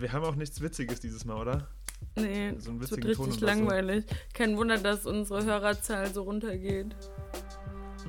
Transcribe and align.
wir 0.00 0.12
haben 0.12 0.24
auch 0.24 0.34
nichts 0.34 0.60
Witziges 0.60 1.00
dieses 1.00 1.24
Mal, 1.24 1.36
oder? 1.36 1.68
Nee, 2.16 2.54
so 2.58 2.72
es 2.80 2.90
wird 2.90 3.04
richtig 3.04 3.40
langweilig. 3.40 4.04
So. 4.08 4.16
Kein 4.34 4.56
Wunder, 4.56 4.78
dass 4.78 5.06
unsere 5.06 5.44
Hörerzahl 5.44 6.12
so 6.12 6.22
runtergeht. 6.22 6.94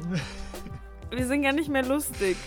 wir 1.11 1.27
sind 1.27 1.43
gar 1.43 1.53
nicht 1.53 1.69
mehr 1.69 1.85
lustig. 1.85 2.37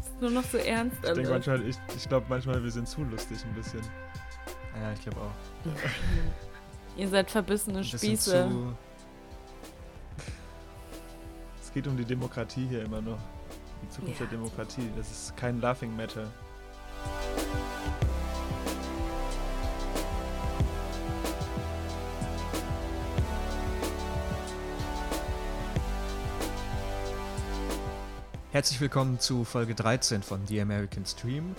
Es 0.00 0.08
ist 0.08 0.20
nur 0.20 0.30
noch 0.30 0.44
so 0.44 0.58
ernst. 0.58 0.96
Ich 1.02 1.12
denke 1.12 1.30
manchmal, 1.30 1.66
ich, 1.66 1.76
ich 1.96 2.08
glaube 2.08 2.26
manchmal, 2.28 2.62
wir 2.62 2.70
sind 2.70 2.88
zu 2.88 3.04
lustig 3.04 3.38
ein 3.44 3.54
bisschen. 3.54 3.80
Ja, 4.80 4.92
ich 4.92 5.02
glaube 5.02 5.20
auch. 5.20 5.76
Ihr 6.96 7.08
seid 7.08 7.30
verbissene 7.30 7.84
Spieße. 7.84 8.50
Es 11.60 11.72
geht 11.72 11.86
um 11.86 11.96
die 11.96 12.04
Demokratie 12.04 12.66
hier 12.66 12.82
immer 12.82 13.00
noch. 13.00 13.18
Die 13.82 13.88
Zukunft 13.88 14.20
ja. 14.20 14.26
der 14.26 14.38
Demokratie. 14.38 14.90
Das 14.96 15.10
ist 15.10 15.36
kein 15.36 15.60
Laughing 15.60 15.94
Matter. 15.96 16.30
Herzlich 28.58 28.80
willkommen 28.80 29.20
zu 29.20 29.44
Folge 29.44 29.76
13 29.76 30.20
von 30.20 30.44
The 30.48 30.60
American 30.60 31.06
Stream. 31.06 31.54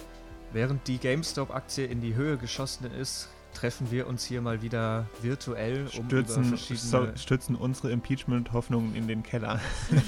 Während 0.52 0.86
die 0.86 0.98
GameStop-Aktie 0.98 1.86
in 1.86 2.02
die 2.02 2.14
Höhe 2.14 2.36
geschossen 2.36 2.92
ist, 2.92 3.30
treffen 3.54 3.90
wir 3.90 4.06
uns 4.06 4.26
hier 4.26 4.42
mal 4.42 4.62
wieder 4.62 5.08
virtuell, 5.22 5.88
um 5.98 6.08
stürzen, 6.08 6.44
über 6.44 6.58
verschiedene... 6.58 7.18
Stürzen 7.18 7.56
unsere 7.56 7.92
Impeachment-Hoffnungen 7.92 8.96
in 8.96 9.08
den 9.08 9.24
Keller. 9.24 9.62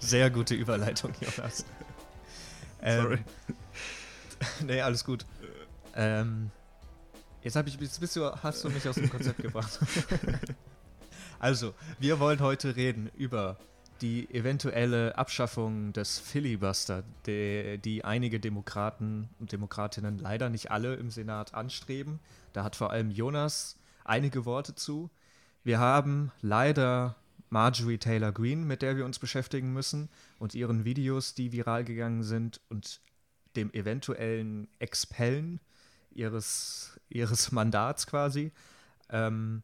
Sehr 0.00 0.30
gute 0.30 0.54
Überleitung, 0.54 1.12
Jonas. 1.20 1.66
Ähm, 2.80 3.02
Sorry. 3.02 3.18
nee, 4.66 4.80
alles 4.80 5.04
gut. 5.04 5.26
Ähm, 5.94 6.50
jetzt, 7.42 7.54
ich, 7.54 7.78
jetzt 7.78 8.00
bist 8.00 8.16
du, 8.16 8.32
hast 8.42 8.64
du 8.64 8.70
mich 8.70 8.88
aus 8.88 8.94
dem 8.94 9.10
Konzept 9.10 9.42
gebracht. 9.42 9.78
also, 11.38 11.74
wir 11.98 12.18
wollen 12.18 12.40
heute 12.40 12.76
reden 12.76 13.10
über 13.14 13.58
die 14.00 14.32
eventuelle 14.34 15.16
Abschaffung 15.16 15.92
des 15.92 16.18
Filibuster, 16.18 17.04
die, 17.26 17.78
die 17.78 18.04
einige 18.04 18.40
Demokraten 18.40 19.28
und 19.38 19.52
Demokratinnen 19.52 20.18
leider 20.18 20.48
nicht 20.48 20.70
alle 20.70 20.94
im 20.94 21.10
Senat 21.10 21.54
anstreben. 21.54 22.20
Da 22.52 22.64
hat 22.64 22.76
vor 22.76 22.90
allem 22.90 23.10
Jonas 23.10 23.76
einige 24.04 24.44
Worte 24.44 24.74
zu. 24.74 25.10
Wir 25.62 25.78
haben 25.78 26.32
leider 26.40 27.16
Marjorie 27.50 27.98
Taylor 27.98 28.32
Greene, 28.32 28.64
mit 28.64 28.82
der 28.82 28.96
wir 28.96 29.04
uns 29.04 29.18
beschäftigen 29.18 29.72
müssen, 29.72 30.08
und 30.38 30.54
ihren 30.54 30.84
Videos, 30.84 31.34
die 31.34 31.52
viral 31.52 31.84
gegangen 31.84 32.22
sind, 32.22 32.60
und 32.68 33.00
dem 33.56 33.72
eventuellen 33.72 34.68
Expellen 34.78 35.60
ihres, 36.12 36.98
ihres 37.08 37.52
Mandats 37.52 38.06
quasi. 38.06 38.52
Ähm, 39.10 39.62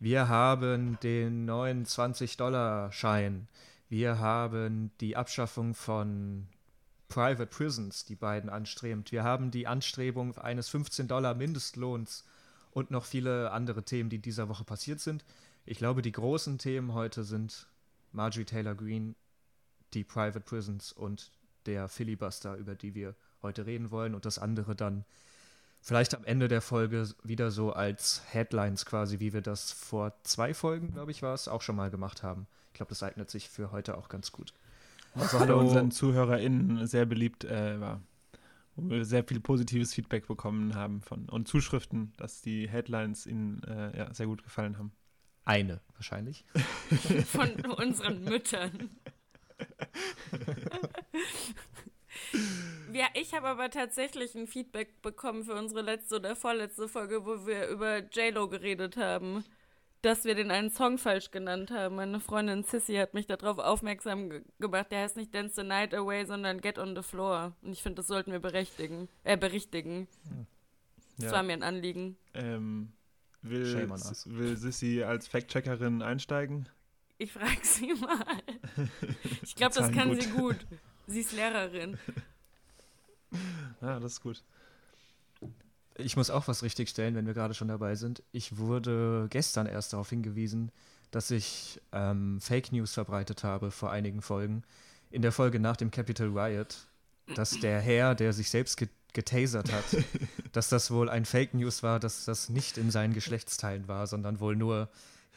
wir 0.00 0.28
haben 0.28 0.98
den 1.02 1.44
neuen 1.44 1.84
20-Dollar-Schein. 1.84 3.48
Wir 3.90 4.18
haben 4.18 4.90
die 4.98 5.14
Abschaffung 5.14 5.74
von 5.74 6.46
Private 7.08 7.46
Prisons, 7.46 8.06
die 8.06 8.16
beiden 8.16 8.48
anstrebt. 8.48 9.12
Wir 9.12 9.24
haben 9.24 9.50
die 9.50 9.66
Anstrebung 9.66 10.38
eines 10.38 10.72
15-Dollar-Mindestlohns 10.72 12.24
und 12.70 12.90
noch 12.90 13.04
viele 13.04 13.50
andere 13.50 13.82
Themen, 13.82 14.08
die 14.08 14.20
dieser 14.20 14.48
Woche 14.48 14.64
passiert 14.64 15.00
sind. 15.00 15.22
Ich 15.66 15.76
glaube, 15.76 16.00
die 16.00 16.12
großen 16.12 16.56
Themen 16.56 16.94
heute 16.94 17.22
sind 17.22 17.66
Marjorie 18.12 18.46
Taylor 18.46 18.74
Greene, 18.74 19.14
die 19.92 20.04
Private 20.04 20.40
Prisons 20.40 20.92
und 20.92 21.30
der 21.66 21.90
Filibuster, 21.90 22.56
über 22.56 22.74
die 22.74 22.94
wir 22.94 23.14
heute 23.42 23.66
reden 23.66 23.90
wollen. 23.90 24.14
Und 24.14 24.24
das 24.24 24.38
andere 24.38 24.74
dann 24.74 25.04
vielleicht 25.80 26.14
am 26.14 26.24
Ende 26.24 26.48
der 26.48 26.60
Folge 26.60 27.08
wieder 27.22 27.50
so 27.50 27.72
als 27.72 28.22
Headlines 28.30 28.86
quasi, 28.86 29.20
wie 29.20 29.32
wir 29.32 29.40
das 29.40 29.72
vor 29.72 30.14
zwei 30.22 30.54
Folgen, 30.54 30.92
glaube 30.92 31.10
ich, 31.10 31.22
war 31.22 31.34
es, 31.34 31.48
auch 31.48 31.62
schon 31.62 31.76
mal 31.76 31.90
gemacht 31.90 32.22
haben. 32.22 32.46
Ich 32.72 32.74
glaube, 32.74 32.90
das 32.90 33.02
eignet 33.02 33.30
sich 33.30 33.48
für 33.48 33.72
heute 33.72 33.96
auch 33.96 34.08
ganz 34.08 34.32
gut. 34.32 34.52
Was 35.14 35.34
also, 35.34 35.46
bei 35.46 35.54
unseren 35.54 35.90
ZuhörerInnen 35.90 36.86
sehr 36.86 37.06
beliebt 37.06 37.44
äh, 37.44 37.80
war. 37.80 38.00
Wo 38.76 38.88
wir 38.88 39.04
sehr 39.04 39.24
viel 39.24 39.40
positives 39.40 39.92
Feedback 39.92 40.28
bekommen 40.28 40.74
haben 40.74 41.00
von 41.00 41.28
und 41.28 41.48
Zuschriften, 41.48 42.12
dass 42.16 42.40
die 42.40 42.68
Headlines 42.68 43.26
ihnen 43.26 43.62
äh, 43.64 43.98
ja, 43.98 44.14
sehr 44.14 44.26
gut 44.26 44.44
gefallen 44.44 44.78
haben. 44.78 44.92
Eine 45.44 45.80
wahrscheinlich. 45.94 46.44
Von 47.26 47.50
unseren 47.72 48.22
Müttern. 48.22 48.90
ja, 52.92 53.06
ich 53.14 53.34
habe 53.34 53.48
aber 53.48 53.70
tatsächlich 53.70 54.34
ein 54.34 54.46
Feedback 54.46 55.02
bekommen 55.02 55.44
für 55.44 55.54
unsere 55.54 55.82
letzte 55.82 56.16
oder 56.16 56.36
vorletzte 56.36 56.88
Folge, 56.88 57.24
wo 57.24 57.46
wir 57.46 57.68
über 57.68 57.98
J-Lo 57.98 58.48
geredet 58.48 58.96
haben. 58.96 59.44
Dass 60.02 60.24
wir 60.24 60.34
den 60.34 60.50
einen 60.50 60.70
Song 60.70 60.96
falsch 60.96 61.30
genannt 61.30 61.70
haben. 61.70 61.96
Meine 61.96 62.20
Freundin 62.20 62.64
Sissy 62.64 62.94
hat 62.94 63.12
mich 63.12 63.26
darauf 63.26 63.58
aufmerksam 63.58 64.30
ge 64.30 64.42
gemacht. 64.58 64.86
Der 64.90 65.02
heißt 65.02 65.18
nicht 65.18 65.34
Dance 65.34 65.56
the 65.56 65.62
Night 65.62 65.92
Away, 65.92 66.24
sondern 66.24 66.62
Get 66.62 66.78
on 66.78 66.96
the 66.96 67.02
Floor. 67.02 67.54
Und 67.60 67.72
ich 67.72 67.82
finde, 67.82 67.96
das 67.96 68.06
sollten 68.06 68.32
wir 68.32 68.38
berechtigen, 68.38 69.10
äh, 69.24 69.36
berichtigen. 69.36 70.08
Das 71.18 71.26
ja. 71.26 71.32
war 71.32 71.42
mir 71.42 71.52
ein 71.52 71.62
Anliegen. 71.62 72.16
Ähm, 72.32 72.92
Will, 73.42 73.88
will 73.88 74.56
Sissy 74.56 75.02
als 75.02 75.26
Fact-Checkerin 75.26 76.02
einsteigen? 76.02 76.68
Ich 77.18 77.32
frage 77.32 77.60
sie 77.62 77.94
mal. 77.94 78.24
Ich 79.42 79.54
glaube, 79.54 79.74
das 79.74 79.92
kann 79.92 80.08
gut. 80.10 80.22
sie 80.22 80.30
gut. 80.30 80.56
Sie 81.10 81.20
ist 81.20 81.32
Lehrerin. 81.32 81.98
Ja, 83.80 84.00
das 84.00 84.14
ist 84.14 84.22
gut. 84.22 84.42
Ich 85.96 86.16
muss 86.16 86.30
auch 86.30 86.48
was 86.48 86.64
richtigstellen, 86.64 87.14
wenn 87.14 87.28
wir 87.28 87.32
gerade 87.32 87.54
schon 87.54 87.68
dabei 87.68 87.94
sind. 87.94 88.24
Ich 88.32 88.56
wurde 88.56 89.28
gestern 89.30 89.66
erst 89.66 89.92
darauf 89.92 90.10
hingewiesen, 90.10 90.72
dass 91.12 91.30
ich 91.30 91.80
ähm, 91.92 92.40
Fake 92.40 92.72
News 92.72 92.92
verbreitet 92.92 93.44
habe 93.44 93.70
vor 93.70 93.92
einigen 93.92 94.20
Folgen. 94.20 94.64
In 95.12 95.22
der 95.22 95.30
Folge 95.30 95.60
nach 95.60 95.76
dem 95.76 95.92
Capital 95.92 96.36
Riot, 96.36 96.88
dass 97.36 97.60
der 97.60 97.80
Herr, 97.80 98.16
der 98.16 98.32
sich 98.32 98.50
selbst 98.50 98.84
getasert 99.12 99.72
hat, 99.72 99.84
dass 100.52 100.68
das 100.68 100.90
wohl 100.90 101.08
ein 101.08 101.24
Fake 101.24 101.54
News 101.54 101.84
war, 101.84 102.00
dass 102.00 102.24
das 102.24 102.48
nicht 102.48 102.78
in 102.78 102.90
seinen 102.90 103.14
Geschlechtsteilen 103.14 103.86
war, 103.86 104.08
sondern 104.08 104.40
wohl 104.40 104.56
nur 104.56 104.88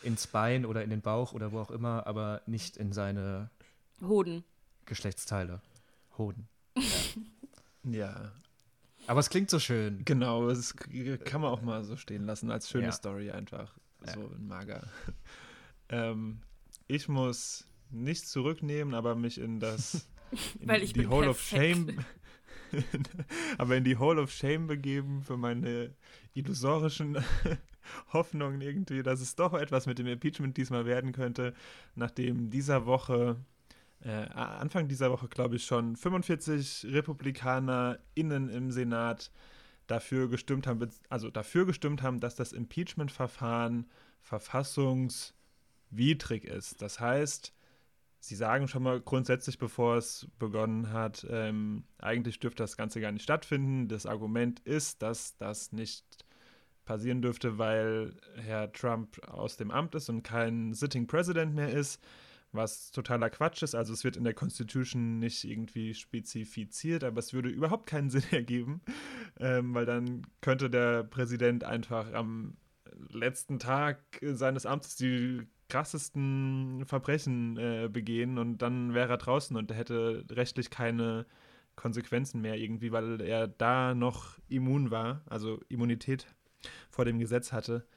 ins 0.02 0.26
Bein 0.26 0.66
oder 0.66 0.84
in 0.84 0.90
den 0.90 1.02
Bauch 1.02 1.32
oder 1.34 1.52
wo 1.52 1.60
auch 1.60 1.72
immer, 1.72 2.08
aber 2.08 2.42
nicht 2.48 2.76
in 2.76 2.92
seine 2.92 3.52
Hoden. 4.02 4.44
Geschlechtsteile. 4.86 5.62
Hoden. 6.18 6.48
Ja. 7.84 7.92
ja. 7.92 8.32
Aber 9.08 9.20
es 9.20 9.30
klingt 9.30 9.50
so 9.50 9.60
schön. 9.60 10.04
Genau, 10.06 10.50
es 10.50 10.76
kann 11.26 11.42
man 11.42 11.52
auch 11.52 11.62
mal 11.62 11.84
so 11.84 11.98
stehen 11.98 12.26
lassen, 12.26 12.52
als 12.52 12.70
schöne 12.70 12.86
ja. 12.86 12.92
Story 12.92 13.32
einfach. 13.32 13.74
So 14.14 14.22
ja. 14.22 14.38
mager. 14.40 14.88
ähm, 15.90 16.42
ich 16.88 17.08
muss 17.08 17.66
nichts 17.90 18.30
zurücknehmen, 18.30 18.94
aber 18.94 19.16
mich 19.16 19.38
in 19.38 19.60
das 19.60 20.08
in 20.60 20.68
Weil 20.68 20.84
ich 20.84 20.94
die 20.94 21.08
Hall 21.08 21.28
of 21.28 21.42
Shame 21.42 22.04
aber 23.58 23.78
in 23.78 23.84
die 23.84 23.98
Hall 23.98 24.20
of 24.20 24.32
Shame 24.32 24.68
begeben 24.68 25.22
für 25.22 25.38
meine 25.38 25.94
illusorischen 26.34 27.18
Hoffnungen 28.14 28.62
irgendwie, 28.62 29.04
dass 29.04 29.22
es 29.22 29.36
doch 29.36 29.54
etwas 29.54 29.86
mit 29.86 30.00
dem 30.00 30.08
Impeachment 30.08 30.58
diesmal 30.58 30.86
werden 30.86 31.12
könnte, 31.12 31.54
nachdem 31.96 32.50
dieser 32.50 32.86
Woche, 32.86 33.38
äh, 34.04 34.28
Anfang 34.34 34.88
dieser 34.88 35.12
Woche 35.12 35.28
glaube 35.28 35.56
ich 35.56 35.66
schon, 35.66 35.96
45 35.96 36.88
RepublikanerInnen 36.92 38.50
im 38.50 38.72
Senat 38.72 39.32
dafür 39.88 40.30
gestimmt 40.30 40.68
haben, 40.68 40.90
also 41.10 41.30
dafür 41.30 41.66
gestimmt 41.66 42.02
haben, 42.02 42.20
dass 42.20 42.36
das 42.36 42.54
Impeachment-Verfahren 42.54 43.90
verfassungswidrig 44.22 46.46
ist. 46.46 46.82
Das 46.82 47.00
heißt, 47.00 47.54
Sie 48.26 48.36
sagen 48.36 48.70
schon 48.70 48.84
mal 48.84 49.02
grundsätzlich, 49.02 49.60
bevor 49.60 49.98
es 49.98 50.30
begonnen 50.40 50.94
hat, 50.94 51.28
ähm, 51.30 51.84
eigentlich 51.98 52.40
dürfte 52.40 52.64
das 52.64 52.78
Ganze 52.78 53.02
gar 53.02 53.12
nicht 53.12 53.24
stattfinden. 53.24 53.90
Das 53.90 54.06
Argument 54.06 54.62
ist, 54.62 55.02
dass 55.02 55.36
das 55.36 55.74
nicht 55.74 56.06
passieren 56.86 57.22
dürfte, 57.22 57.58
weil 57.58 58.16
Herr 58.38 58.72
Trump 58.72 59.20
aus 59.28 59.58
dem 59.58 59.72
Amt 59.72 59.96
ist 59.96 60.08
und 60.08 60.24
kein 60.24 60.74
Sitting 60.74 61.06
President 61.06 61.54
mehr 61.54 61.70
ist, 61.70 62.02
was 62.54 62.92
totaler 62.92 63.30
Quatsch 63.30 63.64
ist. 63.64 63.76
Also 63.76 63.94
es 63.94 64.04
wird 64.04 64.18
in 64.18 64.24
der 64.24 64.34
Constitution 64.34 65.20
nicht 65.20 65.44
irgendwie 65.44 65.94
spezifiziert, 65.94 67.04
aber 67.04 67.20
es 67.20 67.34
würde 67.34 67.50
überhaupt 67.50 67.88
keinen 67.88 68.10
Sinn 68.12 68.24
ergeben, 68.32 68.82
ähm, 69.40 69.74
weil 69.74 69.86
dann 69.86 70.28
könnte 70.42 70.70
der 70.70 71.04
Präsident 71.04 71.64
einfach 71.64 72.14
am 72.14 72.58
letzten 73.10 73.60
Tag 73.60 74.00
seines 74.22 74.66
Amtes 74.66 74.96
die 74.96 75.48
krassesten 75.70 76.86
Verbrechen 76.86 77.58
äh, 77.58 77.90
begehen 77.92 78.38
und 78.38 78.60
dann 78.60 78.94
wäre 78.94 79.10
er 79.10 79.18
draußen 79.18 79.58
und 79.58 79.72
er 79.72 79.78
hätte 79.78 80.26
rechtlich 80.30 80.70
keine 80.70 81.26
Konsequenzen 81.76 82.42
mehr 82.42 82.58
irgendwie, 82.58 82.92
weil 82.92 83.22
er 83.22 83.48
da 83.48 83.96
noch 83.96 84.38
immun 84.48 84.92
war, 84.92 85.24
also 85.26 85.60
Immunität 85.70 86.28
vor 86.92 87.06
dem 87.06 87.18
Gesetz 87.18 87.52
hatte. 87.52 87.88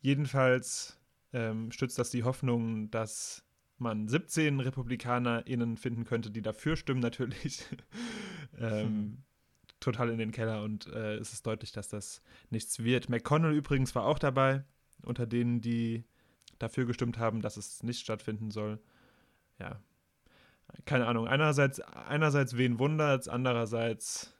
Jedenfalls 0.00 0.98
ähm, 1.32 1.70
stützt 1.70 1.98
das 1.98 2.10
die 2.10 2.24
Hoffnung, 2.24 2.90
dass 2.90 3.45
man 3.78 4.08
17 4.08 4.60
RepublikanerInnen 4.60 5.76
finden 5.76 6.04
könnte, 6.04 6.30
die 6.30 6.42
dafür 6.42 6.76
stimmen, 6.76 7.00
natürlich. 7.00 7.64
ähm, 8.58 9.18
total 9.80 10.10
in 10.10 10.18
den 10.18 10.32
Keller 10.32 10.62
und 10.62 10.86
äh, 10.86 11.16
es 11.16 11.32
ist 11.32 11.46
deutlich, 11.46 11.72
dass 11.72 11.88
das 11.88 12.22
nichts 12.50 12.82
wird. 12.82 13.08
McConnell 13.08 13.54
übrigens 13.54 13.94
war 13.94 14.04
auch 14.04 14.18
dabei, 14.18 14.64
unter 15.02 15.26
denen, 15.26 15.60
die 15.60 16.04
dafür 16.58 16.86
gestimmt 16.86 17.18
haben, 17.18 17.42
dass 17.42 17.56
es 17.56 17.82
nicht 17.82 18.00
stattfinden 18.00 18.50
soll. 18.50 18.80
Ja, 19.58 19.80
keine 20.84 21.06
Ahnung. 21.06 21.28
Einerseits, 21.28 21.80
einerseits 21.80 22.56
wen 22.56 22.78
wundert, 22.78 23.28
andererseits 23.28 24.34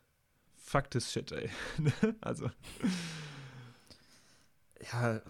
fuck 0.54 0.90
this 0.90 1.12
shit, 1.12 1.32
ey. 1.32 1.50
also. 2.20 2.50
Ja, 4.92 5.20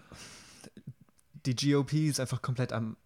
die 1.45 1.55
GOP 1.55 1.93
ist 1.93 2.19
einfach 2.19 2.41
komplett 2.41 2.73
am 2.73 2.97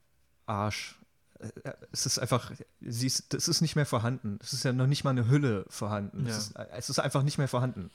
Arsch. 0.52 1.00
Äh, 1.40 1.74
es 1.92 2.06
ist 2.06 2.20
einfach, 2.20 2.52
sie 2.82 3.08
ist, 3.08 3.34
das 3.34 3.48
ist 3.48 3.62
nicht 3.62 3.76
mehr 3.76 3.86
vorhanden. 3.86 4.38
Es 4.42 4.54
ist 4.54 4.64
ja 4.64 4.74
noch 4.74 4.88
nicht 4.88 5.04
mal 5.04 5.12
eine 5.12 5.28
Hülle 5.30 5.66
vorhanden. 5.70 6.26
Ja. 6.26 6.32
Es, 6.32 6.48
ist, 6.50 6.56
es, 6.56 6.90
ist, 6.90 7.00
einfach 7.00 7.24
nicht 7.24 7.38
mehr 7.38 7.48
vorhanden. 7.48 7.90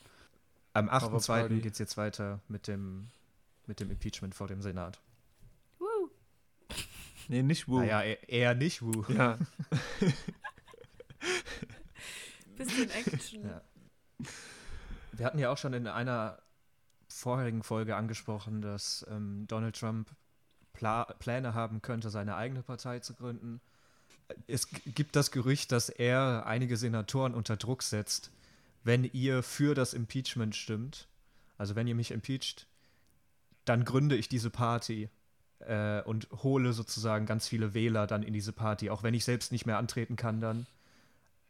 Am 0.72 0.88
8.2. 0.88 1.60
geht 1.60 1.72
es 1.72 1.78
jetzt 1.78 1.96
weiter 1.96 2.40
mit 2.48 2.66
dem, 2.66 3.08
mit 3.66 3.80
dem 3.80 3.90
Impeachment 3.90 4.34
vor 4.34 4.48
dem 4.48 4.62
Senat. 4.62 5.00
Woo. 5.78 6.10
Nee, 7.28 7.42
nicht 7.42 7.68
Woo. 7.68 7.78
Naja, 7.78 8.02
eher, 8.02 8.28
eher 8.28 8.54
nicht 8.54 8.82
Woo. 8.82 9.04
Ja. 9.08 9.38
Bisschen 12.56 12.90
Action. 12.90 13.48
Ja. 13.48 13.62
Wir 15.12 15.26
hatten 15.26 15.38
ja 15.38 15.50
auch 15.50 15.58
schon 15.58 15.72
in 15.72 15.86
einer 15.86 16.38
vorherigen 17.08 17.62
Folge 17.62 17.96
angesprochen, 17.96 18.60
dass 18.60 19.06
ähm, 19.10 19.46
Donald 19.46 19.78
Trump 19.78 20.10
Pla 20.76 21.04
Pläne 21.18 21.54
haben 21.54 21.82
könnte, 21.82 22.10
seine 22.10 22.36
eigene 22.36 22.62
Partei 22.62 23.00
zu 23.00 23.14
gründen. 23.14 23.60
Es 24.46 24.68
gibt 24.68 25.16
das 25.16 25.30
Gerücht, 25.30 25.72
dass 25.72 25.88
er 25.88 26.46
einige 26.46 26.76
Senatoren 26.76 27.34
unter 27.34 27.56
Druck 27.56 27.82
setzt, 27.82 28.30
wenn 28.84 29.04
ihr 29.04 29.42
für 29.42 29.74
das 29.74 29.94
Impeachment 29.94 30.54
stimmt, 30.54 31.08
also 31.58 31.74
wenn 31.74 31.86
ihr 31.86 31.94
mich 31.94 32.10
impeacht, 32.10 32.66
dann 33.64 33.84
gründe 33.84 34.16
ich 34.16 34.28
diese 34.28 34.50
Party 34.50 35.08
äh, 35.60 36.02
und 36.02 36.28
hole 36.42 36.72
sozusagen 36.72 37.26
ganz 37.26 37.48
viele 37.48 37.74
Wähler 37.74 38.06
dann 38.06 38.22
in 38.22 38.32
diese 38.32 38.52
Party, 38.52 38.90
auch 38.90 39.02
wenn 39.02 39.14
ich 39.14 39.24
selbst 39.24 39.50
nicht 39.52 39.66
mehr 39.66 39.78
antreten 39.78 40.16
kann 40.16 40.40
dann. 40.40 40.66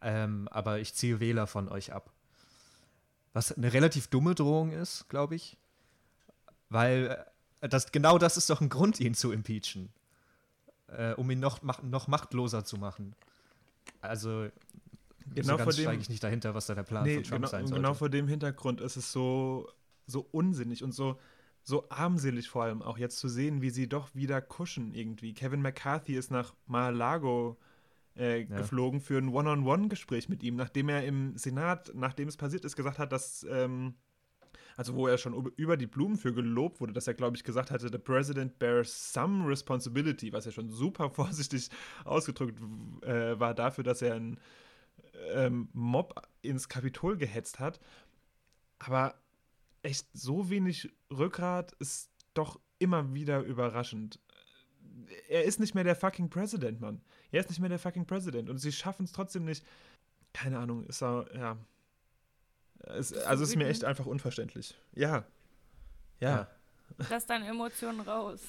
Ähm, 0.01 0.49
aber 0.51 0.79
ich 0.79 0.95
ziehe 0.95 1.21
Wähler 1.21 1.47
von 1.47 1.69
euch 1.69 1.93
ab. 1.93 2.13
Was 3.33 3.53
eine 3.53 3.73
relativ 3.73 4.09
dumme 4.09 4.35
Drohung 4.35 4.73
ist, 4.73 5.09
glaube 5.09 5.35
ich. 5.35 5.57
Weil 6.69 7.27
das, 7.61 7.93
genau 7.93 8.19
das 8.19 8.37
ist 8.37 8.51
doch 8.51 8.61
ein 8.61 8.69
Grund, 8.69 9.01
ihn 9.01 9.15
zu 9.15 9.33
impeachen. 9.33 9.91
Äh, 10.89 11.15
um 11.15 11.31
ihn 11.31 11.41
noch, 11.41 11.63
noch 11.83 12.07
machtloser 12.07 12.65
zu 12.65 12.77
machen. 12.77 13.15
Also, 14.01 14.49
genau 15.35 15.57
so 15.59 15.65
ganz 15.65 15.79
steige 15.79 16.01
ich 16.01 16.09
nicht 16.09 16.23
dahinter, 16.23 16.55
was 16.55 16.67
da 16.67 16.75
der 16.75 16.85
Plan 16.85 17.05
nee, 17.05 17.17
von 17.17 17.25
Trump 17.25 17.41
genau, 17.41 17.49
sein 17.49 17.67
soll. 17.67 17.79
Genau 17.79 17.95
vor 17.95 18.09
dem 18.09 18.29
Hintergrund 18.29 18.81
ist 18.81 18.97
es 18.97 19.11
so, 19.11 19.69
so 20.07 20.27
unsinnig 20.31 20.85
und 20.85 20.93
so, 20.93 21.19
so 21.65 21.89
armselig 21.89 22.49
vor 22.49 22.63
allem 22.63 22.83
auch 22.83 22.99
jetzt 22.99 23.19
zu 23.19 23.29
sehen, 23.29 23.63
wie 23.63 23.71
sie 23.71 23.89
doch 23.89 24.15
wieder 24.15 24.41
kuschen 24.41 24.95
irgendwie. 24.95 25.35
Kevin 25.35 25.61
McCarthy 25.61 26.15
ist 26.15 26.31
nach 26.31 26.55
Mar-a-Lago 26.67 27.57
äh, 28.17 28.43
ja. 28.43 28.59
geflogen 28.59 29.01
für 29.01 29.19
ein 29.19 29.29
One-on-One-Gespräch 29.29 30.29
mit 30.29 30.45
ihm, 30.45 30.55
nachdem 30.55 30.89
er 30.89 31.05
im 31.05 31.37
Senat, 31.37 31.91
nachdem 31.95 32.29
es 32.29 32.37
passiert 32.37 32.65
ist, 32.65 32.77
gesagt 32.77 33.01
hat, 33.01 33.11
dass, 33.11 33.45
ähm, 33.51 33.95
also 34.77 34.95
wo 34.95 35.07
er 35.07 35.19
schon 35.19 35.53
über 35.57 35.77
die 35.77 35.87
Blumen 35.87 36.17
für 36.17 36.35
gelobt 36.35 36.81
wurde, 36.81 36.93
dass 36.93 37.07
er, 37.07 37.15
glaube 37.15 37.37
ich, 37.37 37.45
gesagt 37.45 37.71
hatte, 37.71 37.89
the 37.91 37.99
president 37.99 38.59
bears 38.59 39.13
some 39.13 39.49
responsibility, 39.49 40.33
was 40.33 40.45
ja 40.45 40.53
schon 40.53 40.69
super 40.69 41.11
vorsichtig 41.15 41.71
ausgedrückt 42.05 42.61
äh, 43.03 43.41
war 43.41 43.55
dafür, 43.55 43.85
dass 43.85 44.03
er 44.03 44.15
einen 44.15 44.39
ähm, 45.33 45.69
Mob 45.73 46.15
ins 46.43 46.69
Kapitol 46.69 47.17
gehetzt 47.17 47.59
hat. 47.59 47.81
Aber 48.79 49.15
echt 49.83 50.07
so 50.13 50.51
wenig 50.51 50.93
Rückgrat 51.11 51.73
ist 51.79 52.11
doch 52.35 52.61
immer 52.79 53.15
wieder 53.15 53.41
überraschend. 53.41 54.21
Er 55.29 55.45
ist 55.45 55.59
nicht 55.59 55.75
mehr 55.75 55.85
der 55.85 55.97
fucking 55.97 56.29
President, 56.29 56.81
Mann. 56.81 57.01
Er 57.31 57.41
ist 57.41 57.49
nicht 57.49 57.61
mehr 57.61 57.71
der 57.71 57.79
fucking 57.79 58.07
President 58.07 58.51
und 58.51 58.59
sie 58.59 58.73
schaffen 58.73 59.05
es 59.05 59.13
trotzdem 59.13 59.45
nicht. 59.45 59.65
Keine 60.35 60.59
Ahnung, 60.59 60.85
ist 60.85 61.03
er, 61.03 61.27
ja. 61.35 61.57
Es, 62.81 63.13
also 63.13 63.45
ist 63.45 63.57
mir 63.57 63.69
echt 63.69 63.85
einfach 63.85 64.07
unverständlich. 64.07 64.75
Ja. 64.95 65.25
Ja. 66.21 66.49
Lass 67.11 67.27
deine 67.27 67.47
Emotionen 67.47 68.01
raus. 68.01 68.41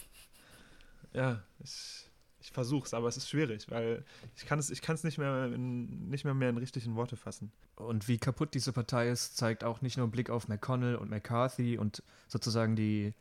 Ja, 1.13 1.41
ich, 1.59 2.07
ich 2.39 2.51
versuch's, 2.51 2.94
aber 2.94 3.07
es 3.07 3.18
ist 3.18 3.29
schwierig, 3.29 3.69
weil 3.69 4.06
ich 4.35 4.45
kann 4.45 4.59
es, 4.59 4.69
ich 4.69 4.81
kann 4.81 4.95
es 4.95 5.03
nicht 5.03 5.18
mehr 5.18 5.45
in, 5.45 6.09
nicht 6.09 6.24
mehr, 6.24 6.33
mehr 6.33 6.50
in 6.50 6.57
richtigen 6.57 6.95
Worte 6.95 7.18
fassen. 7.18 7.51
Und 7.75 8.07
wie 8.07 8.18
kaputt 8.18 8.53
diese 8.53 8.74
Partei 8.74 9.09
ist, 9.09 9.38
zeigt 9.38 9.63
auch 9.63 9.81
nicht 9.81 9.97
nur 9.97 10.07
ein 10.07 10.12
Blick 10.12 10.29
auf 10.29 10.47
McConnell 10.47 10.95
und 10.95 11.09
McCarthy 11.09 11.77
und 11.77 12.03
sozusagen 12.27 12.75
die, 12.75 13.13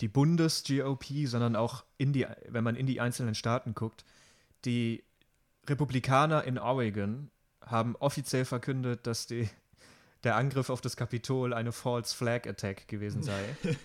die 0.00 0.08
Bundes-GOP, 0.08 1.26
sondern 1.26 1.56
auch 1.56 1.84
in 1.98 2.12
die, 2.12 2.26
wenn 2.48 2.64
man 2.64 2.76
in 2.76 2.86
die 2.86 3.00
einzelnen 3.00 3.34
Staaten 3.34 3.74
guckt, 3.74 4.04
die 4.64 5.02
Republikaner 5.66 6.44
in 6.44 6.58
Oregon 6.58 7.30
haben 7.64 7.96
offiziell 7.96 8.44
verkündet, 8.44 9.06
dass 9.06 9.26
die, 9.26 9.48
der 10.24 10.36
Angriff 10.36 10.70
auf 10.70 10.80
das 10.80 10.96
Kapitol 10.96 11.52
eine 11.52 11.72
False 11.72 12.14
Flag 12.14 12.46
Attack 12.46 12.88
gewesen 12.88 13.22
sei. 13.22 13.56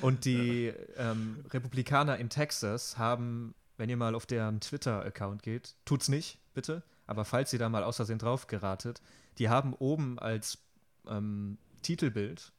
Und 0.00 0.24
die 0.24 0.72
ähm, 0.96 1.44
Republikaner 1.50 2.18
in 2.18 2.28
Texas 2.28 2.98
haben, 2.98 3.54
wenn 3.78 3.88
ihr 3.88 3.96
mal 3.96 4.14
auf 4.14 4.26
deren 4.26 4.60
Twitter-Account 4.60 5.42
geht, 5.42 5.74
tut's 5.84 6.08
nicht, 6.08 6.38
bitte, 6.52 6.82
aber 7.06 7.24
falls 7.24 7.52
ihr 7.52 7.58
da 7.58 7.68
mal 7.68 7.82
außersehen 7.82 8.18
drauf 8.18 8.46
geratet, 8.46 9.00
die 9.38 9.48
haben 9.48 9.74
oben 9.74 10.18
als 10.18 10.58
ähm, 11.08 11.56
Titelbild 11.82 12.52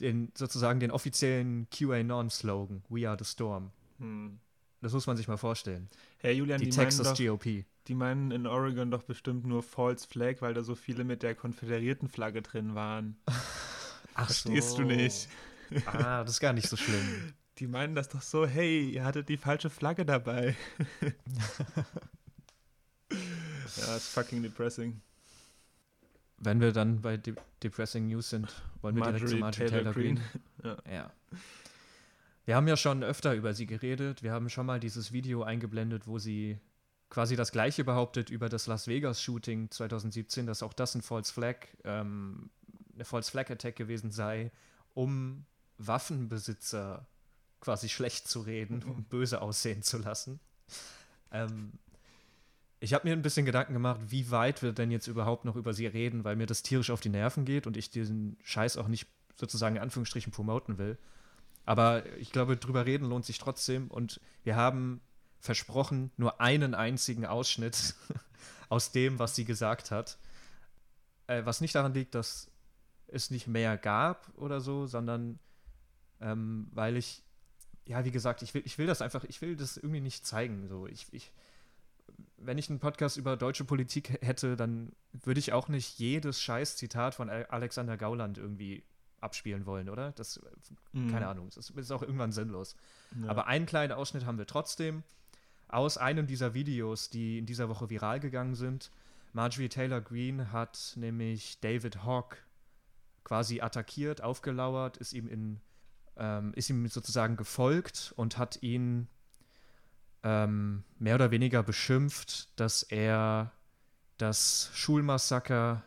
den, 0.00 0.32
sozusagen 0.34 0.80
den 0.80 0.90
offiziellen 0.90 1.68
QAnon-Slogan, 1.70 2.82
We 2.88 3.08
are 3.08 3.16
the 3.18 3.24
Storm. 3.24 3.70
Hm. 3.98 4.38
Das 4.82 4.92
muss 4.92 5.06
man 5.06 5.16
sich 5.16 5.28
mal 5.28 5.36
vorstellen. 5.36 5.88
Herr 6.18 6.32
Julian, 6.32 6.58
die, 6.58 6.68
die 6.68 6.76
Texas 6.76 7.14
doch, 7.14 7.16
GOP. 7.16 7.64
Die 7.86 7.94
meinen 7.94 8.32
in 8.32 8.48
Oregon 8.48 8.90
doch 8.90 9.04
bestimmt 9.04 9.46
nur 9.46 9.62
False 9.62 10.06
Flag, 10.06 10.40
weil 10.40 10.54
da 10.54 10.64
so 10.64 10.74
viele 10.74 11.04
mit 11.04 11.22
der 11.22 11.36
konföderierten 11.36 12.08
Flagge 12.08 12.42
drin 12.42 12.74
waren. 12.74 13.16
Ach 14.14 14.26
Verstehst 14.26 14.70
so. 14.70 14.78
du 14.78 14.84
nicht? 14.84 15.28
Ah, 15.86 16.22
das 16.24 16.32
ist 16.32 16.40
gar 16.40 16.52
nicht 16.52 16.68
so 16.68 16.76
schlimm. 16.76 17.32
Die 17.58 17.66
meinen 17.66 17.94
das 17.94 18.08
doch 18.08 18.22
so, 18.22 18.46
hey, 18.46 18.90
ihr 18.90 19.04
hattet 19.04 19.28
die 19.28 19.36
falsche 19.36 19.68
Flagge 19.68 20.06
dabei. 20.06 20.56
ja, 23.10 23.96
ist 23.96 24.08
fucking 24.08 24.42
depressing. 24.42 25.00
Wenn 26.38 26.60
wir 26.60 26.72
dann 26.72 27.02
bei 27.02 27.18
De 27.18 27.34
Depressing 27.62 28.08
News 28.08 28.30
sind, 28.30 28.48
wollen 28.80 28.96
wir 28.96 29.00
Marjorie 29.00 29.18
direkt 29.18 29.54
zu 29.54 29.66
Marjorie 29.66 29.70
Taylor, 29.70 29.92
Taylor 29.92 29.94
Green. 29.94 30.20
Green. 30.62 30.76
ja. 30.86 30.92
ja. 30.92 31.12
Wir 32.44 32.56
haben 32.56 32.66
ja 32.66 32.76
schon 32.76 33.04
öfter 33.04 33.34
über 33.34 33.54
sie 33.54 33.66
geredet. 33.66 34.22
Wir 34.22 34.32
haben 34.32 34.48
schon 34.48 34.66
mal 34.66 34.80
dieses 34.80 35.12
Video 35.12 35.42
eingeblendet, 35.42 36.06
wo 36.06 36.18
sie 36.18 36.58
quasi 37.08 37.36
das 37.36 37.52
Gleiche 37.52 37.84
behauptet 37.84 38.30
über 38.30 38.48
das 38.48 38.66
Las 38.66 38.88
Vegas 38.88 39.22
Shooting 39.22 39.70
2017, 39.70 40.46
dass 40.46 40.62
auch 40.62 40.72
das 40.72 40.94
ein 40.94 41.02
False 41.02 41.32
Flag, 41.32 41.56
ähm, 41.84 42.50
eine 42.94 43.04
False 43.04 43.30
Flag 43.30 43.50
Attack 43.50 43.76
gewesen 43.76 44.10
sei, 44.10 44.50
um 44.94 45.44
Waffenbesitzer 45.78 47.06
quasi 47.60 47.88
schlecht 47.88 48.28
zu 48.28 48.40
reden, 48.40 48.82
um 48.82 49.04
böse 49.04 49.40
aussehen 49.40 49.82
zu 49.82 49.98
lassen. 49.98 50.40
Ähm, 51.30 51.72
ich 52.80 52.94
habe 52.94 53.06
mir 53.06 53.12
ein 53.12 53.22
bisschen 53.22 53.46
Gedanken 53.46 53.74
gemacht, 53.74 54.00
wie 54.08 54.30
weit 54.32 54.62
wir 54.62 54.72
denn 54.72 54.90
jetzt 54.90 55.06
überhaupt 55.06 55.44
noch 55.44 55.54
über 55.54 55.72
sie 55.72 55.86
reden, 55.86 56.24
weil 56.24 56.34
mir 56.34 56.46
das 56.46 56.62
tierisch 56.64 56.90
auf 56.90 57.00
die 57.00 57.10
Nerven 57.10 57.44
geht 57.44 57.68
und 57.68 57.76
ich 57.76 57.90
diesen 57.90 58.36
Scheiß 58.42 58.76
auch 58.76 58.88
nicht 58.88 59.06
sozusagen 59.36 59.76
in 59.76 59.82
Anführungsstrichen 59.82 60.32
promoten 60.32 60.78
will. 60.78 60.98
Aber 61.64 62.04
ich 62.16 62.32
glaube, 62.32 62.56
drüber 62.56 62.86
reden 62.86 63.08
lohnt 63.08 63.24
sich 63.24 63.38
trotzdem. 63.38 63.88
Und 63.88 64.20
wir 64.44 64.56
haben 64.56 65.00
versprochen, 65.38 66.10
nur 66.16 66.40
einen 66.40 66.74
einzigen 66.74 67.26
Ausschnitt 67.26 67.94
aus 68.68 68.92
dem, 68.92 69.18
was 69.18 69.34
sie 69.34 69.44
gesagt 69.44 69.90
hat. 69.90 70.18
Äh, 71.26 71.44
was 71.44 71.60
nicht 71.60 71.74
daran 71.74 71.94
liegt, 71.94 72.14
dass 72.14 72.50
es 73.08 73.30
nicht 73.30 73.46
mehr 73.46 73.76
gab 73.76 74.30
oder 74.36 74.60
so, 74.60 74.86
sondern 74.86 75.38
ähm, 76.20 76.68
weil 76.72 76.96
ich, 76.96 77.22
ja, 77.86 78.04
wie 78.04 78.10
gesagt, 78.10 78.42
ich 78.42 78.54
will, 78.54 78.62
ich 78.64 78.78
will 78.78 78.86
das 78.86 79.02
einfach, 79.02 79.24
ich 79.24 79.40
will 79.42 79.56
das 79.56 79.76
irgendwie 79.76 80.00
nicht 80.00 80.26
zeigen. 80.26 80.68
So, 80.68 80.86
ich, 80.86 81.06
ich, 81.12 81.32
wenn 82.36 82.58
ich 82.58 82.70
einen 82.70 82.78
Podcast 82.78 83.16
über 83.16 83.36
deutsche 83.36 83.64
Politik 83.64 84.18
hätte, 84.22 84.56
dann 84.56 84.92
würde 85.12 85.40
ich 85.40 85.52
auch 85.52 85.68
nicht 85.68 85.98
jedes 85.98 86.40
Scheiß-Zitat 86.40 87.14
von 87.14 87.28
Alexander 87.28 87.96
Gauland 87.96 88.38
irgendwie 88.38 88.84
abspielen 89.22 89.66
wollen, 89.66 89.88
oder? 89.88 90.12
Das, 90.12 90.40
mhm. 90.92 91.10
keine 91.10 91.28
Ahnung, 91.28 91.48
das 91.54 91.70
ist 91.70 91.92
auch 91.92 92.02
irgendwann 92.02 92.32
sinnlos. 92.32 92.76
Ja. 93.22 93.28
Aber 93.28 93.46
einen 93.46 93.66
kleinen 93.66 93.92
Ausschnitt 93.92 94.26
haben 94.26 94.38
wir 94.38 94.46
trotzdem 94.46 95.02
aus 95.68 95.96
einem 95.96 96.26
dieser 96.26 96.54
Videos, 96.54 97.08
die 97.08 97.38
in 97.38 97.46
dieser 97.46 97.68
Woche 97.68 97.88
viral 97.88 98.20
gegangen 98.20 98.54
sind. 98.54 98.90
Marjorie 99.32 99.68
Taylor 99.68 100.00
Greene 100.00 100.52
hat 100.52 100.92
nämlich 100.96 101.60
David 101.60 102.04
Hawk 102.04 102.44
quasi 103.24 103.60
attackiert, 103.60 104.20
aufgelauert, 104.22 104.98
ist 104.98 105.12
ihm 105.12 105.28
in 105.28 105.60
ähm, 106.16 106.52
ist 106.54 106.68
ihm 106.68 106.86
sozusagen 106.88 107.36
gefolgt 107.36 108.12
und 108.16 108.36
hat 108.36 108.62
ihn 108.62 109.08
ähm, 110.22 110.84
mehr 110.98 111.14
oder 111.14 111.30
weniger 111.30 111.62
beschimpft, 111.62 112.48
dass 112.60 112.82
er 112.82 113.52
das 114.18 114.70
Schulmassaker 114.74 115.82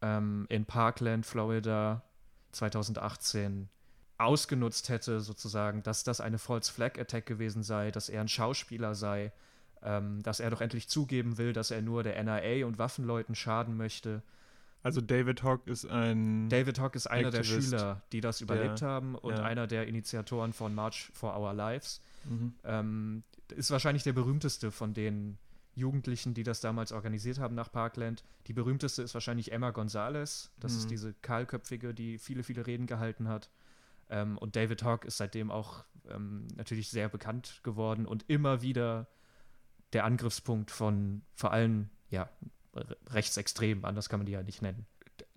ähm, 0.00 0.46
in 0.48 0.64
Parkland, 0.64 1.26
Florida 1.26 2.02
2018 2.52 3.68
ausgenutzt 4.18 4.88
hätte, 4.88 5.20
sozusagen, 5.20 5.82
dass 5.82 6.04
das 6.04 6.20
eine 6.20 6.38
False 6.38 6.72
Flag 6.72 6.98
Attack 6.98 7.26
gewesen 7.26 7.62
sei, 7.62 7.90
dass 7.90 8.08
er 8.08 8.20
ein 8.20 8.28
Schauspieler 8.28 8.94
sei, 8.94 9.32
ähm, 9.82 10.22
dass 10.22 10.40
er 10.40 10.50
doch 10.50 10.60
endlich 10.60 10.88
zugeben 10.88 11.38
will, 11.38 11.52
dass 11.52 11.70
er 11.70 11.82
nur 11.82 12.02
der 12.02 12.22
NRA 12.22 12.66
und 12.66 12.78
Waffenleuten 12.78 13.34
schaden 13.34 13.76
möchte. 13.76 14.22
Also 14.84 15.00
David 15.00 15.42
Hawk 15.42 15.66
ist 15.66 15.86
ein. 15.86 16.48
David 16.48 16.80
Hawk 16.80 16.96
ist 16.96 17.06
einer 17.06 17.28
Aktivist, 17.28 17.72
der 17.72 17.78
Schüler, 17.78 18.02
die 18.12 18.20
das 18.20 18.40
überlebt 18.40 18.80
der, 18.80 18.88
haben 18.88 19.14
und 19.14 19.36
ja. 19.36 19.44
einer 19.44 19.66
der 19.66 19.86
Initiatoren 19.86 20.52
von 20.52 20.74
March 20.74 21.10
for 21.12 21.36
Our 21.38 21.52
Lives. 21.52 22.00
Mhm. 22.24 22.54
Ähm, 22.64 23.22
ist 23.54 23.70
wahrscheinlich 23.70 24.02
der 24.02 24.12
berühmteste 24.12 24.70
von 24.70 24.92
den 24.94 25.38
Jugendlichen, 25.74 26.34
die 26.34 26.42
das 26.42 26.60
damals 26.60 26.92
organisiert 26.92 27.38
haben 27.38 27.54
nach 27.54 27.72
Parkland. 27.72 28.24
Die 28.46 28.52
berühmteste 28.52 29.02
ist 29.02 29.14
wahrscheinlich 29.14 29.52
Emma 29.52 29.70
Gonzalez. 29.70 30.50
Das 30.60 30.72
mhm. 30.72 30.78
ist 30.78 30.90
diese 30.90 31.14
kahlköpfige, 31.14 31.94
die 31.94 32.18
viele, 32.18 32.42
viele 32.42 32.66
Reden 32.66 32.86
gehalten 32.86 33.28
hat. 33.28 33.50
Ähm, 34.10 34.36
und 34.38 34.56
David 34.56 34.82
Hawk 34.82 35.04
ist 35.04 35.16
seitdem 35.16 35.50
auch 35.50 35.84
ähm, 36.10 36.46
natürlich 36.56 36.90
sehr 36.90 37.08
bekannt 37.08 37.60
geworden 37.62 38.06
und 38.06 38.24
immer 38.28 38.62
wieder 38.62 39.08
der 39.92 40.04
Angriffspunkt 40.04 40.70
von 40.70 41.22
vor 41.34 41.52
allem, 41.52 41.88
ja, 42.10 42.28
Rechtsextremen, 43.10 43.84
anders 43.84 44.08
kann 44.08 44.20
man 44.20 44.26
die 44.26 44.32
ja 44.32 44.42
nicht 44.42 44.62
nennen. 44.62 44.86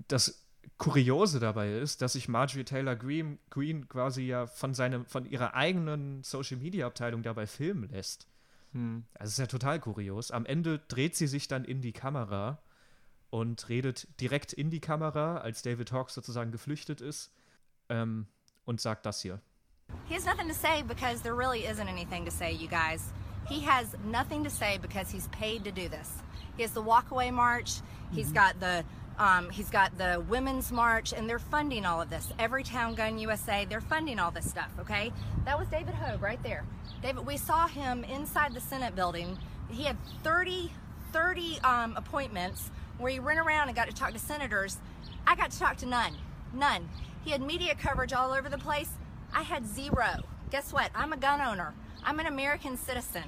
Das 0.08 0.46
Kuriose 0.78 1.40
dabei 1.40 1.78
ist, 1.78 2.02
dass 2.02 2.14
sich 2.14 2.28
Marjorie 2.28 2.64
Taylor 2.64 2.96
Greene, 2.96 3.38
Green 3.50 3.88
quasi 3.88 4.24
ja 4.24 4.48
von, 4.48 4.74
seinem, 4.74 5.06
von 5.06 5.26
ihrer 5.26 5.54
eigenen 5.54 6.24
Social 6.24 6.58
Media 6.58 6.88
Abteilung 6.88 7.24
dabei 7.24 7.48
filmen 7.48 7.90
lässt. 7.90 8.28
Hm. 8.76 9.06
Also 9.18 9.32
ist 9.32 9.38
ja 9.38 9.48
total 9.48 9.80
kurios. 9.80 10.32
Am 10.32 10.46
Ende 10.46 10.80
dreht 10.80 11.16
sie 11.16 11.28
sich 11.28 11.48
dann 11.48 11.64
in 11.64 11.82
die 11.82 11.94
Kamera 11.94 12.60
und 13.30 13.70
redet 13.70 14.08
direkt 14.20 14.52
in 14.52 14.70
die 14.70 14.82
Kamera, 14.82 15.38
als 15.38 15.62
David 15.62 15.94
Hawkes 15.94 16.14
sozusagen 16.14 16.52
geflüchtet 16.52 17.00
ist, 17.00 17.32
ähm, 17.88 18.28
und 18.66 18.82
sagt 18.82 19.06
das 19.06 19.22
hier. 19.22 19.40
He 20.10 20.16
has 20.16 20.26
nothing 20.26 20.50
to 20.50 20.54
say 20.54 20.84
because 20.84 21.22
there 21.22 21.36
really 21.36 21.66
isn't 21.66 21.88
anything 21.88 22.26
to 22.26 22.32
say, 22.32 22.52
you 22.52 22.68
guys. 22.68 23.14
He 23.48 23.66
has 23.66 23.96
nothing 24.04 24.44
to 24.44 24.50
say 24.50 24.78
because 24.78 25.10
he's 25.10 25.30
paid 25.30 25.64
to 25.64 25.72
do 25.72 25.88
this. 25.88 26.22
He 26.58 26.64
has 26.64 26.74
the 26.74 26.82
walkaway 26.82 27.32
march. 27.32 27.82
He's 28.12 28.28
mm-hmm. 28.28 28.36
got 28.36 28.60
the 28.60 28.84
um, 29.18 29.50
he's 29.50 29.70
got 29.70 29.98
the 29.98 30.22
women's 30.28 30.74
march, 30.74 31.14
and 31.14 31.30
they're 31.30 31.40
funding 31.40 31.86
all 31.86 32.02
of 32.02 32.10
this. 32.10 32.34
Everytown 32.38 32.98
Gun 32.98 33.18
USA, 33.20 33.64
they're 33.64 33.80
funding 33.80 34.20
all 34.20 34.32
this 34.32 34.50
stuff. 34.50 34.72
Okay, 34.80 35.14
that 35.46 35.58
was 35.58 35.70
David 35.70 35.94
Hogue 35.94 36.22
right 36.22 36.42
there. 36.44 36.66
David, 37.06 37.28
we 37.28 37.38
saw 37.38 37.68
him 37.68 38.04
inside 38.06 38.56
the 38.56 38.60
Senate 38.60 38.96
building. 38.96 39.38
He 39.70 39.84
had 39.84 39.96
30, 40.24 40.72
30 41.14 41.60
um, 41.60 41.96
appointments 41.96 42.72
where 42.98 43.12
he 43.12 43.20
went 43.20 43.38
around 43.38 43.68
and 43.68 43.76
got 43.76 43.88
to 43.88 43.94
talk 43.94 44.14
to 44.14 44.18
senators. 44.18 44.80
I 45.28 45.36
got 45.36 45.52
to 45.52 45.60
talk 45.60 45.78
to 45.78 45.86
none, 45.86 46.18
none. 46.52 46.90
He 47.24 47.30
had 47.30 47.44
media 47.44 47.76
coverage 47.76 48.12
all 48.12 48.32
over 48.32 48.50
the 48.50 48.58
place. 48.58 48.90
I 49.32 49.44
had 49.44 49.68
zero. 49.68 50.24
Guess 50.50 50.74
what? 50.74 50.90
I'm 50.96 51.14
a 51.14 51.18
gun 51.18 51.42
owner. 51.42 51.76
I'm 52.04 52.20
an 52.20 52.26
American 52.26 52.76
citizen 52.76 53.26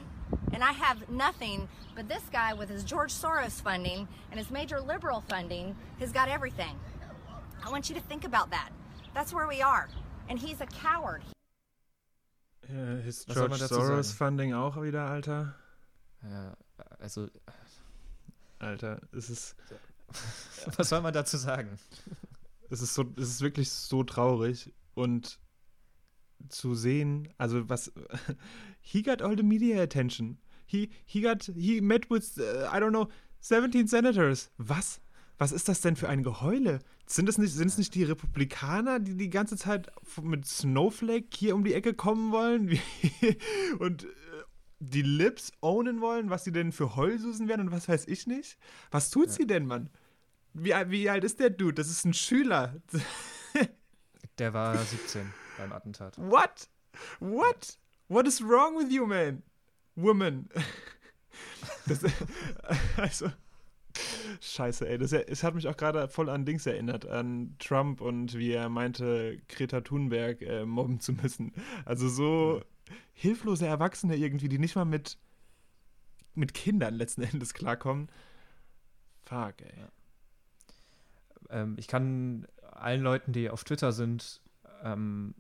and 0.52 0.64
I 0.64 0.72
have 0.72 1.08
nothing. 1.08 1.70
But 1.96 2.10
this 2.10 2.24
guy, 2.32 2.56
with 2.56 2.70
his 2.70 2.84
George 2.84 3.14
Soros 3.14 3.62
funding 3.62 4.08
and 4.32 4.40
his 4.40 4.50
major 4.50 4.82
liberal 4.82 5.24
funding, 5.30 5.76
has 6.00 6.12
got 6.12 6.30
everything. 6.30 6.80
I 7.64 7.70
want 7.70 7.90
you 7.90 7.96
to 7.96 8.02
think 8.02 8.26
about 8.26 8.50
that. 8.50 8.70
That's 9.14 9.34
where 9.34 9.48
we 9.48 9.62
are. 9.62 9.88
And 10.30 10.40
he's 10.40 10.62
a 10.62 10.66
coward. 10.66 11.22
Ja, 12.70 12.96
his 12.98 13.26
George 13.26 13.56
Soros 13.56 14.10
sagen? 14.10 14.18
Funding 14.18 14.54
auch 14.54 14.82
wieder, 14.82 15.06
Alter. 15.10 15.56
Ja, 16.24 16.58
also. 17.00 17.28
Alter, 18.60 19.02
es 19.12 19.30
ist. 19.30 19.56
Was 20.78 20.90
soll 20.90 21.02
man 21.02 21.14
dazu 21.14 21.38
sagen? 21.38 21.78
Es 22.70 22.82
ist 22.82 22.94
so, 22.94 23.06
es 23.18 23.30
ist 23.30 23.42
wirklich 23.42 23.72
so 23.72 24.04
traurig 24.04 24.74
und 24.94 25.40
zu 26.50 26.76
sehen, 26.76 27.30
also 27.38 27.68
was 27.70 27.92
he 28.80 29.02
got 29.02 29.22
all 29.22 29.36
the 29.36 29.44
media 29.44 29.82
attention. 29.82 30.38
He 30.66 30.90
he 31.06 31.22
got 31.22 31.44
he 31.56 31.82
met 31.82 32.10
with 32.10 32.38
uh, 32.38 32.68
I 32.72 32.80
don't 32.80 32.92
know 32.92 33.08
17 33.42 33.88
senators. 33.88 34.50
Was? 34.58 35.00
Was 35.38 35.52
ist 35.52 35.70
das 35.70 35.82
denn 35.82 35.96
für 35.96 36.10
ein 36.10 36.24
Geheule? 36.24 36.80
Sind 37.10 37.30
es 37.30 37.38
nicht 37.38 37.54
sind 37.54 37.70
es 37.70 37.78
nicht 37.78 37.96
die 37.96 38.04
Republikaner, 38.04 39.00
die 39.00 39.16
die 39.16 39.30
ganze 39.30 39.56
Zeit 39.56 39.90
mit 40.22 40.46
Snowflake 40.46 41.28
hier 41.34 41.56
um 41.56 41.64
die 41.64 41.74
Ecke 41.74 41.94
kommen 41.94 42.34
wollen 42.34 42.78
und 43.80 44.04
äh, 44.04 44.08
die 44.80 45.04
Lips 45.04 45.54
ownen 45.62 46.02
wollen, 46.02 46.30
was 46.30 46.44
sie 46.44 46.52
denn 46.52 46.74
für 46.74 46.98
Heulsusen 46.98 47.48
werden 47.48 47.68
und 47.68 47.72
was 47.72 47.88
weiß 47.88 48.08
ich 48.08 48.28
nicht? 48.28 48.58
Was 48.92 49.10
tut 49.10 49.28
ja. 49.28 49.32
sie 49.32 49.48
denn, 49.48 49.66
Mann? 49.66 49.90
Wie, 50.54 50.74
wie 50.88 51.10
alt 51.10 51.24
ist 51.24 51.40
der 51.40 51.50
Dude? 51.50 51.76
Das 51.76 51.90
ist 51.90 52.04
ein 52.04 52.14
Schüler. 52.14 52.76
der 54.38 54.54
war 54.54 54.78
17 54.78 55.34
beim 55.58 55.72
Attentat. 55.72 56.18
What? 56.18 56.70
What? 57.20 57.78
What 58.10 58.28
is 58.28 58.42
wrong 58.42 58.78
with 58.78 58.92
you, 58.92 59.06
man? 59.06 59.44
Woman. 59.96 60.50
Das, 61.86 62.00
also, 62.98 63.32
scheiße, 64.42 64.88
ey. 64.88 64.98
Das, 64.98 65.12
es 65.14 65.44
hat 65.44 65.56
mich 65.56 65.68
auch 65.68 65.78
gerade 65.78 66.08
voll 66.08 66.30
an 66.30 66.46
Dings 66.46 66.66
erinnert, 66.66 67.06
an 67.06 67.56
Trump 67.60 68.02
und 68.02 68.38
wie 68.38 68.52
er 68.52 68.70
meinte, 68.70 69.40
Greta 69.50 69.82
Thunberg 69.82 70.42
äh, 70.42 70.66
mobben 70.66 71.00
zu 71.00 71.14
müssen. 71.14 71.54
Also 71.86 72.10
so 72.10 72.58
ja. 72.58 72.96
hilflose 73.14 73.68
Erwachsene 73.68 74.16
irgendwie, 74.16 74.50
die 74.50 74.60
nicht 74.60 74.76
mal 74.76 74.86
mit, 74.86 75.18
mit 76.36 76.54
Kindern 76.54 76.96
letzten 76.96 77.24
Endes 77.24 77.54
klarkommen. 77.54 78.10
Fuck, 79.26 79.62
ey. 79.62 79.74
Ja. 79.80 79.90
Ähm, 81.50 81.76
ich 81.78 81.88
kann 81.88 82.48
allen 82.62 83.02
Leuten, 83.02 83.34
die 83.34 83.50
auf 83.50 83.64
Twitter 83.64 83.92
sind, 83.92 84.42
ähm, 84.84 85.36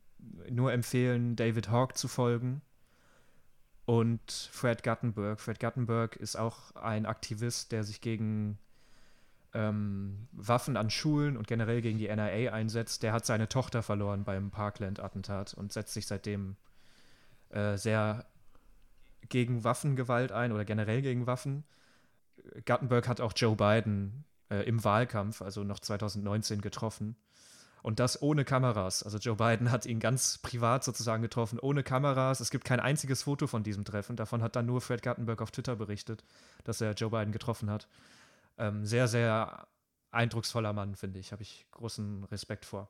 nur 0.50 0.74
empfehlen, 0.74 1.36
David 1.36 1.70
Hawk 1.70 1.98
zu 1.98 2.08
folgen 2.08 2.62
und 3.88 4.50
Fred 4.52 4.84
Guttenberg. 4.84 5.40
Fred 5.40 5.60
Guttenberg 5.60 6.18
ist 6.18 6.36
auch 6.36 6.76
ein 6.76 7.06
Aktivist, 7.06 7.72
der 7.72 7.84
sich 7.84 8.02
gegen 8.02 8.60
ähm, 9.58 10.28
Waffen 10.34 10.78
an 10.78 10.92
Schulen 10.92 11.36
und 11.36 11.48
generell 11.48 11.82
gegen 11.82 11.98
die 11.98 12.08
NRA 12.08 12.54
einsetzt. 12.54 13.02
Der 13.02 13.12
hat 13.12 13.26
seine 13.26 13.50
Tochter 13.50 13.82
verloren 13.82 14.24
beim 14.24 14.52
Parkland-Attentat 14.52 15.56
und 15.56 15.74
setzt 15.74 15.94
sich 15.94 16.06
seitdem 16.06 16.56
äh, 17.50 17.76
sehr 17.76 18.26
gegen 19.30 19.64
Waffengewalt 19.64 20.32
ein 20.32 20.52
oder 20.52 20.64
generell 20.64 21.02
gegen 21.02 21.26
Waffen. 21.26 21.64
Guttenberg 22.66 23.08
hat 23.08 23.20
auch 23.20 23.34
Joe 23.36 23.56
Biden 23.56 24.26
äh, 24.52 24.62
im 24.68 24.84
Wahlkampf, 24.84 25.42
also 25.42 25.64
noch 25.64 25.80
2019, 25.80 26.62
getroffen 26.62 27.16
und 27.82 28.00
das 28.00 28.22
ohne 28.22 28.46
Kameras. 28.46 29.02
Also 29.02 29.18
Joe 29.18 29.36
Biden 29.36 29.72
hat 29.72 29.88
ihn 29.88 30.00
ganz 30.00 30.38
privat 30.38 30.84
sozusagen 30.84 31.24
getroffen, 31.24 31.60
ohne 31.60 31.84
Kameras. 31.84 32.42
Es 32.42 32.52
gibt 32.52 32.64
kein 32.64 32.80
einziges 32.80 33.24
Foto 33.24 33.48
von 33.48 33.64
diesem 33.64 33.86
Treffen. 33.86 34.16
Davon 34.16 34.44
hat 34.44 34.56
dann 34.56 34.68
nur 34.68 34.82
Fred 34.82 35.02
Gartenberg 35.02 35.42
auf 35.42 35.52
Twitter 35.52 35.76
berichtet, 35.76 36.24
dass 36.64 36.80
er 36.80 36.94
Joe 36.94 37.10
Biden 37.10 37.32
getroffen 37.32 37.72
hat. 37.72 37.88
Ähm, 38.58 38.86
sehr, 38.86 39.08
sehr 39.08 39.68
eindrucksvoller 40.12 40.74
Mann, 40.74 40.96
finde 40.96 41.20
ich. 41.20 41.32
Habe 41.32 41.44
ich 41.44 41.68
großen 41.72 42.24
Respekt 42.26 42.66
vor. 42.66 42.90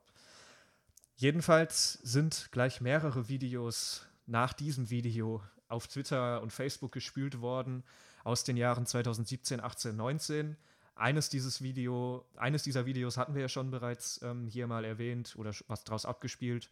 Jedenfalls 1.16 1.94
sind 2.04 2.50
gleich 2.52 2.80
mehrere 2.80 3.28
Videos 3.28 4.06
nach 4.26 4.54
diesem 4.54 4.90
Video 4.90 5.42
auf 5.68 5.88
Twitter 5.88 6.42
und 6.42 6.54
Facebook 6.54 6.92
gespült 6.92 7.42
worden 7.42 7.84
aus 8.24 8.44
den 8.44 8.58
Jahren 8.58 8.86
2017, 8.86 9.60
18, 9.60 9.96
19 9.96 10.58
eines, 10.98 11.30
dieses 11.30 11.62
Video, 11.62 12.26
eines 12.36 12.64
dieser 12.64 12.86
Videos 12.86 13.18
hatten 13.18 13.36
wir 13.36 13.42
ja 13.42 13.50
schon 13.50 13.72
bereits 13.72 14.22
ähm, 14.24 14.48
hier 14.48 14.68
mal 14.68 14.84
erwähnt 14.84 15.36
oder 15.38 15.52
was 15.68 15.84
daraus 15.84 16.06
abgespielt 16.06 16.70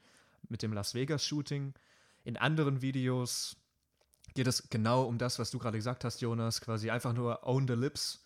mit 0.50 0.64
dem 0.64 0.74
Las 0.74 0.94
Vegas-Shooting. 0.94 1.74
In 2.24 2.38
anderen 2.38 2.82
Videos 2.82 3.56
geht 4.34 4.48
es 4.48 4.70
genau 4.70 5.04
um 5.04 5.18
das, 5.18 5.40
was 5.40 5.52
du 5.52 5.60
gerade 5.60 5.78
gesagt 5.78 6.04
hast, 6.04 6.22
Jonas, 6.22 6.62
quasi 6.62 6.90
einfach 6.90 7.14
nur 7.14 7.46
own 7.46 7.68
the 7.68 7.74
lips, 7.74 8.25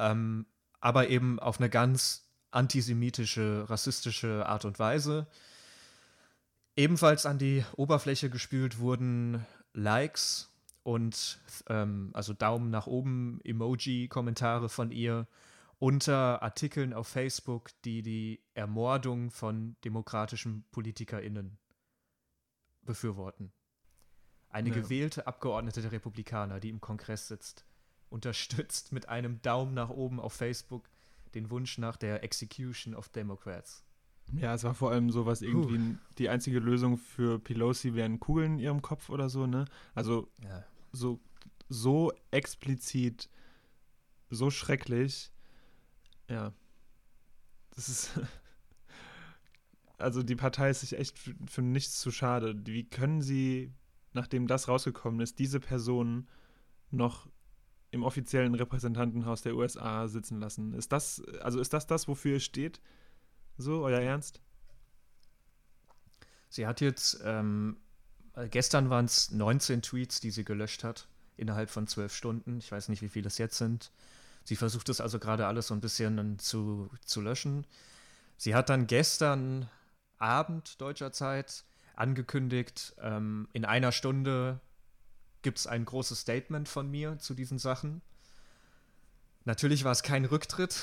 ähm, 0.00 0.46
aber 0.80 1.08
eben 1.08 1.38
auf 1.38 1.60
eine 1.60 1.70
ganz 1.70 2.26
antisemitische, 2.50 3.68
rassistische 3.68 4.46
Art 4.46 4.64
und 4.64 4.78
Weise. 4.78 5.28
Ebenfalls 6.76 7.26
an 7.26 7.38
die 7.38 7.64
Oberfläche 7.76 8.30
gespült 8.30 8.78
wurden 8.78 9.46
Likes 9.74 10.50
und 10.82 11.38
ähm, 11.68 12.10
also 12.14 12.32
Daumen 12.32 12.70
nach 12.70 12.86
oben, 12.86 13.40
Emoji-Kommentare 13.44 14.68
von 14.68 14.90
ihr 14.90 15.26
unter 15.78 16.42
Artikeln 16.42 16.92
auf 16.92 17.08
Facebook, 17.08 17.70
die 17.84 18.02
die 18.02 18.40
Ermordung 18.54 19.30
von 19.30 19.76
demokratischen 19.84 20.64
PolitikerInnen 20.72 21.58
befürworten. 22.82 23.52
Eine 24.48 24.70
ja. 24.70 24.74
gewählte 24.74 25.26
Abgeordnete 25.26 25.80
der 25.80 25.92
Republikaner, 25.92 26.60
die 26.60 26.70
im 26.70 26.80
Kongress 26.80 27.28
sitzt, 27.28 27.64
unterstützt 28.10 28.92
mit 28.92 29.08
einem 29.08 29.40
Daumen 29.42 29.74
nach 29.74 29.90
oben 29.90 30.20
auf 30.20 30.32
Facebook 30.32 30.88
den 31.34 31.50
Wunsch 31.50 31.78
nach 31.78 31.96
der 31.96 32.22
Execution 32.24 32.94
of 32.94 33.08
Democrats. 33.08 33.84
Ja, 34.32 34.54
es 34.54 34.64
war 34.64 34.74
vor 34.74 34.90
allem 34.90 35.10
so 35.10 35.26
was 35.26 35.42
irgendwie 35.42 35.78
Puh. 35.78 35.98
die 36.18 36.28
einzige 36.28 36.60
Lösung 36.60 36.98
für 36.98 37.38
Pelosi 37.38 37.94
wären 37.94 38.20
Kugeln 38.20 38.54
in 38.54 38.58
ihrem 38.58 38.82
Kopf 38.82 39.10
oder 39.10 39.28
so, 39.28 39.46
ne? 39.46 39.64
Also 39.94 40.28
ja. 40.42 40.64
so, 40.92 41.20
so 41.68 42.12
explizit, 42.30 43.28
so 44.28 44.50
schrecklich. 44.50 45.32
Ja. 46.28 46.52
Das 47.74 47.88
ist. 47.88 48.20
Also 49.98 50.22
die 50.22 50.34
Partei 50.34 50.70
ist 50.70 50.80
sich 50.80 50.96
echt 50.96 51.18
für, 51.18 51.34
für 51.46 51.60
nichts 51.60 52.00
zu 52.00 52.10
schade. 52.10 52.58
Wie 52.64 52.88
können 52.88 53.20
sie, 53.20 53.70
nachdem 54.14 54.46
das 54.46 54.66
rausgekommen 54.66 55.20
ist, 55.20 55.38
diese 55.38 55.60
Person 55.60 56.26
noch 56.90 57.28
im 57.90 58.02
offiziellen 58.02 58.54
Repräsentantenhaus 58.54 59.42
der 59.42 59.54
USA 59.54 60.08
sitzen 60.08 60.40
lassen? 60.40 60.74
Ist 60.74 60.92
das, 60.92 61.22
also 61.40 61.60
ist 61.60 61.72
das 61.72 61.86
das, 61.86 62.08
wofür 62.08 62.34
ihr 62.34 62.40
steht? 62.40 62.80
So, 63.58 63.82
euer 63.82 64.00
Ernst? 64.00 64.40
Sie 66.48 66.66
hat 66.66 66.80
jetzt, 66.80 67.20
ähm, 67.24 67.76
gestern 68.50 68.90
waren 68.90 69.04
es 69.04 69.30
19 69.30 69.82
Tweets, 69.82 70.20
die 70.20 70.30
sie 70.30 70.44
gelöscht 70.44 70.84
hat, 70.84 71.08
innerhalb 71.36 71.70
von 71.70 71.86
zwölf 71.86 72.14
Stunden. 72.14 72.58
Ich 72.58 72.70
weiß 72.70 72.88
nicht, 72.88 73.02
wie 73.02 73.08
viele 73.08 73.28
es 73.28 73.38
jetzt 73.38 73.58
sind. 73.58 73.92
Sie 74.44 74.56
versucht 74.56 74.88
es 74.88 75.00
also 75.00 75.18
gerade 75.18 75.46
alles 75.46 75.68
so 75.68 75.74
ein 75.74 75.80
bisschen 75.80 76.38
zu, 76.38 76.90
zu 77.04 77.20
löschen. 77.20 77.66
Sie 78.36 78.54
hat 78.54 78.68
dann 78.68 78.86
gestern 78.86 79.68
Abend 80.18 80.80
deutscher 80.80 81.12
Zeit 81.12 81.64
angekündigt, 81.94 82.94
ähm, 83.00 83.48
in 83.52 83.64
einer 83.64 83.92
Stunde 83.92 84.60
gibt 85.42 85.58
es 85.58 85.66
ein 85.66 85.84
großes 85.84 86.20
Statement 86.20 86.68
von 86.68 86.90
mir 86.90 87.18
zu 87.18 87.34
diesen 87.34 87.58
Sachen. 87.58 88.02
Natürlich 89.44 89.84
war 89.84 89.92
es 89.92 90.02
kein 90.02 90.24
Rücktritt, 90.24 90.76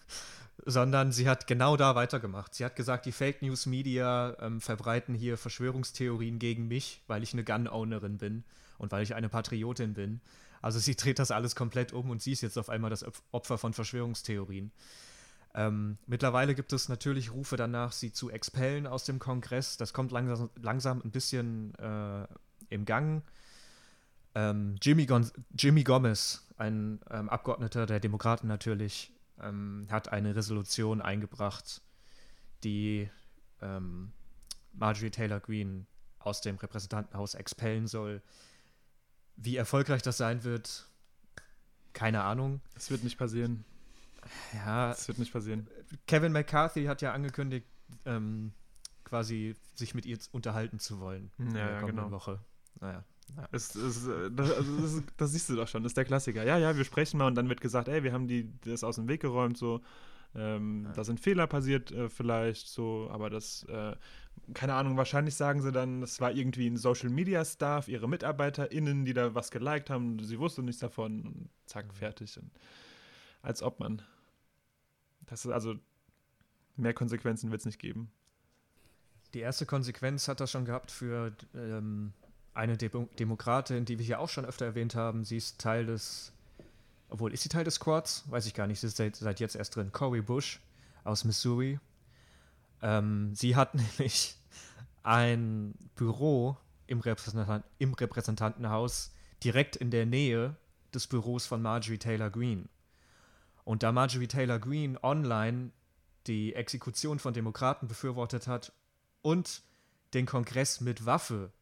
sondern 0.64 1.12
sie 1.12 1.28
hat 1.28 1.46
genau 1.46 1.76
da 1.76 1.94
weitergemacht. 1.94 2.54
Sie 2.54 2.64
hat 2.64 2.76
gesagt, 2.76 3.06
die 3.06 3.12
Fake 3.12 3.42
News 3.42 3.66
Media 3.66 4.36
ähm, 4.40 4.60
verbreiten 4.60 5.14
hier 5.14 5.36
Verschwörungstheorien 5.36 6.38
gegen 6.38 6.68
mich, 6.68 7.02
weil 7.06 7.22
ich 7.22 7.32
eine 7.32 7.44
Gun-Ownerin 7.44 8.18
bin 8.18 8.44
und 8.78 8.92
weil 8.92 9.02
ich 9.02 9.14
eine 9.14 9.28
Patriotin 9.28 9.94
bin. 9.94 10.20
Also 10.62 10.78
sie 10.78 10.94
dreht 10.94 11.18
das 11.18 11.30
alles 11.30 11.54
komplett 11.54 11.92
um 11.92 12.10
und 12.10 12.22
sie 12.22 12.32
ist 12.32 12.42
jetzt 12.42 12.58
auf 12.58 12.68
einmal 12.68 12.90
das 12.90 13.04
Opfer 13.32 13.58
von 13.58 13.72
Verschwörungstheorien. 13.72 14.72
Ähm, 15.54 15.98
mittlerweile 16.06 16.54
gibt 16.54 16.72
es 16.72 16.88
natürlich 16.88 17.32
Rufe 17.32 17.56
danach, 17.56 17.92
sie 17.92 18.12
zu 18.12 18.30
expellen 18.30 18.86
aus 18.86 19.04
dem 19.04 19.18
Kongress. 19.18 19.76
Das 19.76 19.92
kommt 19.92 20.12
langsam, 20.12 20.50
langsam 20.60 21.02
ein 21.04 21.10
bisschen 21.10 21.74
äh, 21.76 22.26
im 22.68 22.84
Gang. 22.84 23.22
Ähm, 24.34 24.76
Jimmy, 24.80 25.06
Jimmy, 25.56 25.82
Gomez, 25.82 26.46
ein 26.56 27.00
ähm, 27.10 27.28
Abgeordneter 27.28 27.86
der 27.86 28.00
Demokraten 28.00 28.46
natürlich, 28.46 29.12
ähm, 29.40 29.86
hat 29.90 30.12
eine 30.12 30.36
Resolution 30.36 31.00
eingebracht, 31.00 31.82
die 32.62 33.10
ähm, 33.60 34.12
Marjorie 34.72 35.10
Taylor 35.10 35.40
Greene 35.40 35.86
aus 36.18 36.40
dem 36.42 36.56
Repräsentantenhaus 36.56 37.34
expellen 37.34 37.86
soll. 37.86 38.22
Wie 39.36 39.56
erfolgreich 39.56 40.02
das 40.02 40.18
sein 40.18 40.44
wird, 40.44 40.86
keine 41.92 42.22
Ahnung. 42.22 42.60
Es 42.76 42.90
wird 42.90 43.04
nicht 43.04 43.18
passieren. 43.18 43.64
Ja. 44.54 44.90
Das 44.90 45.08
wird 45.08 45.18
nicht 45.18 45.32
passieren. 45.32 45.66
Kevin 46.06 46.32
McCarthy 46.32 46.84
hat 46.84 47.02
ja 47.02 47.12
angekündigt, 47.12 47.66
ähm, 48.04 48.52
quasi 49.02 49.56
sich 49.74 49.94
mit 49.94 50.06
ihr 50.06 50.18
unterhalten 50.30 50.78
zu 50.78 51.00
wollen. 51.00 51.30
Ja, 51.38 51.44
in 51.44 51.54
der 51.54 51.70
ja 51.70 51.80
genau. 51.82 52.10
Woche. 52.10 52.38
Naja. 52.80 53.04
Ja. 53.36 53.48
Es, 53.52 53.74
es, 53.74 54.08
das, 54.32 54.52
also 54.52 54.80
das, 54.80 55.02
das, 55.16 55.32
siehst 55.32 55.48
du 55.48 55.56
doch 55.56 55.68
schon, 55.68 55.82
das 55.82 55.90
ist 55.90 55.96
der 55.96 56.04
Klassiker. 56.04 56.44
Ja, 56.44 56.58
ja, 56.58 56.76
wir 56.76 56.84
sprechen 56.84 57.18
mal 57.18 57.26
und 57.26 57.34
dann 57.34 57.48
wird 57.48 57.60
gesagt, 57.60 57.88
ey, 57.88 58.02
wir 58.02 58.12
haben 58.12 58.28
die, 58.28 58.52
das 58.64 58.84
aus 58.84 58.96
dem 58.96 59.08
Weg 59.08 59.20
geräumt, 59.20 59.56
so. 59.56 59.80
Ähm, 60.34 60.84
ja. 60.84 60.92
Da 60.92 61.04
sind 61.04 61.18
Fehler 61.18 61.46
passiert 61.46 61.90
äh, 61.90 62.08
vielleicht, 62.08 62.68
so, 62.68 63.08
aber 63.10 63.30
das, 63.30 63.64
äh, 63.64 63.96
keine 64.54 64.74
Ahnung, 64.74 64.96
wahrscheinlich 64.96 65.34
sagen 65.34 65.60
sie 65.60 65.72
dann, 65.72 66.00
das 66.00 66.20
war 66.20 66.30
irgendwie 66.30 66.68
ein 66.68 66.76
Social 66.76 67.10
Media 67.10 67.44
Staff, 67.44 67.88
ihre 67.88 68.08
MitarbeiterInnen, 68.08 69.04
die 69.04 69.12
da 69.12 69.34
was 69.34 69.50
geliked 69.50 69.90
haben, 69.90 70.22
sie 70.22 70.38
wusste 70.38 70.62
nichts 70.62 70.80
davon 70.80 71.26
und 71.26 71.48
zack, 71.66 71.86
mhm. 71.86 71.92
fertig. 71.92 72.38
Und 72.38 72.50
als 73.42 73.62
ob 73.62 73.80
man. 73.80 74.02
Das 75.26 75.44
ist 75.44 75.50
also 75.50 75.74
mehr 76.76 76.94
Konsequenzen 76.94 77.50
wird 77.50 77.60
es 77.60 77.66
nicht 77.66 77.78
geben. 77.78 78.10
Die 79.34 79.40
erste 79.40 79.66
Konsequenz 79.66 80.26
hat 80.26 80.40
das 80.40 80.50
schon 80.50 80.64
gehabt 80.64 80.90
für 80.90 81.32
ähm, 81.54 82.12
eine 82.54 82.76
De 82.76 82.90
Demokratin, 83.18 83.84
die 83.84 83.98
wir 83.98 84.04
hier 84.04 84.20
auch 84.20 84.28
schon 84.28 84.44
öfter 84.44 84.66
erwähnt 84.66 84.94
haben. 84.94 85.24
Sie 85.24 85.36
ist 85.36 85.60
Teil 85.60 85.86
des, 85.86 86.32
obwohl 87.08 87.32
ist 87.32 87.42
sie 87.42 87.48
Teil 87.48 87.64
des 87.64 87.76
Squads? 87.76 88.24
Weiß 88.30 88.46
ich 88.46 88.54
gar 88.54 88.66
nicht. 88.66 88.80
Sie 88.80 88.86
ist 88.86 88.96
seit, 88.96 89.16
seit 89.16 89.40
jetzt 89.40 89.56
erst 89.56 89.76
drin. 89.76 89.92
Cory 89.92 90.20
Bush 90.20 90.60
aus 91.04 91.24
Missouri. 91.24 91.78
Ähm, 92.82 93.34
sie 93.34 93.56
hat 93.56 93.74
nämlich 93.98 94.36
ein 95.02 95.74
Büro 95.94 96.56
im, 96.86 97.00
Repräsentant 97.00 97.64
im 97.78 97.94
Repräsentantenhaus 97.94 99.12
direkt 99.42 99.76
in 99.76 99.90
der 99.90 100.06
Nähe 100.06 100.56
des 100.92 101.06
Büros 101.06 101.46
von 101.46 101.62
Marjorie 101.62 101.98
Taylor 101.98 102.30
Greene. 102.30 102.68
Und 103.64 103.82
da 103.82 103.92
Marjorie 103.92 104.26
Taylor 104.26 104.58
Greene 104.58 105.02
online 105.04 105.70
die 106.26 106.54
Exekution 106.54 107.18
von 107.18 107.32
Demokraten 107.32 107.88
befürwortet 107.88 108.46
hat 108.46 108.72
und 109.22 109.62
den 110.12 110.26
Kongress 110.26 110.80
mit 110.80 111.06
Waffe 111.06 111.52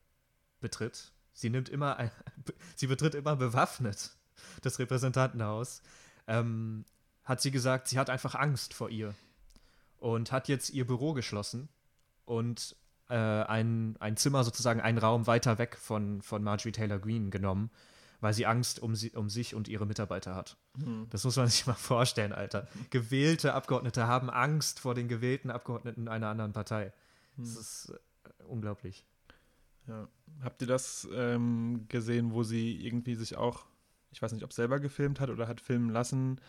betritt, 0.61 1.13
sie 1.33 1.51
nimmt 1.51 1.69
immer, 1.69 1.97
ein, 1.97 2.11
sie 2.77 2.87
betritt 2.87 3.15
immer 3.15 3.37
bewaffnet 3.37 4.13
das 4.63 4.79
Repräsentantenhaus, 4.79 5.83
ähm, 6.27 6.85
hat 7.25 7.41
sie 7.41 7.51
gesagt, 7.51 7.89
sie 7.89 7.99
hat 7.99 8.11
einfach 8.11 8.35
Angst 8.35 8.75
vor 8.75 8.91
ihr 8.91 9.15
und 9.99 10.33
hat 10.33 10.49
jetzt 10.49 10.71
ihr 10.71 10.87
Büro 10.87 11.13
geschlossen 11.13 11.69
und 12.25 12.77
äh, 13.09 13.15
ein, 13.15 13.97
ein 14.01 14.17
Zimmer 14.17 14.45
sozusagen, 14.45 14.81
einen 14.81 14.99
Raum 14.99 15.27
weiter 15.27 15.59
weg 15.59 15.77
von, 15.77 16.23
von 16.23 16.43
Marjorie 16.43 16.73
Taylor 16.73 16.99
Greene 16.99 17.31
genommen, 17.31 17.71
weil 18.21 18.35
sie 18.35 18.47
Angst 18.47 18.81
um, 18.81 18.95
sie, 18.95 19.11
um 19.11 19.31
sich 19.31 19.55
und 19.55 19.69
ihre 19.69 19.87
Mitarbeiter 19.87 20.35
hat. 20.35 20.57
Mhm. 20.77 21.07
Das 21.11 21.25
muss 21.25 21.37
man 21.37 21.49
sich 21.49 21.67
mal 21.67 21.75
vorstellen, 21.75 22.33
Alter. 22.33 22.69
Gewählte 22.91 23.55
Abgeordnete 23.55 24.07
haben 24.07 24.31
Angst 24.31 24.81
vor 24.81 24.95
den 24.95 25.09
gewählten 25.09 25.51
Abgeordneten 25.51 26.09
einer 26.09 26.29
anderen 26.29 26.53
Partei. 26.53 26.93
Mhm. 27.37 27.45
Das 27.45 27.57
ist 27.57 27.93
äh, 28.25 28.43
unglaublich. 28.45 29.05
Ja. 29.89 30.09
Habt 30.43 30.61
ihr 30.63 30.69
das 30.69 31.09
ähm, 31.13 31.87
gesehen, 31.89 32.33
wo 32.33 32.43
sie 32.43 32.77
irgendwie 32.85 33.15
sich 33.15 33.37
auch, 33.37 33.67
ich 34.13 34.23
weiß 34.23 34.33
nicht, 34.33 34.45
ob 34.45 34.53
selber 34.53 34.79
gefilmt 34.79 35.21
hat 35.21 35.31
oder 35.31 35.49
hat 35.49 35.61
filmen 35.61 35.91
lassen, 35.91 36.41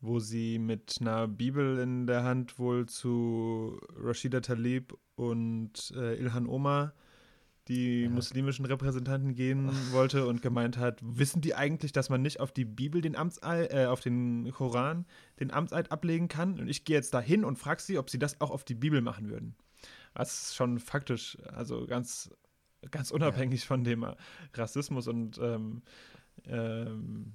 wo 0.00 0.18
sie 0.18 0.58
mit 0.58 0.98
einer 1.00 1.28
Bibel 1.28 1.78
in 1.78 2.06
der 2.06 2.24
Hand 2.24 2.58
wohl 2.58 2.86
zu 2.86 3.78
Rashida 3.96 4.40
Talib 4.40 4.96
und 5.16 5.92
äh, 5.96 6.14
Ilhan 6.14 6.46
Omar 6.46 6.94
die 7.68 8.02
ja. 8.02 8.10
muslimischen 8.10 8.66
Repräsentanten 8.66 9.34
gehen 9.34 9.70
wollte 9.92 10.26
und 10.26 10.42
gemeint 10.42 10.76
hat, 10.76 10.98
wissen 11.02 11.40
die 11.40 11.54
eigentlich, 11.54 11.92
dass 11.92 12.10
man 12.10 12.22
nicht 12.22 12.40
auf 12.40 12.52
die 12.52 12.64
Bibel 12.64 13.00
den 13.00 13.16
Amtseid, 13.16 13.72
äh, 13.72 13.86
auf 13.86 14.00
den 14.00 14.50
Koran 14.52 15.06
den 15.40 15.50
Amtseid 15.50 15.90
ablegen 15.90 16.28
kann? 16.28 16.58
Und 16.60 16.68
ich 16.68 16.84
gehe 16.84 16.96
jetzt 16.96 17.14
dahin 17.14 17.44
und 17.44 17.58
frage 17.58 17.82
sie, 17.82 17.98
ob 17.98 18.10
sie 18.10 18.18
das 18.18 18.40
auch 18.40 18.50
auf 18.50 18.64
die 18.64 18.74
Bibel 18.74 19.00
machen 19.00 19.30
würden. 19.30 19.54
Ist 20.18 20.54
schon 20.54 20.78
faktisch, 20.78 21.38
also 21.54 21.86
ganz, 21.86 22.30
ganz 22.90 23.10
unabhängig 23.10 23.62
ja. 23.62 23.66
von 23.66 23.84
dem 23.84 24.06
Rassismus 24.54 25.08
und 25.08 25.38
ähm, 25.38 25.82
ähm, 26.46 27.34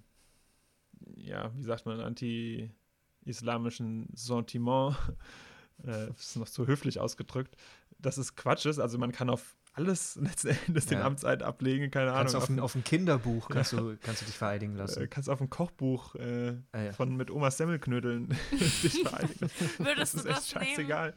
ja, 1.15 1.51
wie 1.55 1.63
sagt 1.63 1.85
man, 1.85 1.99
anti-islamischen 1.99 4.07
Sentiment, 4.13 4.95
äh, 5.85 6.09
ist 6.12 6.38
noch 6.38 6.49
zu 6.49 6.67
höflich 6.67 6.99
ausgedrückt, 6.99 7.55
dass 7.97 8.17
es 8.17 8.35
Quatsch 8.35 8.65
ist. 8.65 8.79
Also 8.79 8.97
man 8.97 9.12
kann 9.12 9.29
auf 9.29 9.55
alles 9.73 10.15
letzten 10.21 10.49
Endes 10.67 10.85
ja. 10.85 10.97
den 10.97 11.01
Amtseid 11.01 11.43
ablegen, 11.43 11.91
keine 11.91 12.12
kannst 12.12 12.35
Ahnung. 12.35 12.43
Auf 12.43 12.49
ein, 12.49 12.59
auf 12.59 12.75
ein 12.75 12.83
Kinderbuch 12.83 13.49
kannst, 13.49 13.73
ja. 13.73 13.79
du, 13.79 13.97
kannst 14.01 14.21
du 14.21 14.25
dich 14.25 14.38
vereidigen 14.38 14.75
lassen. 14.75 15.03
Äh, 15.03 15.07
kannst 15.07 15.29
auf 15.29 15.41
ein 15.41 15.49
Kochbuch 15.49 16.15
äh, 16.15 16.55
ah, 16.71 16.81
ja. 16.81 16.93
von 16.93 17.15
mit 17.15 17.31
Omas 17.31 17.57
Semmelknödeln 17.57 18.35
dich 18.51 19.03
vereidigen. 19.03 19.49
Würdest 19.77 19.99
das 19.99 20.13
ist 20.13 20.25
du 20.25 20.29
das 20.29 20.39
echt 20.39 20.49
scheißegal. 20.49 21.13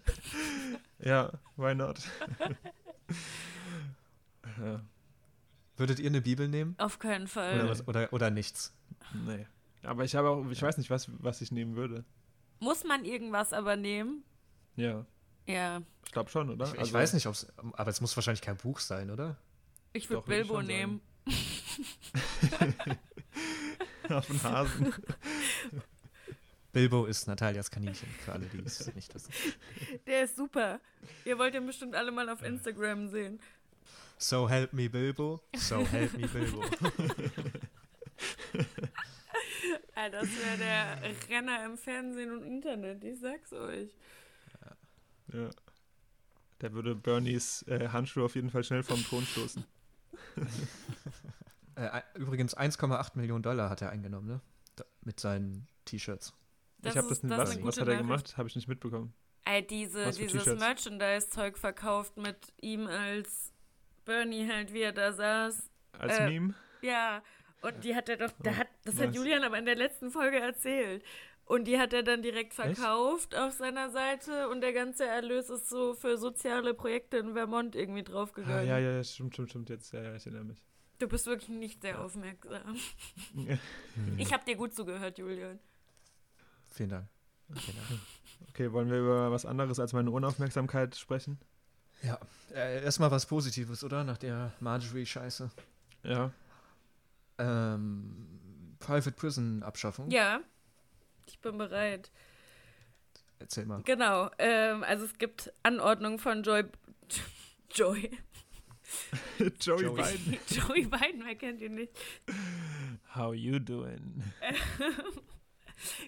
ja, 1.00 1.32
why 1.56 1.74
not? 1.74 1.98
Würdet 5.76 5.98
ihr 6.00 6.10
eine 6.10 6.20
Bibel 6.20 6.48
nehmen? 6.48 6.74
Auf 6.78 6.98
keinen 6.98 7.26
Fall. 7.28 7.60
Oder, 7.60 7.68
was, 7.68 7.88
oder, 7.88 8.12
oder 8.12 8.30
nichts? 8.30 8.72
Nee. 9.26 9.46
Aber 9.82 10.04
ich 10.04 10.14
habe 10.14 10.28
auch, 10.28 10.48
ich 10.50 10.62
weiß 10.62 10.78
nicht, 10.78 10.90
was, 10.90 11.08
was 11.18 11.40
ich 11.40 11.50
nehmen 11.50 11.76
würde. 11.76 12.04
Muss 12.60 12.84
man 12.84 13.04
irgendwas 13.04 13.52
aber 13.52 13.76
nehmen? 13.76 14.22
Ja. 14.76 15.04
Ja. 15.46 15.82
Ich 16.04 16.12
glaube 16.12 16.30
schon, 16.30 16.50
oder? 16.50 16.66
Ich, 16.66 16.72
also, 16.72 16.82
ich 16.84 16.92
weiß 16.92 17.14
nicht, 17.14 17.26
ob's, 17.26 17.46
aber 17.72 17.90
es 17.90 18.00
muss 18.00 18.14
wahrscheinlich 18.16 18.42
kein 18.42 18.56
Buch 18.56 18.78
sein, 18.78 19.10
oder? 19.10 19.36
Ich 19.92 20.08
würde 20.08 20.26
Bilbo 20.26 20.54
würd 20.54 20.66
nehmen. 20.66 21.00
Auf 24.08 24.26
den 24.26 24.42
Hasen. 24.42 24.94
Bilbo 26.72 27.04
ist 27.06 27.26
Natalias 27.26 27.70
Kaninchen, 27.70 28.08
für 28.24 28.32
alle, 28.32 28.46
die 28.46 28.58
es 28.64 28.94
nicht 28.94 29.14
wissen. 29.14 29.32
Der 30.06 30.24
ist 30.24 30.36
super. 30.36 30.80
Ihr 31.24 31.38
wollt 31.38 31.54
ihn 31.54 31.66
bestimmt 31.66 31.94
alle 31.94 32.10
mal 32.10 32.28
auf 32.28 32.42
Instagram 32.42 33.08
sehen. 33.08 33.40
So 34.22 34.48
help 34.48 34.72
me 34.72 34.88
Bilbo, 34.88 35.40
so 35.56 35.85
help 35.85 36.16
me 36.16 36.28
Bilbo. 36.28 36.62
Alter, 39.96 40.11
das 40.20 40.28
wäre 40.28 40.58
der 40.58 40.98
Renner 41.28 41.64
im 41.66 41.76
Fernsehen 41.76 42.30
und 42.30 42.44
Internet, 42.44 43.02
ich 43.02 43.18
sag's 43.18 43.52
euch. 43.52 43.90
Ja. 45.32 45.50
Der 46.61 46.72
würde 46.72 46.94
Bernies 46.94 47.62
äh, 47.66 47.88
Handschuhe 47.88 48.24
auf 48.24 48.37
jeden 48.37 48.50
Fall 48.50 48.62
schnell 48.62 48.85
vom 48.85 49.02
Thron 49.02 49.26
stoßen. 49.26 49.64
äh, 51.74 52.02
übrigens 52.14 52.56
1,8 52.56 53.16
Millionen 53.16 53.42
Dollar 53.42 53.70
hat 53.70 53.82
er 53.82 53.90
eingenommen, 53.90 54.28
ne? 54.28 54.40
Da, 54.76 54.85
mit 55.00 55.18
seinen 55.18 55.66
T-Shirts. 55.85 56.32
Ich 56.85 56.96
habe 56.96 57.08
das 57.08 57.24
nicht. 57.24 57.37
Was, 57.37 57.61
was 57.61 57.80
hat 57.80 57.88
er 57.88 57.96
gemacht? 57.96 58.37
Habe 58.37 58.48
ich 58.48 58.54
nicht 58.54 58.68
mitbekommen. 58.68 59.12
Ey, 59.44 59.66
diese, 59.66 60.12
dieses? 60.12 60.46
Merchandise-Zeug 60.46 61.58
verkauft 61.58 62.16
mit 62.16 62.52
ihm 62.61 62.87
als 62.87 63.51
Bernie 64.04 64.48
halt, 64.48 64.72
wie 64.72 64.82
er 64.82 64.92
da 64.92 65.12
saß. 65.12 65.70
Als 65.98 66.18
Äh, 66.18 66.28
Meme? 66.28 66.54
Ja, 66.80 67.22
und 67.60 67.84
die 67.84 67.94
hat 67.94 68.08
er 68.08 68.16
doch, 68.16 68.32
da 68.42 68.56
hat, 68.56 68.68
das 68.84 68.96
hat 68.98 69.06
nice. 69.08 69.16
Julian 69.16 69.44
aber 69.44 69.58
in 69.58 69.64
der 69.66 69.76
letzten 69.76 70.10
Folge 70.10 70.38
erzählt. 70.40 71.04
Und 71.44 71.64
die 71.64 71.78
hat 71.78 71.92
er 71.92 72.02
dann 72.02 72.22
direkt 72.22 72.54
verkauft 72.54 73.34
auf 73.36 73.52
seiner 73.52 73.90
Seite 73.90 74.48
und 74.48 74.60
der 74.60 74.72
ganze 74.72 75.04
Erlös 75.06 75.50
ist 75.50 75.68
so 75.68 75.92
für 75.94 76.16
soziale 76.16 76.72
Projekte 76.72 77.18
in 77.18 77.34
Vermont 77.34 77.74
irgendwie 77.76 78.00
Ah, 78.00 78.04
draufgegangen. 78.04 78.66
ja, 78.66 78.78
ja, 78.78 78.92
ja, 78.92 79.04
stimmt, 79.04 79.34
stimmt, 79.34 79.50
stimmt. 79.50 79.68
Jetzt, 79.70 79.92
ja, 79.92 80.02
ja, 80.02 80.14
ich 80.14 80.24
erinnere 80.24 80.44
mich. 80.44 80.64
Du 80.98 81.08
bist 81.08 81.26
wirklich 81.26 81.48
nicht 81.48 81.82
sehr 81.82 82.00
aufmerksam. 82.00 82.76
Ich 84.18 84.32
habe 84.32 84.44
dir 84.44 84.56
gut 84.56 84.72
zugehört, 84.74 85.18
Julian. 85.18 85.58
Vielen 86.70 86.90
Dank. 86.90 87.08
Vielen 87.56 87.76
Dank. 87.76 88.00
Okay, 88.50 88.72
wollen 88.72 88.88
wir 88.90 88.98
über 89.00 89.30
was 89.32 89.44
anderes 89.44 89.78
als 89.80 89.92
meine 89.92 90.10
Unaufmerksamkeit 90.10 90.94
sprechen? 90.96 91.38
Ja, 92.02 92.18
äh, 92.54 92.82
erstmal 92.84 93.10
was 93.10 93.26
Positives, 93.26 93.84
oder? 93.84 94.04
Nach 94.04 94.18
der 94.18 94.52
Marjorie-Scheiße. 94.60 95.50
Ja. 96.02 96.32
Ähm, 97.38 98.76
Private 98.80 99.12
Prison 99.12 99.62
Abschaffung. 99.62 100.10
Ja, 100.10 100.40
ich 101.26 101.38
bin 101.40 101.58
bereit. 101.58 102.10
Erzähl 103.38 103.64
mal. 103.66 103.82
Genau, 103.82 104.30
ähm, 104.38 104.82
also 104.84 105.04
es 105.04 105.18
gibt 105.18 105.52
Anordnungen 105.62 106.18
von 106.18 106.42
Joy. 106.42 106.64
Joy. 107.70 108.10
Joey, 109.60 109.82
Joey. 109.84 110.02
Biden. 110.02 110.38
Joey 110.48 110.86
Biden, 110.86 111.24
wer 111.24 111.34
kennt 111.36 111.60
ihn 111.62 111.74
nicht? 111.74 111.92
How 113.14 113.32
you 113.34 113.58
doing? 113.58 114.22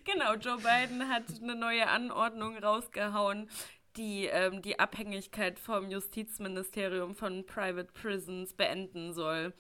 Genau, 0.05 0.35
Joe 0.35 0.59
Biden 0.59 1.09
hat 1.09 1.25
eine 1.43 1.57
neue 1.57 1.89
Anordnung 1.89 2.57
rausgehauen, 2.57 3.49
die 3.97 4.27
ähm, 4.27 4.63
die 4.63 4.79
Abhängigkeit 4.79 5.59
vom 5.59 5.91
Justizministerium 5.91 7.15
von 7.15 7.47
Private 7.47 7.93
Prisons 7.93 8.55
beenden 8.55 9.13
soll. 9.13 9.53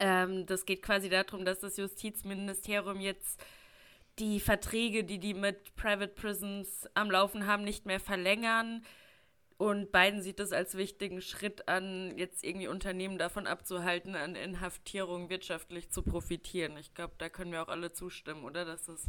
Ähm, 0.00 0.46
das 0.46 0.66
geht 0.66 0.82
quasi 0.82 1.08
darum, 1.08 1.44
dass 1.44 1.60
das 1.60 1.76
Justizministerium 1.76 3.00
jetzt 3.00 3.40
die 4.18 4.40
Verträge, 4.40 5.04
die 5.04 5.18
die 5.18 5.34
mit 5.34 5.74
Private 5.76 6.12
Prisons 6.14 6.86
am 6.94 7.10
Laufen 7.10 7.46
haben, 7.46 7.64
nicht 7.64 7.86
mehr 7.86 8.00
verlängern. 8.00 8.84
Und 9.58 9.90
Biden 9.90 10.20
sieht 10.20 10.38
es 10.38 10.52
als 10.52 10.76
wichtigen 10.76 11.22
Schritt 11.22 11.66
an, 11.66 12.16
jetzt 12.18 12.44
irgendwie 12.44 12.68
Unternehmen 12.68 13.16
davon 13.16 13.46
abzuhalten, 13.46 14.14
an 14.14 14.36
Inhaftierung 14.36 15.30
wirtschaftlich 15.30 15.90
zu 15.90 16.02
profitieren. 16.02 16.76
Ich 16.76 16.92
glaube, 16.92 17.14
da 17.16 17.30
können 17.30 17.52
wir 17.52 17.62
auch 17.62 17.68
alle 17.68 17.92
zustimmen, 17.92 18.44
oder? 18.44 18.66
Dass 18.66 18.84
das 18.84 19.06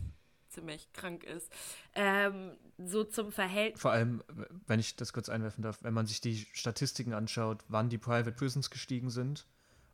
ziemlich 0.57 0.91
krank 0.93 1.23
ist. 1.23 1.51
Ähm, 1.93 2.53
so 2.77 3.03
zum 3.03 3.31
Verhältnis. 3.31 3.81
Vor 3.81 3.91
allem, 3.91 4.23
wenn 4.65 4.79
ich 4.79 4.95
das 4.95 5.13
kurz 5.13 5.29
einwerfen 5.29 5.63
darf, 5.63 5.83
wenn 5.83 5.93
man 5.93 6.07
sich 6.07 6.19
die 6.19 6.47
Statistiken 6.53 7.13
anschaut, 7.13 7.63
wann 7.67 7.89
die 7.89 7.99
Private 7.99 8.31
Prisons 8.31 8.69
gestiegen 8.71 9.09
sind 9.09 9.45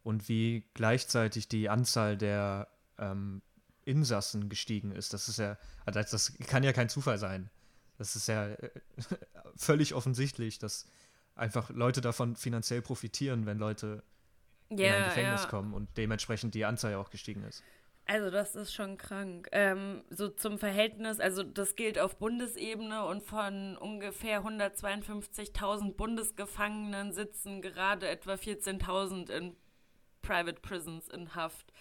und 0.04 0.30
wie 0.30 0.64
gleichzeitig 0.74 1.50
die 1.50 1.70
Anzahl 1.70 2.18
der 2.18 2.70
ähm, 2.98 3.42
Insassen 3.84 4.48
gestiegen 4.48 4.92
ist, 4.92 5.14
das 5.14 5.28
ist 5.28 5.38
ja, 5.38 5.58
also 5.86 6.00
das, 6.00 6.34
kann 6.48 6.64
ja 6.64 6.72
kein 6.72 6.90
Zufall 6.90 7.18
sein. 7.18 7.50
Das 7.98 8.16
ist 8.16 8.28
ja 8.28 8.48
äh, 8.48 8.70
völlig 9.58 9.94
offensichtlich, 9.94 10.60
dass 10.60 10.88
einfach 11.36 11.70
Leute 11.72 12.00
davon 12.00 12.38
finanziell 12.38 12.82
profitieren, 12.82 13.46
wenn 13.46 13.58
Leute 13.58 14.04
in 14.70 14.80
ein 14.80 15.06
Gefängnis 15.06 15.44
ja. 15.44 15.50
kommen 15.50 15.74
und 15.74 15.90
dementsprechend 15.98 16.56
die 16.56 16.66
Anzahl 16.66 16.96
auch 16.96 17.10
gestiegen 17.10 17.44
ist. 17.44 17.64
Also 18.06 18.30
das 18.30 18.56
ist 18.56 18.74
schon 18.74 18.98
krank. 18.98 19.48
Ähm, 19.54 20.04
so 20.10 20.28
zum 20.28 20.60
Verhältnis, 20.60 21.20
also 21.20 21.42
das 21.42 21.76
gilt 21.76 21.98
auf 21.98 22.18
Bundesebene 22.18 23.06
und 23.06 23.24
von 23.24 23.78
ungefähr 23.78 24.44
152.000 24.44 25.94
Bundesgefangenen 25.94 27.14
sitzen 27.14 27.62
gerade 27.62 28.08
etwa 28.10 28.34
14.000 28.34 29.30
in 29.32 29.56
Private 30.22 30.60
Prisons 30.62 31.08
in 31.08 31.34
Haft. 31.34 31.72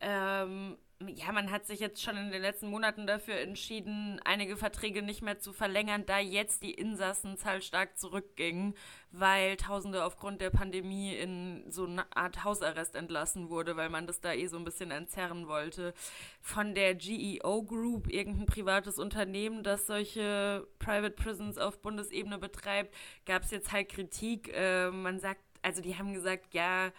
Ähm, 0.00 0.78
ja, 1.06 1.30
man 1.30 1.52
hat 1.52 1.64
sich 1.64 1.78
jetzt 1.78 2.02
schon 2.02 2.16
in 2.16 2.32
den 2.32 2.42
letzten 2.42 2.70
Monaten 2.70 3.06
dafür 3.06 3.36
entschieden, 3.36 4.20
einige 4.24 4.56
Verträge 4.56 5.00
nicht 5.00 5.22
mehr 5.22 5.38
zu 5.38 5.52
verlängern, 5.52 6.04
da 6.06 6.18
jetzt 6.18 6.64
die 6.64 6.74
Insassenzahl 6.74 7.62
stark 7.62 7.96
zurückging, 7.96 8.74
weil 9.12 9.56
Tausende 9.56 10.04
aufgrund 10.04 10.40
der 10.40 10.50
Pandemie 10.50 11.14
in 11.14 11.70
so 11.70 11.86
eine 11.86 12.04
Art 12.16 12.42
Hausarrest 12.42 12.96
entlassen 12.96 13.48
wurde, 13.48 13.76
weil 13.76 13.90
man 13.90 14.08
das 14.08 14.20
da 14.20 14.32
eh 14.32 14.48
so 14.48 14.56
ein 14.56 14.64
bisschen 14.64 14.90
entzerren 14.90 15.46
wollte. 15.46 15.94
Von 16.40 16.74
der 16.74 16.96
GEO 16.96 17.62
Group, 17.62 18.12
irgendein 18.12 18.46
privates 18.46 18.98
Unternehmen, 18.98 19.62
das 19.62 19.86
solche 19.86 20.66
Private 20.80 21.14
Prisons 21.14 21.58
auf 21.58 21.80
Bundesebene 21.80 22.38
betreibt, 22.38 22.92
gab 23.24 23.44
es 23.44 23.52
jetzt 23.52 23.70
halt 23.70 23.88
Kritik. 23.88 24.52
Äh, 24.52 24.90
man 24.90 25.20
sagt, 25.20 25.42
also 25.62 25.80
die 25.80 25.96
haben 25.96 26.12
gesagt, 26.12 26.54
ja, 26.54 26.90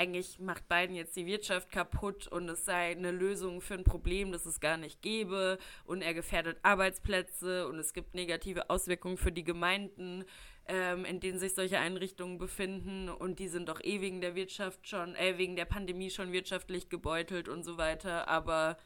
eigentlich 0.00 0.38
macht 0.38 0.66
Biden 0.66 0.96
jetzt 0.96 1.14
die 1.14 1.26
Wirtschaft 1.26 1.70
kaputt 1.70 2.26
und 2.26 2.48
es 2.48 2.64
sei 2.64 2.92
eine 2.92 3.10
Lösung 3.10 3.60
für 3.60 3.74
ein 3.74 3.84
Problem, 3.84 4.32
das 4.32 4.46
es 4.46 4.58
gar 4.58 4.78
nicht 4.78 5.02
gäbe 5.02 5.58
und 5.84 6.00
er 6.00 6.14
gefährdet 6.14 6.58
Arbeitsplätze 6.62 7.68
und 7.68 7.78
es 7.78 7.92
gibt 7.92 8.14
negative 8.14 8.70
Auswirkungen 8.70 9.18
für 9.18 9.30
die 9.30 9.44
Gemeinden, 9.44 10.24
ähm, 10.66 11.04
in 11.04 11.20
denen 11.20 11.38
sich 11.38 11.54
solche 11.54 11.78
Einrichtungen 11.78 12.38
befinden 12.38 13.10
und 13.10 13.40
die 13.40 13.48
sind 13.48 13.68
doch 13.68 13.82
eh 13.84 14.00
wegen 14.00 14.22
der 14.22 14.34
Wirtschaft 14.34 14.88
schon, 14.88 15.14
äh, 15.16 15.36
wegen 15.36 15.54
der 15.54 15.66
Pandemie 15.66 16.08
schon 16.08 16.32
wirtschaftlich 16.32 16.88
gebeutelt 16.88 17.50
und 17.50 17.62
so 17.62 17.76
weiter, 17.76 18.26
aber 18.26 18.78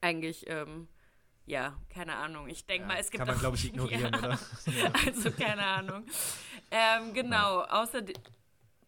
eigentlich, 0.00 0.48
ähm, 0.48 0.88
ja, 1.44 1.76
keine 1.94 2.16
Ahnung. 2.16 2.48
Ich 2.48 2.66
denke 2.66 2.88
mal, 2.88 2.96
es 2.98 3.10
gibt 3.12 3.20
Kann 3.20 3.28
man, 3.28 3.38
glaube 3.38 3.54
ich, 3.56 3.66
ignorieren, 3.66 4.12
Ja. 4.12 4.18
oder? 4.18 4.38
Also 5.06 5.30
keine 5.30 5.64
Ahnung. 5.64 6.04
Ähm, 6.72 7.14
genau, 7.14 7.60
außerdem, 7.60 8.16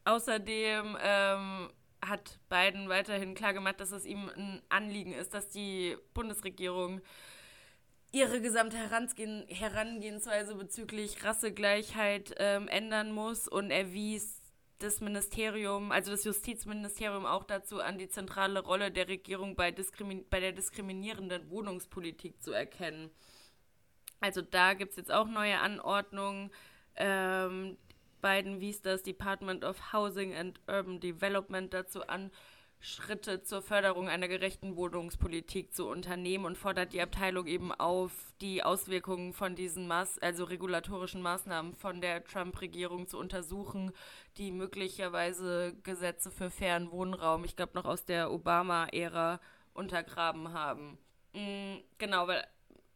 außerdem 0.09 0.97
ähm, 1.01 1.71
hat 2.03 2.39
Biden 2.49 2.89
weiterhin 2.89 3.35
klargemacht, 3.35 3.81
dass 3.81 3.93
es 3.93 4.07
ihm 4.07 4.31
ein 4.37 4.63
Anliegen 4.69 5.13
ist, 5.13 5.35
dass 5.35 5.49
die 5.49 5.97
Bundesregierung 6.15 7.01
ihre 8.11 8.41
gesamte 8.41 8.77
Herangehen, 8.79 9.47
Herangehensweise 9.49 10.55
bezüglich 10.55 11.25
Rassegleichheit 11.25 12.35
ähm, 12.39 12.69
ändern 12.69 13.13
muss 13.13 13.49
und 13.49 13.71
er 13.71 13.93
wies 13.93 14.41
das 14.79 15.01
Ministerium, 15.01 15.91
also 15.91 16.13
das 16.13 16.25
Justizministerium 16.25 17.27
auch 17.27 17.45
dazu 17.45 17.81
an, 17.81 17.99
die 17.99 18.09
zentrale 18.09 18.61
Rolle 18.61 18.91
der 18.91 19.09
Regierung 19.09 19.57
bei, 19.57 19.73
Diskrimi 19.73 20.25
bei 20.31 20.41
der 20.41 20.53
diskriminierenden 20.53 21.51
Wohnungspolitik 21.51 22.41
zu 22.43 22.53
erkennen. 22.53 23.11
Also 24.21 24.41
da 24.41 24.75
gibt 24.75 24.93
es 24.93 24.97
jetzt 24.97 25.13
auch 25.13 25.27
neue 25.27 25.59
Anordnungen. 25.59 26.51
Ähm, 26.95 27.77
Biden 28.21 28.61
wies 28.61 28.83
das 28.83 29.03
Department 29.03 29.65
of 29.65 29.93
Housing 29.93 30.35
and 30.35 30.61
Urban 30.67 31.01
Development 31.01 31.73
dazu 31.73 32.07
an, 32.07 32.31
Schritte 32.81 33.43
zur 33.43 33.61
Förderung 33.61 34.09
einer 34.09 34.29
gerechten 34.29 34.77
Wohnungspolitik 34.77 35.75
zu 35.75 35.89
unternehmen 35.89 36.45
und 36.45 36.57
fordert 36.57 36.93
die 36.93 37.03
Abteilung 37.03 37.47
eben 37.47 37.73
auf, 37.73 38.13
die 38.41 38.63
Auswirkungen 38.63 39.33
von 39.33 39.57
diesen 39.57 39.89
Maß 39.89 40.19
also 40.21 40.45
regulatorischen 40.45 41.21
Maßnahmen 41.21 41.75
von 41.75 42.01
der 42.01 42.23
Trump-Regierung 42.25 43.09
zu 43.09 43.19
untersuchen, 43.19 43.91
die 44.37 44.53
möglicherweise 44.53 45.75
Gesetze 45.83 46.31
für 46.31 46.51
fairen 46.51 46.93
Wohnraum, 46.93 47.45
ich 47.45 47.57
glaube 47.57 47.73
noch 47.75 47.85
aus 47.85 48.05
der 48.05 48.31
Obama-Ära, 48.31 49.41
untergraben 49.75 50.53
haben. 50.53 50.99
Mm, 51.33 51.79
genau, 51.99 52.29
weil 52.29 52.47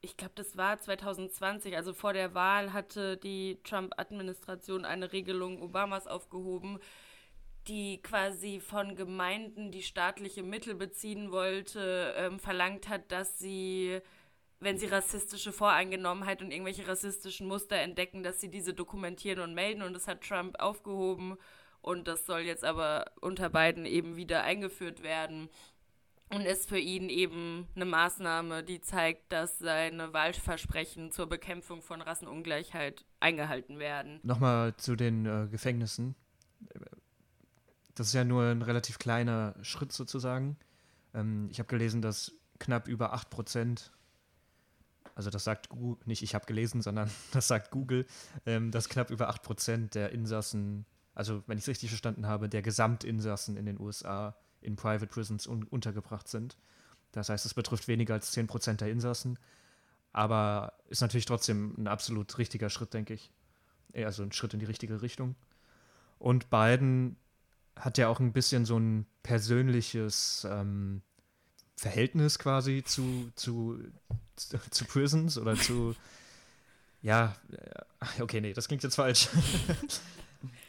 ich 0.02 0.16
glaube, 0.16 0.32
das 0.34 0.56
war 0.56 0.78
2020, 0.78 1.76
also 1.76 1.94
vor 1.94 2.12
der 2.12 2.34
Wahl 2.34 2.72
hatte 2.72 3.16
die 3.16 3.60
Trump-Administration 3.62 4.84
eine 4.84 5.12
Regelung 5.12 5.62
Obamas 5.62 6.08
aufgehoben, 6.08 6.80
die 7.68 8.02
quasi 8.02 8.58
von 8.58 8.96
Gemeinden, 8.96 9.70
die 9.70 9.82
staatliche 9.82 10.42
Mittel 10.42 10.74
beziehen 10.74 11.30
wollte, 11.30 12.14
ähm, 12.16 12.40
verlangt 12.40 12.88
hat, 12.88 13.12
dass 13.12 13.38
sie, 13.38 14.00
wenn 14.58 14.76
sie 14.78 14.86
rassistische 14.86 15.52
Voreingenommenheit 15.52 16.42
und 16.42 16.50
irgendwelche 16.50 16.88
rassistischen 16.88 17.46
Muster 17.46 17.76
entdecken, 17.76 18.24
dass 18.24 18.40
sie 18.40 18.50
diese 18.50 18.74
dokumentieren 18.74 19.38
und 19.38 19.54
melden. 19.54 19.82
Und 19.82 19.92
das 19.94 20.08
hat 20.08 20.22
Trump 20.22 20.58
aufgehoben. 20.60 21.36
Und 21.80 22.08
das 22.08 22.26
soll 22.26 22.40
jetzt 22.40 22.64
aber 22.64 23.04
unter 23.20 23.50
Biden 23.50 23.86
eben 23.86 24.16
wieder 24.16 24.42
eingeführt 24.42 25.02
werden 25.04 25.48
und 26.32 26.42
ist 26.42 26.68
für 26.68 26.78
ihn 26.78 27.08
eben 27.08 27.68
eine 27.74 27.84
Maßnahme, 27.84 28.62
die 28.62 28.80
zeigt, 28.80 29.32
dass 29.32 29.58
seine 29.58 30.12
Wahlversprechen 30.12 31.12
zur 31.12 31.28
Bekämpfung 31.28 31.82
von 31.82 32.00
Rassenungleichheit 32.00 33.04
eingehalten 33.20 33.78
werden. 33.78 34.20
Nochmal 34.22 34.74
zu 34.76 34.96
den 34.96 35.26
äh, 35.26 35.48
Gefängnissen. 35.50 36.14
Das 37.94 38.08
ist 38.08 38.14
ja 38.14 38.24
nur 38.24 38.44
ein 38.44 38.62
relativ 38.62 38.98
kleiner 38.98 39.54
Schritt 39.62 39.92
sozusagen. 39.92 40.56
Ähm, 41.12 41.48
ich 41.50 41.58
habe 41.58 41.68
gelesen, 41.68 42.00
dass 42.00 42.32
knapp 42.58 42.88
über 42.88 43.12
8 43.12 43.28
Prozent, 43.28 43.92
also 45.14 45.28
das 45.28 45.44
sagt 45.44 45.68
Google, 45.68 46.02
nicht 46.06 46.22
ich 46.22 46.34
habe 46.34 46.46
gelesen, 46.46 46.80
sondern 46.80 47.10
das 47.32 47.46
sagt 47.46 47.70
Google, 47.70 48.06
ähm, 48.46 48.70
dass 48.70 48.88
knapp 48.88 49.10
über 49.10 49.28
8 49.28 49.42
Prozent 49.42 49.94
der 49.94 50.12
Insassen, 50.12 50.86
also 51.14 51.42
wenn 51.46 51.58
ich 51.58 51.64
es 51.64 51.68
richtig 51.68 51.90
verstanden 51.90 52.26
habe, 52.26 52.48
der 52.48 52.62
Gesamtinsassen 52.62 53.58
in 53.58 53.66
den 53.66 53.78
USA 53.78 54.34
in 54.62 54.76
Private 54.76 55.06
Prisons 55.06 55.46
un 55.46 55.64
untergebracht 55.64 56.28
sind. 56.28 56.56
Das 57.12 57.28
heißt, 57.28 57.44
es 57.44 57.54
betrifft 57.54 57.88
weniger 57.88 58.14
als 58.14 58.32
10 58.32 58.46
Prozent 58.46 58.80
der 58.80 58.90
Insassen. 58.90 59.38
Aber 60.12 60.74
ist 60.88 61.00
natürlich 61.00 61.26
trotzdem 61.26 61.74
ein 61.78 61.86
absolut 61.86 62.36
richtiger 62.38 62.70
Schritt, 62.70 62.94
denke 62.94 63.14
ich. 63.14 63.30
Eher 63.92 64.12
so 64.12 64.22
ein 64.22 64.32
Schritt 64.32 64.54
in 64.54 64.60
die 64.60 64.66
richtige 64.66 65.02
Richtung. 65.02 65.36
Und 66.18 66.50
Biden 66.50 67.16
hat 67.76 67.98
ja 67.98 68.08
auch 68.08 68.20
ein 68.20 68.32
bisschen 68.32 68.64
so 68.64 68.78
ein 68.78 69.06
persönliches 69.22 70.46
ähm, 70.50 71.02
Verhältnis 71.76 72.38
quasi 72.38 72.82
zu, 72.84 73.32
zu, 73.34 73.78
zu 74.70 74.84
Prisons 74.84 75.38
oder 75.38 75.56
zu. 75.56 75.94
Ja, 77.02 77.34
äh, 77.50 78.22
okay, 78.22 78.40
nee, 78.40 78.52
das 78.52 78.68
klingt 78.68 78.82
jetzt 78.82 78.96
falsch. 78.96 79.28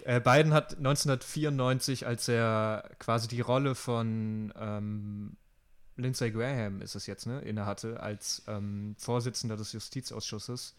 äh, 0.06 0.20
Biden 0.20 0.54
hat 0.54 0.78
1994, 0.78 2.08
als 2.08 2.28
er 2.28 2.90
quasi 3.00 3.28
die 3.28 3.42
Rolle 3.42 3.76
von 3.76 4.54
ähm, 4.58 5.38
Lindsey 5.96 6.32
Graham, 6.32 6.82
ist 6.82 6.96
es 6.96 7.06
jetzt, 7.08 7.26
ne, 7.28 7.42
innehatte, 7.42 8.00
als 8.02 8.44
ähm, 8.48 8.96
Vorsitzender 8.98 9.58
des 9.58 9.74
Justizausschusses, 9.74 10.76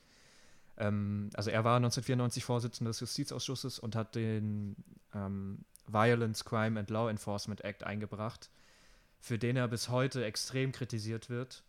ähm, 0.77 1.31
also 1.35 1.51
er 1.51 1.65
war 1.65 1.77
1994 1.77 2.45
Vorsitzender 2.45 2.91
des 2.91 3.01
Justizausschusses 3.01 3.79
und 3.79 3.97
hat 3.97 4.15
den 4.15 4.77
ähm, 5.15 5.65
Violence, 5.87 6.45
Crime 6.45 6.79
and 6.79 6.91
Law 6.91 7.11
Enforcement 7.11 7.63
Act 7.63 7.85
eingebracht, 7.85 8.51
für 9.21 9.39
den 9.39 9.57
er 9.57 9.69
bis 9.69 9.89
heute 9.89 10.25
extrem 10.25 10.73
kritisiert 10.73 11.31
wird, 11.31 11.63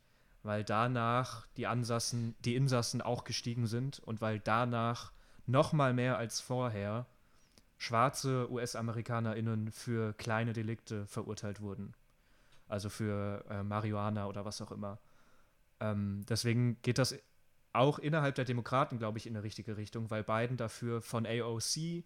weil 0.44 0.64
danach 0.64 1.48
die 1.58 1.68
Ansassen, 1.68 2.36
die 2.44 2.56
Insassen 2.56 3.02
auch 3.02 3.24
gestiegen 3.24 3.68
sind 3.68 4.00
und 4.00 4.22
weil 4.22 4.40
danach 4.40 5.12
noch 5.46 5.74
mal 5.74 5.94
mehr 5.94 6.18
als 6.18 6.40
vorher 6.40 7.06
schwarze 7.78 8.50
US-AmerikanerInnen 8.52 9.72
für 9.72 10.14
kleine 10.14 10.54
Delikte 10.54 11.06
verurteilt 11.08 11.62
wurden. 11.62 11.94
Also 12.68 12.90
für 12.90 13.46
äh, 13.50 13.64
Marihuana 13.64 14.28
oder 14.28 14.46
was 14.46 14.62
auch 14.62 14.72
immer. 14.72 15.00
Ähm, 15.80 16.26
deswegen 16.28 16.82
geht 16.82 16.98
das 16.98 17.16
auch 17.74 18.00
innerhalb 18.00 18.36
der 18.36 18.46
Demokraten, 18.46 18.98
glaube 18.98 19.18
ich, 19.18 19.28
in 19.28 19.36
eine 19.36 19.44
richtige 19.44 19.78
Richtung, 19.78 20.10
weil 20.10 20.24
Biden 20.24 20.58
dafür 20.58 21.02
von 21.02 21.26
AOC 21.26 22.04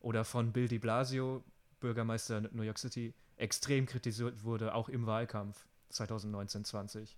oder 0.00 0.24
von 0.24 0.52
Bill 0.52 0.66
de 0.66 0.78
Blasio, 0.78 1.44
Bürgermeister 1.78 2.40
New 2.52 2.62
York 2.62 2.78
City, 2.78 3.14
extrem 3.36 3.86
kritisiert 3.86 4.44
wurde, 4.44 4.74
auch 4.74 4.88
im 4.88 5.06
Wahlkampf 5.06 5.66
2019-20. 5.92 7.16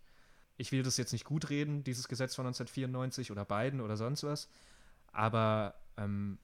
Ich 0.56 0.72
will 0.72 0.82
das 0.82 0.96
jetzt 0.96 1.12
nicht 1.12 1.24
gut 1.24 1.48
reden, 1.50 1.84
dieses 1.84 2.08
Gesetz 2.08 2.34
von 2.34 2.46
1994 2.46 3.30
oder 3.30 3.44
Biden 3.44 3.80
oder 3.80 3.96
sonst 3.96 4.24
was, 4.24 4.48
aber 5.12 5.74
ähm, 5.96 6.38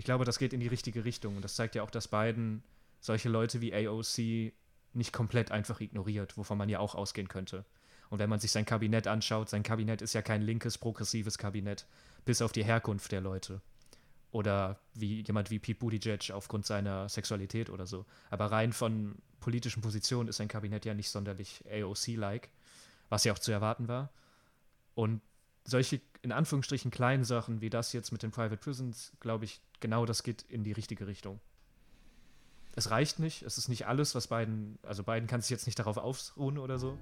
ich 0.00 0.04
glaube, 0.04 0.24
das 0.24 0.38
geht 0.38 0.54
in 0.54 0.60
die 0.60 0.66
richtige 0.66 1.04
Richtung 1.04 1.36
und 1.36 1.44
das 1.44 1.56
zeigt 1.56 1.74
ja 1.74 1.82
auch, 1.82 1.90
dass 1.90 2.08
Biden 2.08 2.62
solche 3.00 3.28
Leute 3.28 3.60
wie 3.60 3.74
AOC 3.74 4.54
nicht 4.94 5.12
komplett 5.12 5.50
einfach 5.50 5.78
ignoriert, 5.82 6.38
wovon 6.38 6.56
man 6.56 6.70
ja 6.70 6.78
auch 6.78 6.94
ausgehen 6.94 7.28
könnte. 7.28 7.66
Und 8.08 8.18
wenn 8.18 8.30
man 8.30 8.40
sich 8.40 8.50
sein 8.50 8.64
Kabinett 8.64 9.06
anschaut, 9.06 9.50
sein 9.50 9.62
Kabinett 9.62 10.00
ist 10.00 10.14
ja 10.14 10.22
kein 10.22 10.40
linkes, 10.40 10.78
progressives 10.78 11.36
Kabinett, 11.36 11.84
bis 12.24 12.40
auf 12.40 12.50
die 12.50 12.64
Herkunft 12.64 13.12
der 13.12 13.20
Leute. 13.20 13.60
Oder 14.30 14.80
wie 14.94 15.20
jemand 15.20 15.50
wie 15.50 15.58
Pete 15.58 15.78
Buttigieg 15.78 16.30
aufgrund 16.30 16.64
seiner 16.64 17.10
Sexualität 17.10 17.68
oder 17.68 17.86
so. 17.86 18.06
Aber 18.30 18.46
rein 18.46 18.72
von 18.72 19.16
politischen 19.38 19.82
Positionen 19.82 20.30
ist 20.30 20.38
sein 20.38 20.48
Kabinett 20.48 20.86
ja 20.86 20.94
nicht 20.94 21.10
sonderlich 21.10 21.62
AOC-like, 21.70 22.48
was 23.10 23.24
ja 23.24 23.34
auch 23.34 23.38
zu 23.38 23.52
erwarten 23.52 23.86
war. 23.86 24.08
Und 24.94 25.20
solche, 25.66 26.00
in 26.22 26.32
Anführungsstrichen, 26.32 26.90
kleinen 26.90 27.24
Sachen 27.24 27.60
wie 27.60 27.70
das 27.70 27.92
jetzt 27.92 28.12
mit 28.12 28.22
den 28.22 28.30
Private 28.30 28.56
Prisons, 28.56 29.12
glaube 29.20 29.44
ich, 29.44 29.60
genau 29.80 30.04
das 30.06 30.22
geht 30.22 30.42
in 30.42 30.64
die 30.64 30.72
richtige 30.72 31.06
Richtung. 31.06 31.40
Es 32.76 32.90
reicht 32.90 33.18
nicht, 33.18 33.42
es 33.42 33.58
ist 33.58 33.68
nicht 33.68 33.86
alles, 33.86 34.14
was 34.14 34.28
beiden, 34.28 34.78
also 34.82 35.02
beiden 35.02 35.26
kann 35.26 35.40
sich 35.40 35.50
jetzt 35.50 35.66
nicht 35.66 35.78
darauf 35.78 35.96
ausruhen 35.96 36.58
oder 36.58 36.78
so, 36.78 36.98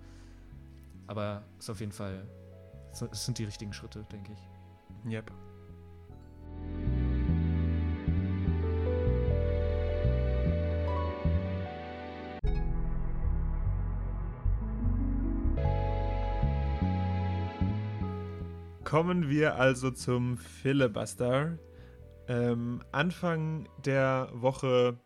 aber 1.06 1.44
es 1.58 1.64
ist 1.64 1.70
auf 1.70 1.80
jeden 1.80 1.92
Fall, 1.92 2.26
es 2.92 3.24
sind 3.24 3.38
die 3.38 3.44
richtigen 3.44 3.72
Schritte, 3.72 4.06
denke 4.10 4.32
ich. 4.32 5.10
Yep. 5.12 5.30
Kommen 18.88 19.28
wir 19.28 19.56
also 19.56 19.90
zum 19.90 20.38
Filibuster. 20.38 21.58
Ähm, 22.26 22.82
Anfang 22.90 23.68
der 23.84 24.30
Woche, 24.32 24.96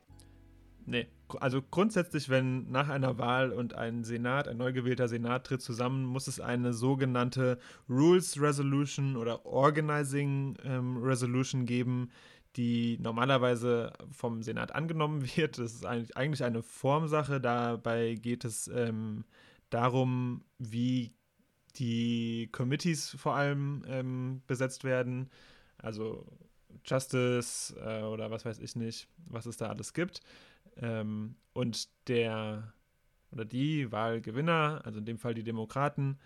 nee, 0.86 1.08
also 1.40 1.60
grundsätzlich, 1.62 2.28
wenn 2.28 2.70
nach 2.70 2.88
einer 2.88 3.18
Wahl 3.18 3.50
und 3.50 3.74
ein 3.74 4.04
Senat, 4.04 4.46
ein 4.46 4.58
neu 4.58 4.72
gewählter 4.72 5.08
Senat 5.08 5.48
tritt 5.48 5.62
zusammen, 5.62 6.04
muss 6.04 6.28
es 6.28 6.38
eine 6.38 6.74
sogenannte 6.74 7.58
Rules 7.88 8.40
Resolution 8.40 9.16
oder 9.16 9.44
Organizing 9.46 10.56
ähm, 10.62 10.98
Resolution 10.98 11.66
geben, 11.66 12.12
die 12.54 12.98
normalerweise 13.00 13.94
vom 14.12 14.44
Senat 14.44 14.72
angenommen 14.76 15.22
wird. 15.36 15.58
Das 15.58 15.72
ist 15.72 15.84
eigentlich 15.84 16.44
eine 16.44 16.62
Formsache. 16.62 17.40
Dabei 17.40 18.14
geht 18.14 18.44
es 18.44 18.68
ähm, 18.68 19.24
darum, 19.70 20.44
wie 20.60 21.16
die 21.76 22.48
Committees 22.52 23.10
vor 23.10 23.34
allem 23.34 23.84
ähm, 23.88 24.42
besetzt 24.46 24.84
werden. 24.84 25.30
Also 25.78 26.26
Justice 26.84 27.74
äh, 27.76 28.02
oder 28.02 28.30
was 28.30 28.44
weiß 28.44 28.58
ich 28.58 28.76
nicht, 28.76 29.08
was 29.26 29.46
es 29.46 29.56
da 29.56 29.68
alles 29.68 29.92
gibt. 29.92 30.20
Ähm, 30.76 31.36
und 31.52 31.88
der 32.08 32.72
oder 33.30 33.44
die 33.44 33.90
Wahlgewinner, 33.90 34.82
also 34.84 34.98
in 34.98 35.06
dem 35.06 35.18
Fall 35.18 35.34
die 35.34 35.42
Demokraten, 35.42 36.18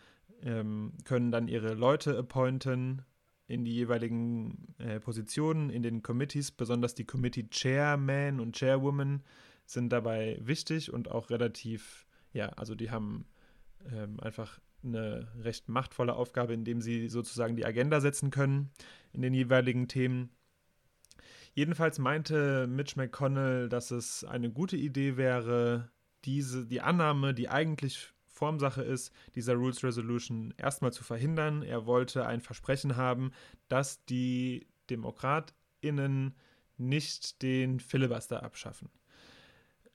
ähm, 0.42 0.92
können 1.04 1.30
dann 1.30 1.48
ihre 1.48 1.74
Leute 1.74 2.18
appointen 2.18 3.02
in 3.46 3.64
die 3.64 3.74
jeweiligen 3.74 4.74
äh, 4.78 4.98
Positionen 4.98 5.70
in 5.70 5.82
den 5.82 6.02
Committees. 6.02 6.50
Besonders 6.50 6.94
die 6.94 7.04
Committee 7.04 7.48
Chairman 7.48 8.40
und 8.40 8.56
Chairwoman 8.56 9.22
sind 9.66 9.90
dabei 9.90 10.38
wichtig 10.40 10.92
und 10.92 11.10
auch 11.10 11.30
relativ, 11.30 12.06
ja, 12.32 12.48
also 12.50 12.74
die 12.74 12.90
haben 12.90 13.26
ähm, 13.92 14.20
einfach 14.20 14.58
eine 14.82 15.28
recht 15.38 15.68
machtvolle 15.68 16.14
Aufgabe, 16.14 16.54
indem 16.54 16.80
sie 16.80 17.08
sozusagen 17.08 17.56
die 17.56 17.64
Agenda 17.64 18.00
setzen 18.00 18.30
können 18.30 18.70
in 19.12 19.22
den 19.22 19.34
jeweiligen 19.34 19.88
Themen. 19.88 20.30
Jedenfalls 21.54 21.98
meinte 21.98 22.66
Mitch 22.66 22.96
McConnell, 22.96 23.68
dass 23.68 23.90
es 23.90 24.24
eine 24.24 24.50
gute 24.50 24.76
Idee 24.76 25.16
wäre, 25.16 25.90
diese, 26.24 26.66
die 26.66 26.82
Annahme, 26.82 27.32
die 27.32 27.48
eigentlich 27.48 28.12
Formsache 28.26 28.82
ist, 28.82 29.12
dieser 29.34 29.54
Rules 29.54 29.82
Resolution 29.82 30.52
erstmal 30.58 30.92
zu 30.92 31.02
verhindern. 31.02 31.62
Er 31.62 31.86
wollte 31.86 32.26
ein 32.26 32.42
Versprechen 32.42 32.96
haben, 32.96 33.32
dass 33.68 34.04
die 34.04 34.66
DemokratInnen 34.90 36.34
nicht 36.76 37.40
den 37.40 37.80
Filibuster 37.80 38.42
abschaffen. 38.42 38.90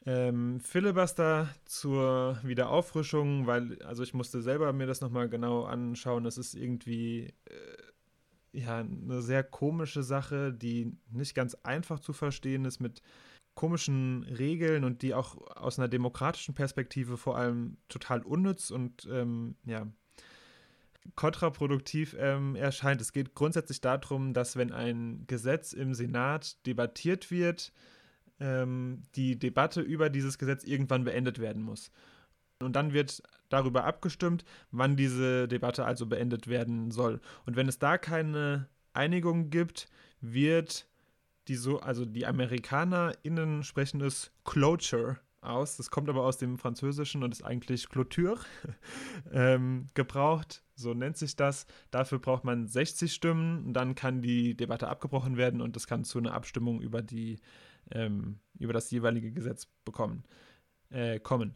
Ähm, 0.05 0.59
Filibuster 0.59 1.49
zur 1.65 2.39
Wiederauffrischung, 2.43 3.45
weil, 3.45 3.81
also 3.83 4.01
ich 4.01 4.13
musste 4.13 4.41
selber 4.41 4.73
mir 4.73 4.87
das 4.87 5.01
nochmal 5.01 5.29
genau 5.29 5.63
anschauen. 5.65 6.23
Das 6.23 6.37
ist 6.37 6.55
irgendwie 6.55 7.33
äh, 7.45 8.59
ja 8.59 8.79
eine 8.79 9.21
sehr 9.21 9.43
komische 9.43 10.01
Sache, 10.01 10.53
die 10.53 10.97
nicht 11.11 11.35
ganz 11.35 11.55
einfach 11.63 11.99
zu 11.99 12.13
verstehen 12.13 12.65
ist 12.65 12.79
mit 12.79 13.01
komischen 13.53 14.23
Regeln 14.23 14.83
und 14.83 15.01
die 15.03 15.13
auch 15.13 15.37
aus 15.55 15.77
einer 15.77 15.87
demokratischen 15.87 16.55
Perspektive 16.55 17.17
vor 17.17 17.37
allem 17.37 17.77
total 17.89 18.23
unnütz 18.23 18.71
und 18.71 19.07
ähm, 19.11 19.55
ja 19.65 19.87
kontraproduktiv 21.15 22.15
ähm, 22.17 22.55
erscheint. 22.55 23.01
Es 23.01 23.11
geht 23.11 23.33
grundsätzlich 23.33 23.81
darum, 23.81 24.33
dass 24.33 24.55
wenn 24.55 24.71
ein 24.71 25.25
Gesetz 25.27 25.73
im 25.73 25.93
Senat 25.93 26.65
debattiert 26.65 27.31
wird, 27.31 27.73
ähm, 28.41 29.03
die 29.15 29.39
Debatte 29.39 29.79
über 29.79 30.09
dieses 30.09 30.37
Gesetz 30.37 30.65
irgendwann 30.65 31.05
beendet 31.05 31.39
werden 31.39 31.61
muss. 31.61 31.91
Und 32.59 32.75
dann 32.75 32.93
wird 32.93 33.23
darüber 33.49 33.85
abgestimmt, 33.85 34.43
wann 34.71 34.95
diese 34.95 35.47
Debatte 35.47 35.85
also 35.85 36.05
beendet 36.05 36.47
werden 36.47 36.91
soll. 36.91 37.21
Und 37.45 37.55
wenn 37.55 37.67
es 37.67 37.79
da 37.79 37.97
keine 37.97 38.67
Einigung 38.93 39.49
gibt, 39.49 39.87
wird 40.19 40.87
die 41.47 41.55
so, 41.55 41.79
also 41.79 42.05
die 42.05 42.25
AmerikanerInnen 42.25 43.63
sprechen 43.63 44.01
es 44.01 44.31
Closure 44.43 45.17
aus. 45.41 45.77
Das 45.77 45.89
kommt 45.89 46.07
aber 46.07 46.23
aus 46.23 46.37
dem 46.37 46.57
Französischen 46.57 47.23
und 47.23 47.31
ist 47.31 47.43
eigentlich 47.43 47.85
Clôture 47.85 48.37
ähm, 49.31 49.87
gebraucht. 49.95 50.63
So 50.75 50.93
nennt 50.93 51.17
sich 51.17 51.35
das. 51.35 51.65
Dafür 51.89 52.19
braucht 52.19 52.43
man 52.43 52.67
60 52.67 53.11
Stimmen. 53.11 53.73
Dann 53.73 53.95
kann 53.95 54.21
die 54.21 54.55
Debatte 54.55 54.87
abgebrochen 54.87 55.37
werden 55.37 55.61
und 55.61 55.75
es 55.75 55.87
kann 55.87 56.03
zu 56.03 56.19
einer 56.19 56.33
Abstimmung 56.33 56.79
über 56.79 57.01
die 57.01 57.39
ähm, 57.93 58.39
über 58.57 58.73
das 58.73 58.91
jeweilige 58.91 59.31
Gesetz 59.31 59.67
bekommen, 59.85 60.23
äh, 60.89 61.19
kommen. 61.19 61.55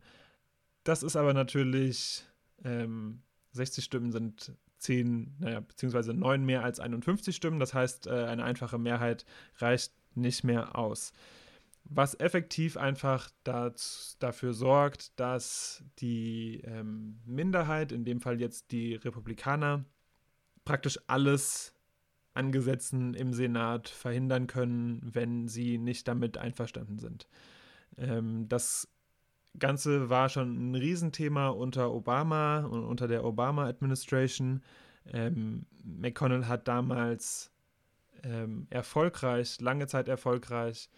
Das 0.84 1.04
ist 1.04 1.15
aber 1.15 1.34
natürlich, 1.34 2.26
ähm, 2.63 3.21
60 3.52 3.84
Stimmen 3.84 4.12
sind 4.12 4.54
10, 4.80 5.36
naja, 5.39 5.62
beziehungsweise 5.62 6.13
9 6.13 6.43
mehr 6.45 6.63
als 6.63 6.80
51 6.80 7.36
Stimmen. 7.36 7.60
Das 7.60 7.74
heißt, 7.74 8.08
äh, 8.08 8.26
eine 8.26 8.43
einfache 8.43 8.78
Mehrheit 8.78 9.26
reicht 9.58 9.93
nicht 10.15 10.43
mehr 10.43 10.78
aus. 10.78 11.12
Was 11.84 12.19
effektiv 12.19 12.78
einfach 12.78 13.30
das, 13.43 14.17
dafür 14.19 14.54
sorgt, 14.54 15.19
dass 15.19 15.84
die 16.00 16.62
ähm, 16.65 17.19
Minderheit, 17.26 17.91
in 17.91 18.06
dem 18.06 18.21
Fall 18.21 18.39
jetzt 18.41 18.71
die 18.71 18.95
Republikaner, 18.95 19.86
praktisch 20.65 21.00
alles 21.08 21.74
an 22.36 22.52
Gesetzen 22.52 23.13
im 23.13 23.34
Senat 23.34 23.89
verhindern 23.89 24.45
können, 24.45 25.02
wenn 25.02 25.48
sie 25.48 25.78
nicht 25.78 26.08
damit 26.08 26.38
einverstanden 26.38 27.00
sind. 27.00 27.28
Ähm, 27.98 28.48
das 28.50 28.89
Ganze 29.58 30.10
war 30.10 30.28
schon 30.28 30.71
ein 30.71 30.76
Riesenthema 30.76 31.48
unter 31.48 31.93
Obama 31.93 32.65
und 32.65 32.84
unter 32.84 33.08
der 33.08 33.24
Obama-Administration. 33.24 34.62
Ähm, 35.13 35.65
McConnell 35.82 36.48
hat 36.48 36.67
damals 36.67 37.52
ähm, 38.24 38.67
erfolgreich, 38.69 39.62
lange 39.62 39.88
Zeit 39.88 40.10
erfolgreich, 40.10 40.89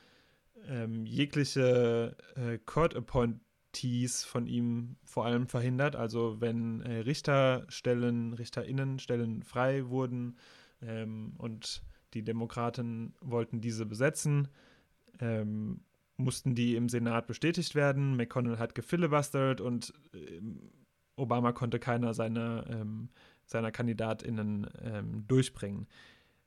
ähm, 0.67 1.06
jegliche 1.06 2.17
äh, 2.36 2.58
Court 2.65 2.95
Appointees 2.95 4.26
von 4.26 4.47
ihm 4.47 4.95
vor 5.04 5.26
allem 5.26 5.47
verhindert. 5.47 5.95
Also 5.95 6.41
wenn 6.41 6.82
äh, 6.82 7.02
Richterstellen, 7.02 8.34
Richterinnenstellen 8.34 9.43
frei 9.43 9.88
wurden 9.88 10.36
ähm, 10.81 11.33
und 11.37 11.83
die 12.13 12.23
Demokraten 12.23 13.13
wollten 13.21 13.61
diese 13.61 13.85
besetzen, 13.85 14.47
ähm, 15.19 15.81
mussten 16.17 16.55
die 16.55 16.75
im 16.75 16.89
Senat 16.89 17.27
bestätigt 17.27 17.75
werden. 17.75 18.15
McConnell 18.15 18.57
hat 18.57 18.75
gefilibustert 18.75 19.61
und 19.61 19.93
äh, 20.13 20.41
Obama 21.15 21.51
konnte 21.51 21.79
keiner 21.79 22.13
seiner, 22.13 22.65
ähm, 22.69 23.09
seiner 23.45 23.71
KandidatInnen 23.71 24.67
ähm, 24.81 25.27
durchbringen. 25.27 25.87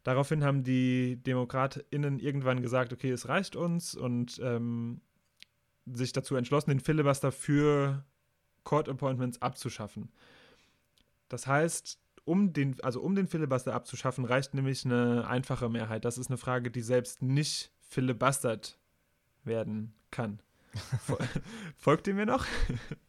Daraufhin 0.03 0.45
haben 0.45 0.65
die 0.65 1.17
DemokratInnen 1.23 2.19
irgendwann 2.21 2.63
gesagt, 2.63 2.93
okay, 2.93 3.11
es 3.11 3.29
reicht 3.29 3.55
uns 3.55 3.95
und 3.95 4.41
ähm, 4.43 5.03
sich 5.87 6.13
dazu 6.13 6.37
entschlossen, 6.37 6.71
den 6.71 6.81
Filibuster 6.81 7.33
für 7.33 8.05
Court 8.65 8.89
Appointments 8.89 9.43
abzuschaffen. 9.43 10.11
Das 11.29 11.47
heißt, 11.47 11.99
um 12.25 12.53
den, 12.53 12.81
also 12.83 13.01
um 13.01 13.15
den 13.15 13.27
Filibuster 13.27 13.75
abzuschaffen, 13.75 14.25
reicht 14.25 14.55
nämlich 14.55 14.85
eine 14.85 15.27
einfache 15.27 15.69
Mehrheit. 15.69 16.05
Das 16.05 16.19
ist 16.19 16.29
eine 16.29 16.39
Frage, 16.39 16.71
die 16.71 16.83
selbst 16.83 17.23
nicht 17.23 17.73
filibustert 17.81 18.79
werden 19.45 19.95
kann. 20.11 20.41
Folgt 21.77 22.07
ihr 22.07 22.15
mir 22.15 22.27
noch? 22.27 22.47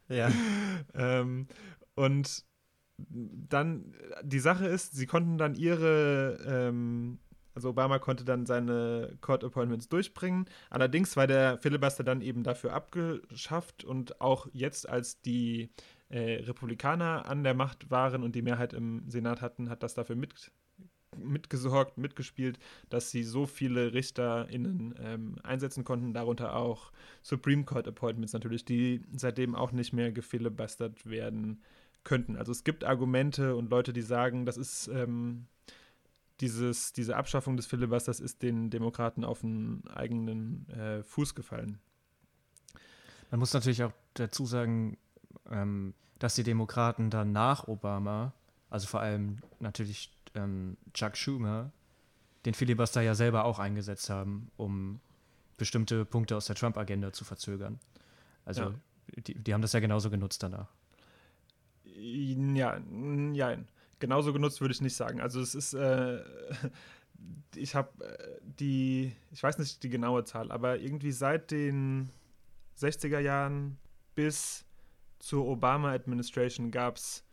Ja. 0.08 0.30
ähm, 0.94 1.46
und 1.94 2.44
dann, 2.98 3.94
die 4.22 4.38
Sache 4.38 4.66
ist, 4.66 4.92
sie 4.92 5.06
konnten 5.06 5.38
dann 5.38 5.54
ihre, 5.54 6.38
ähm, 6.46 7.18
also 7.54 7.70
Obama 7.70 7.98
konnte 7.98 8.24
dann 8.24 8.46
seine 8.46 9.16
Court 9.20 9.44
Appointments 9.44 9.88
durchbringen. 9.88 10.46
Allerdings 10.70 11.16
war 11.16 11.26
der 11.26 11.58
Filibuster 11.58 12.04
dann 12.04 12.20
eben 12.20 12.42
dafür 12.42 12.72
abgeschafft 12.72 13.84
und 13.84 14.20
auch 14.20 14.48
jetzt, 14.52 14.88
als 14.88 15.20
die 15.20 15.70
äh, 16.12 16.42
Republikaner 16.42 17.26
an 17.26 17.42
der 17.42 17.54
Macht 17.54 17.90
waren 17.90 18.22
und 18.22 18.34
die 18.34 18.42
Mehrheit 18.42 18.74
im 18.74 19.08
Senat 19.08 19.40
hatten, 19.40 19.70
hat 19.70 19.82
das 19.82 19.94
dafür 19.94 20.14
mit, 20.14 20.52
mitgesorgt, 21.16 21.96
mitgespielt, 21.96 22.58
dass 22.90 23.10
sie 23.10 23.22
so 23.22 23.46
viele 23.46 23.94
RichterInnen 23.94 24.94
ähm, 24.98 25.36
einsetzen 25.42 25.84
konnten, 25.84 26.12
darunter 26.12 26.54
auch 26.54 26.92
Supreme 27.22 27.64
Court 27.64 27.88
Appointments 27.88 28.34
natürlich, 28.34 28.64
die 28.64 29.00
seitdem 29.16 29.54
auch 29.54 29.72
nicht 29.72 29.92
mehr 29.92 30.12
gefilibustert 30.12 31.08
werden 31.08 31.62
könnten. 32.04 32.36
Also 32.36 32.52
es 32.52 32.62
gibt 32.62 32.84
Argumente 32.84 33.56
und 33.56 33.70
Leute, 33.70 33.94
die 33.94 34.02
sagen, 34.02 34.44
das 34.44 34.58
ist 34.58 34.88
ähm, 34.88 35.46
dieses, 36.40 36.92
diese 36.92 37.16
Abschaffung 37.16 37.56
des 37.56 37.66
Filibusters 37.66 38.20
ist 38.20 38.42
den 38.42 38.68
Demokraten 38.68 39.24
auf 39.24 39.42
einen 39.42 39.82
eigenen 39.88 40.68
äh, 40.68 41.02
Fuß 41.02 41.34
gefallen. 41.34 41.78
Man 43.30 43.40
muss 43.40 43.54
natürlich 43.54 43.82
auch 43.82 43.92
dazu 44.12 44.44
sagen, 44.44 44.98
ähm, 45.50 45.94
dass 46.18 46.34
die 46.34 46.42
Demokraten 46.42 47.10
dann 47.10 47.32
nach 47.32 47.68
Obama, 47.68 48.32
also 48.70 48.86
vor 48.86 49.00
allem 49.00 49.38
natürlich 49.60 50.12
ähm, 50.34 50.76
Chuck 50.94 51.16
Schumer, 51.16 51.72
den 52.44 52.54
Filibuster 52.54 53.02
ja 53.02 53.14
selber 53.14 53.44
auch 53.44 53.58
eingesetzt 53.58 54.10
haben, 54.10 54.50
um 54.56 55.00
bestimmte 55.56 56.04
Punkte 56.04 56.36
aus 56.36 56.46
der 56.46 56.56
Trump-Agenda 56.56 57.12
zu 57.12 57.24
verzögern. 57.24 57.78
Also 58.44 58.62
ja. 58.62 58.74
die, 59.26 59.34
die 59.34 59.54
haben 59.54 59.62
das 59.62 59.72
ja 59.72 59.80
genauso 59.80 60.10
genutzt 60.10 60.42
danach. 60.42 60.68
Ja, 61.84 62.80
ja, 63.32 63.56
genauso 63.98 64.32
genutzt 64.32 64.60
würde 64.60 64.72
ich 64.72 64.80
nicht 64.80 64.96
sagen. 64.96 65.20
Also 65.20 65.40
es 65.40 65.54
ist, 65.54 65.74
äh, 65.74 66.22
ich 67.54 67.74
habe 67.74 68.04
äh, 68.04 68.40
die, 68.42 69.14
ich 69.30 69.42
weiß 69.42 69.58
nicht 69.58 69.82
die 69.82 69.88
genaue 69.88 70.24
Zahl, 70.24 70.50
aber 70.50 70.80
irgendwie 70.80 71.12
seit 71.12 71.50
den 71.50 72.10
60er 72.78 73.20
Jahren 73.20 73.78
bis 74.14 74.64
zur 75.22 75.46
Obama-Administration 75.46 76.70
gab 76.72 76.96
es 76.96 77.24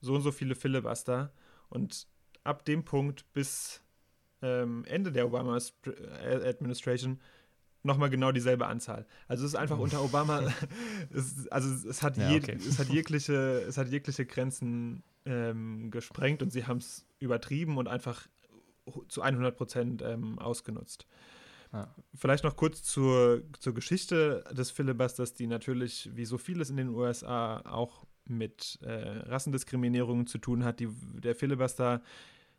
so 0.00 0.14
und 0.16 0.22
so 0.22 0.32
viele 0.32 0.56
Filibuster 0.56 1.32
und 1.68 2.08
ab 2.42 2.64
dem 2.64 2.84
Punkt 2.84 3.32
bis 3.32 3.80
ähm, 4.42 4.84
Ende 4.86 5.12
der 5.12 5.26
Obama-Administration 5.26 7.20
nochmal 7.84 8.10
genau 8.10 8.32
dieselbe 8.32 8.66
Anzahl. 8.66 9.06
Also 9.28 9.44
es 9.44 9.52
ist 9.52 9.56
einfach 9.56 9.78
unter 9.78 10.02
Obama, 10.02 10.42
es, 11.14 11.46
also 11.48 11.88
es 11.88 12.02
hat, 12.02 12.16
ja, 12.16 12.28
je, 12.28 12.38
okay. 12.38 12.56
es, 12.56 12.76
hat 12.80 12.88
jegliche, 12.88 13.62
es 13.68 13.78
hat 13.78 13.88
jegliche 13.88 14.26
Grenzen 14.26 15.04
ähm, 15.24 15.92
gesprengt 15.92 16.42
und 16.42 16.50
sie 16.50 16.66
haben 16.66 16.78
es 16.78 17.06
übertrieben 17.20 17.78
und 17.78 17.86
einfach 17.86 18.26
zu 19.06 19.22
100 19.22 19.56
Prozent 19.56 20.02
ähm, 20.02 20.40
ausgenutzt. 20.40 21.06
Ah. 21.72 21.88
Vielleicht 22.14 22.44
noch 22.44 22.56
kurz 22.56 22.82
zur, 22.82 23.42
zur 23.58 23.74
Geschichte 23.74 24.44
des 24.52 24.70
Filibusters, 24.70 25.34
die 25.34 25.46
natürlich, 25.46 26.10
wie 26.14 26.24
so 26.24 26.38
vieles 26.38 26.70
in 26.70 26.76
den 26.76 26.88
USA, 26.88 27.60
auch 27.60 28.06
mit 28.24 28.78
äh, 28.82 28.90
Rassendiskriminierung 28.90 30.26
zu 30.26 30.38
tun 30.38 30.64
hat. 30.64 30.80
Die, 30.80 30.88
der 30.90 31.34
Filibuster 31.34 32.02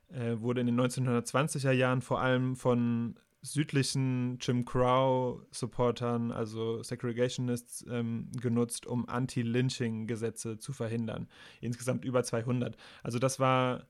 äh, 0.10 0.39
wurde 0.39 0.62
in 0.62 0.67
den 0.67 0.80
1920er 0.80 1.72
Jahren 1.72 2.02
vor 2.02 2.22
allem 2.22 2.56
von 2.56 3.15
südlichen 3.41 4.38
Jim 4.41 4.65
Crow-Supportern, 4.65 6.32
also 6.32 6.84
Segregationists, 6.84 7.86
ähm, 7.89 8.30
genutzt, 8.39 8.86
um 8.86 9.08
Anti-Lynching-Gesetze 9.08 10.60
zu 10.60 10.74
verhindern. 10.74 11.28
Insgesamt 11.62 12.04
über 12.04 12.24
200. 12.24 12.76
Also 13.02 13.17
das 13.17 13.39
war 13.39 13.88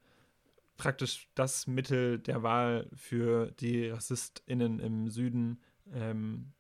praktisch 0.79 1.29
das 1.35 1.67
Mittel 1.67 2.17
der 2.17 2.41
Wahl 2.41 2.89
für 2.95 3.51
die 3.51 3.89
RassistInnen 3.89 4.79
im 4.79 5.09
Süden, 5.09 5.61
ähm, 5.93 6.53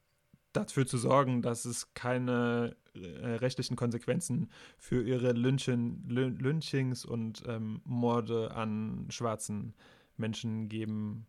dafür 0.53 0.85
zu 0.85 0.97
sorgen, 0.97 1.41
dass 1.41 1.65
es 1.65 1.93
keine 1.93 2.75
äh, 2.93 2.99
rechtlichen 3.35 3.75
Konsequenzen 3.75 4.51
für 4.77 5.03
ihre 5.03 5.31
Lynchen, 5.31 6.07
Lynchings 6.07 7.05
und 7.05 7.43
ähm, 7.47 7.81
Morde 7.85 8.51
an 8.51 9.07
schwarzen 9.09 9.73
Menschen 10.17 10.67
geben 10.69 11.25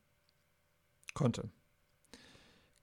konnte. 1.15 1.49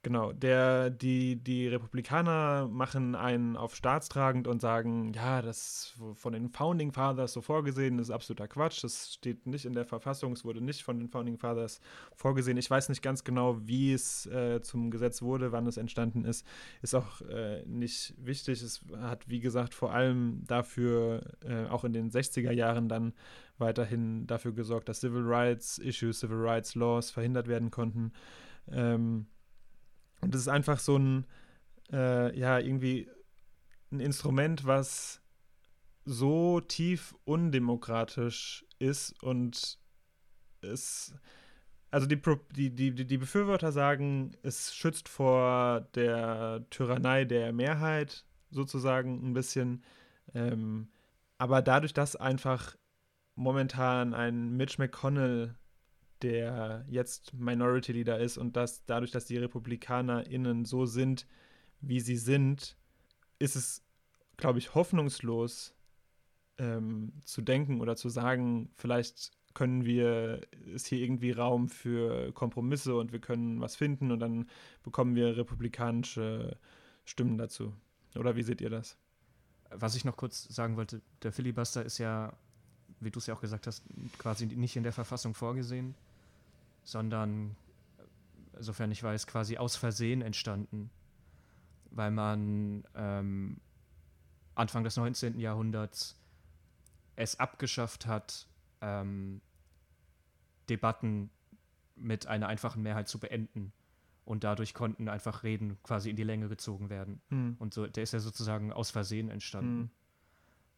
Genau, 0.03 0.31
der, 0.31 0.89
die, 0.89 1.35
die 1.35 1.67
Republikaner 1.67 2.69
machen 2.71 3.15
einen 3.15 3.57
auf 3.57 3.75
staatstragend 3.75 4.47
und 4.47 4.61
sagen, 4.61 5.11
ja, 5.13 5.41
das 5.41 5.95
von 6.13 6.33
den 6.33 6.49
Founding 6.49 6.93
Fathers 6.93 7.33
so 7.33 7.41
vorgesehen, 7.41 7.99
ist 7.99 8.11
absoluter 8.11 8.47
Quatsch, 8.47 8.83
das 8.83 9.15
steht 9.15 9.47
nicht 9.47 9.65
in 9.65 9.73
der 9.73 9.85
Verfassung, 9.85 10.31
es 10.31 10.45
wurde 10.45 10.61
nicht 10.61 10.83
von 10.83 10.99
den 10.99 11.09
Founding 11.09 11.37
Fathers 11.37 11.81
vorgesehen. 12.15 12.57
Ich 12.57 12.69
weiß 12.69 12.87
nicht 12.89 13.01
ganz 13.01 13.23
genau, 13.23 13.57
wie 13.67 13.91
es 13.91 14.27
äh, 14.27 14.61
zum 14.61 14.91
Gesetz 14.91 15.21
wurde, 15.21 15.51
wann 15.51 15.67
es 15.67 15.77
entstanden 15.77 16.23
ist. 16.23 16.45
Ist 16.81 16.95
auch 16.95 17.21
äh, 17.23 17.65
nicht 17.65 18.13
wichtig. 18.17 18.61
Es 18.61 18.85
hat, 19.01 19.27
wie 19.27 19.41
gesagt, 19.41 19.73
vor 19.73 19.91
allem 19.93 20.43
dafür, 20.45 21.21
äh, 21.43 21.65
auch 21.65 21.83
in 21.83 21.91
den 21.91 22.11
60er 22.11 22.51
Jahren 22.51 22.87
dann 22.87 23.13
weiterhin 23.57 24.25
dafür 24.27 24.53
gesorgt, 24.53 24.87
dass 24.87 25.01
Civil 25.01 25.23
Rights 25.25 25.79
Issues, 25.79 26.19
Civil 26.19 26.37
Rights 26.37 26.75
Laws 26.75 27.09
verhindert 27.11 27.47
werden 27.47 27.71
konnten. 27.71 28.13
Ähm, 28.71 29.25
und 30.21 30.33
das 30.33 30.41
ist 30.41 30.47
einfach 30.47 30.79
so 30.79 30.97
ein, 30.97 31.25
äh, 31.91 32.37
ja, 32.37 32.59
irgendwie 32.59 33.09
ein 33.91 33.99
Instrument, 33.99 34.65
was 34.65 35.21
so 36.05 36.61
tief 36.61 37.15
undemokratisch 37.25 38.65
ist 38.79 39.21
und 39.21 39.79
es, 40.61 41.13
also 41.91 42.07
die, 42.07 42.21
die, 42.51 42.71
die, 42.71 43.05
die 43.05 43.17
Befürworter 43.17 43.71
sagen, 43.71 44.31
es 44.43 44.73
schützt 44.73 45.09
vor 45.09 45.81
der 45.95 46.65
Tyrannei 46.69 47.25
der 47.25 47.53
Mehrheit 47.53 48.25
sozusagen 48.49 49.29
ein 49.29 49.33
bisschen. 49.33 49.83
Ähm, 50.33 50.89
aber 51.37 51.61
dadurch, 51.61 51.93
dass 51.93 52.15
einfach 52.15 52.75
momentan 53.35 54.13
ein 54.13 54.55
Mitch 54.55 54.81
McConnell 54.81 55.55
der 56.21 56.85
jetzt 56.89 57.33
Minority 57.33 57.91
Leader 57.91 58.19
ist 58.19 58.37
und 58.37 58.55
dass 58.55 58.85
dadurch, 58.85 59.11
dass 59.11 59.25
die 59.25 59.37
RepublikanerInnen 59.37 60.65
so 60.65 60.85
sind, 60.85 61.27
wie 61.81 61.99
sie 61.99 62.17
sind, 62.17 62.75
ist 63.39 63.55
es, 63.55 63.83
glaube 64.37 64.59
ich, 64.59 64.73
hoffnungslos 64.75 65.75
ähm, 66.57 67.13
zu 67.23 67.41
denken 67.41 67.81
oder 67.81 67.95
zu 67.95 68.09
sagen, 68.09 68.69
vielleicht 68.75 69.31
können 69.53 69.85
wir, 69.85 70.41
ist 70.65 70.87
hier 70.87 70.99
irgendwie 70.99 71.31
Raum 71.31 71.67
für 71.67 72.31
Kompromisse 72.33 72.95
und 72.95 73.11
wir 73.11 73.19
können 73.19 73.59
was 73.59 73.75
finden 73.75 74.11
und 74.11 74.19
dann 74.19 74.47
bekommen 74.83 75.15
wir 75.15 75.37
republikanische 75.37 76.57
Stimmen 77.05 77.37
dazu. 77.37 77.73
Oder 78.15 78.35
wie 78.35 78.43
seht 78.43 78.61
ihr 78.61 78.69
das? 78.69 78.97
Was 79.69 79.95
ich 79.95 80.05
noch 80.05 80.17
kurz 80.17 80.43
sagen 80.43 80.77
wollte, 80.77 81.01
der 81.23 81.31
Filibuster 81.31 81.83
ist 81.83 81.97
ja 81.97 82.33
wie 82.99 83.11
du 83.11 83.19
es 83.19 83.27
ja 83.27 83.35
auch 83.35 83.41
gesagt 83.41 83.67
hast, 83.67 83.83
quasi 84.17 84.45
nicht 84.45 84.75
in 84.75 84.83
der 84.83 84.93
Verfassung 84.93 85.33
vorgesehen, 85.33 85.95
sondern, 86.87 87.57
sofern 88.57 88.91
ich 88.91 89.03
weiß, 89.03 89.27
quasi 89.27 89.57
aus 89.57 89.75
Versehen 89.75 90.21
entstanden, 90.21 90.89
weil 91.91 92.11
man 92.11 92.85
ähm, 92.95 93.59
Anfang 94.55 94.85
des 94.85 94.95
19. 94.95 95.37
Jahrhunderts 95.37 96.17
es 97.17 97.41
abgeschafft 97.41 98.07
hat, 98.07 98.47
ähm, 98.79 99.41
Debatten 100.69 101.29
mit 101.97 102.27
einer 102.27 102.47
einfachen 102.47 102.83
Mehrheit 102.83 103.09
zu 103.09 103.19
beenden. 103.19 103.73
Und 104.23 104.45
dadurch 104.45 104.73
konnten 104.73 105.09
einfach 105.09 105.43
Reden 105.43 105.77
quasi 105.83 106.09
in 106.09 106.15
die 106.15 106.23
Länge 106.23 106.47
gezogen 106.47 106.89
werden. 106.89 107.21
Hm. 107.29 107.57
Und 107.59 107.73
so, 107.73 107.85
der 107.85 108.03
ist 108.03 108.13
ja 108.13 108.19
sozusagen 108.19 108.71
aus 108.71 108.91
Versehen 108.91 109.29
entstanden. 109.29 109.91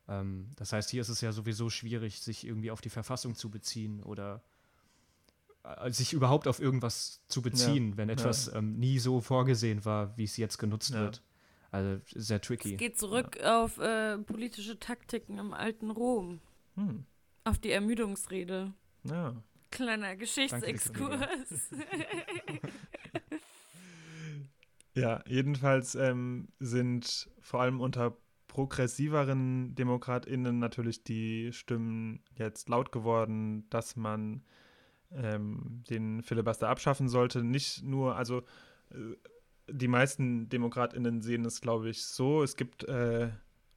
Ähm, 0.08 0.50
das 0.56 0.74
heißt, 0.74 0.90
hier 0.90 1.02
ist 1.02 1.10
es 1.10 1.22
ja 1.22 1.32
sowieso 1.32 1.70
schwierig, 1.70 2.20
sich 2.20 2.48
irgendwie 2.48 2.72
auf 2.72 2.82
die 2.82 2.90
Verfassung 2.90 3.36
zu 3.36 3.52
beziehen 3.52 4.02
oder 4.02 4.38
äh, 4.38 4.59
sich 5.90 6.14
überhaupt 6.14 6.48
auf 6.48 6.60
irgendwas 6.60 7.22
zu 7.28 7.42
beziehen, 7.42 7.92
Ja, 7.92 7.98
wenn 7.98 8.10
ja. 8.10 8.14
etwas 8.14 8.52
ähm, 8.54 8.78
nie 8.80 9.00
so 9.00 9.22
vorgesehen 9.22 9.86
war, 9.86 10.18
wie 10.18 10.24
es 10.24 10.38
jetzt 10.38 10.58
genutzt 10.58 10.92
Ja. 10.92 11.02
wird. 11.02 11.22
Also 11.72 12.02
sehr 12.16 12.42
tricky. 12.42 12.74
Es 12.74 12.80
geht 12.80 12.98
zurück 12.98 13.40
auf 13.44 13.78
äh, 13.78 14.18
politische 14.18 14.80
Taktiken 14.80 15.38
im 15.38 15.54
alten 15.54 15.92
Rom. 15.92 16.40
Hm. 16.76 17.06
Auf 17.44 17.60
die 17.60 17.72
Ermüdungsrede. 17.72 18.74
Ja. 19.04 19.36
Kleiner 19.72 20.16
Geschichtsexkurs. 20.16 21.20
Ja, 24.96 25.24
jedenfalls 25.28 25.96
ähm, 25.96 26.50
sind 26.60 27.30
vor 27.40 27.62
allem 27.62 27.80
unter 27.80 28.18
progressiveren 28.48 29.76
DemokratInnen 29.76 30.60
natürlich 30.60 31.04
die 31.04 31.54
Stimmen 31.54 32.22
jetzt 32.36 32.68
laut 32.68 32.92
geworden, 32.92 33.70
dass 33.70 33.96
man 33.96 34.44
ähm, 35.12 35.84
den 35.90 36.22
Filibuster 36.22 36.70
abschaffen 36.70 37.10
sollte. 37.10 37.44
Nicht 37.44 37.84
nur, 37.84 38.16
also 38.16 38.44
äh, 38.92 39.16
die 39.72 39.88
meisten 39.88 40.50
DemokratInnen 40.50 41.22
sehen 41.22 41.46
es, 41.46 41.62
glaube 41.62 41.90
ich, 41.90 42.06
so. 42.06 42.44
Es 42.44 42.56
gibt 42.56 42.84
äh, 42.86 43.30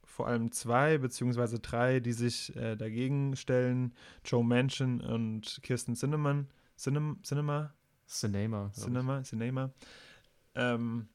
vor 0.03 0.27
allem 0.27 0.51
zwei 0.51 0.97
beziehungsweise 0.97 1.59
drei, 1.59 1.99
die 1.99 2.13
sich 2.13 2.55
äh, 2.55 2.75
dagegen 2.75 3.35
stellen. 3.35 3.93
Joe 4.25 4.43
Manchin 4.43 5.01
und 5.01 5.59
Kirsten. 5.63 5.95
Sinnem, 5.95 6.47
Sinema? 6.75 7.73
Cinema. 8.07 8.71
ich. 8.75 8.83
Cinema, 8.83 9.23
Cinema. 9.23 9.73
Ähm, 10.55 11.07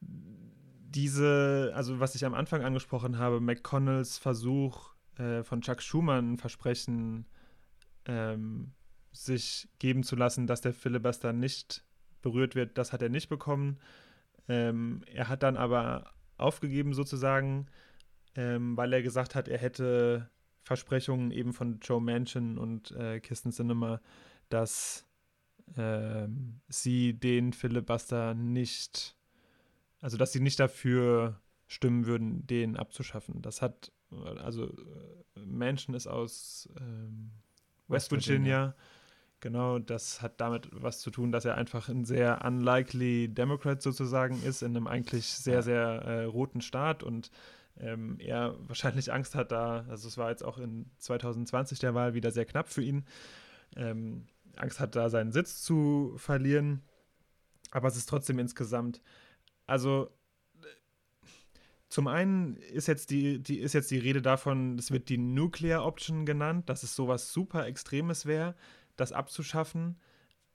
diese, 0.00 1.72
also 1.74 2.00
was 2.00 2.14
ich 2.14 2.24
am 2.24 2.34
Anfang 2.34 2.62
angesprochen 2.62 3.18
habe, 3.18 3.40
McConnells 3.40 4.18
Versuch 4.18 4.94
äh, 5.16 5.42
von 5.42 5.60
Chuck 5.60 5.82
Schumer 5.82 6.20
ein 6.20 6.38
Versprechen 6.38 7.26
ähm, 8.06 8.72
sich 9.12 9.68
geben 9.78 10.02
zu 10.02 10.16
lassen, 10.16 10.46
dass 10.46 10.60
der 10.60 10.72
Filibuster 10.72 11.32
nicht 11.32 11.84
berührt 12.22 12.54
wird, 12.54 12.78
das 12.78 12.92
hat 12.92 13.02
er 13.02 13.08
nicht 13.08 13.28
bekommen. 13.28 13.78
Ähm, 14.48 15.02
er 15.06 15.28
hat 15.28 15.42
dann 15.42 15.56
aber 15.56 16.12
aufgegeben 16.36 16.94
sozusagen, 16.94 17.66
ähm, 18.34 18.76
weil 18.76 18.92
er 18.92 19.02
gesagt 19.02 19.34
hat, 19.34 19.48
er 19.48 19.58
hätte 19.58 20.30
Versprechungen 20.62 21.30
eben 21.30 21.52
von 21.52 21.80
Joe 21.80 22.00
Manchin 22.00 22.58
und 22.58 22.92
äh, 22.92 23.20
Kirsten 23.20 23.50
Sinema, 23.50 24.00
dass 24.48 25.06
ähm, 25.76 26.60
sie 26.68 27.14
den 27.14 27.52
Filibuster 27.52 28.34
nicht, 28.34 29.16
also 30.00 30.16
dass 30.16 30.32
sie 30.32 30.40
nicht 30.40 30.60
dafür 30.60 31.40
stimmen 31.66 32.06
würden, 32.06 32.46
den 32.46 32.76
abzuschaffen. 32.76 33.42
Das 33.42 33.62
hat, 33.62 33.92
äh, 34.12 34.38
also 34.40 34.66
äh, 34.66 35.40
Manchin 35.44 35.94
ist 35.94 36.06
aus 36.06 36.68
ähm, 36.78 37.30
West, 37.88 38.10
West 38.10 38.28
Virginia. 38.28 38.58
Virginia. 38.58 38.74
Genau, 39.40 39.78
das 39.78 40.20
hat 40.20 40.38
damit 40.40 40.68
was 40.70 41.00
zu 41.00 41.10
tun, 41.10 41.32
dass 41.32 41.46
er 41.46 41.54
einfach 41.56 41.88
ein 41.88 42.04
sehr 42.04 42.44
unlikely 42.44 43.28
Democrat 43.28 43.80
sozusagen 43.80 44.42
ist, 44.42 44.62
in 44.62 44.76
einem 44.76 44.86
eigentlich 44.86 45.26
sehr, 45.26 45.62
sehr 45.62 45.80
äh, 45.80 46.24
roten 46.24 46.60
Staat 46.60 47.02
und 47.02 47.30
ähm, 47.78 48.16
er 48.18 48.54
wahrscheinlich 48.68 49.12
Angst 49.12 49.34
hat 49.34 49.50
da, 49.50 49.86
also 49.88 50.08
es 50.08 50.18
war 50.18 50.28
jetzt 50.28 50.44
auch 50.44 50.58
in 50.58 50.90
2020 50.98 51.78
der 51.78 51.94
Wahl 51.94 52.12
wieder 52.12 52.30
sehr 52.32 52.44
knapp 52.44 52.68
für 52.68 52.82
ihn, 52.82 53.06
ähm, 53.76 54.26
Angst 54.56 54.78
hat 54.78 54.94
da 54.94 55.08
seinen 55.08 55.32
Sitz 55.32 55.62
zu 55.62 56.12
verlieren, 56.16 56.82
aber 57.70 57.88
es 57.88 57.96
ist 57.96 58.10
trotzdem 58.10 58.38
insgesamt, 58.38 59.00
also 59.66 60.10
zum 61.88 62.06
einen 62.06 62.56
ist 62.56 62.86
jetzt 62.86 63.10
die, 63.10 63.42
die, 63.42 63.58
ist 63.58 63.72
jetzt 63.72 63.90
die 63.90 63.98
Rede 63.98 64.22
davon, 64.22 64.78
es 64.78 64.92
wird 64.92 65.08
die 65.08 65.18
Nuclear 65.18 65.84
Option 65.84 66.24
genannt, 66.24 66.68
dass 66.68 66.84
es 66.84 66.94
sowas 66.94 67.32
super 67.32 67.66
Extremes 67.66 68.26
wäre, 68.26 68.54
das 69.00 69.12
abzuschaffen. 69.12 69.98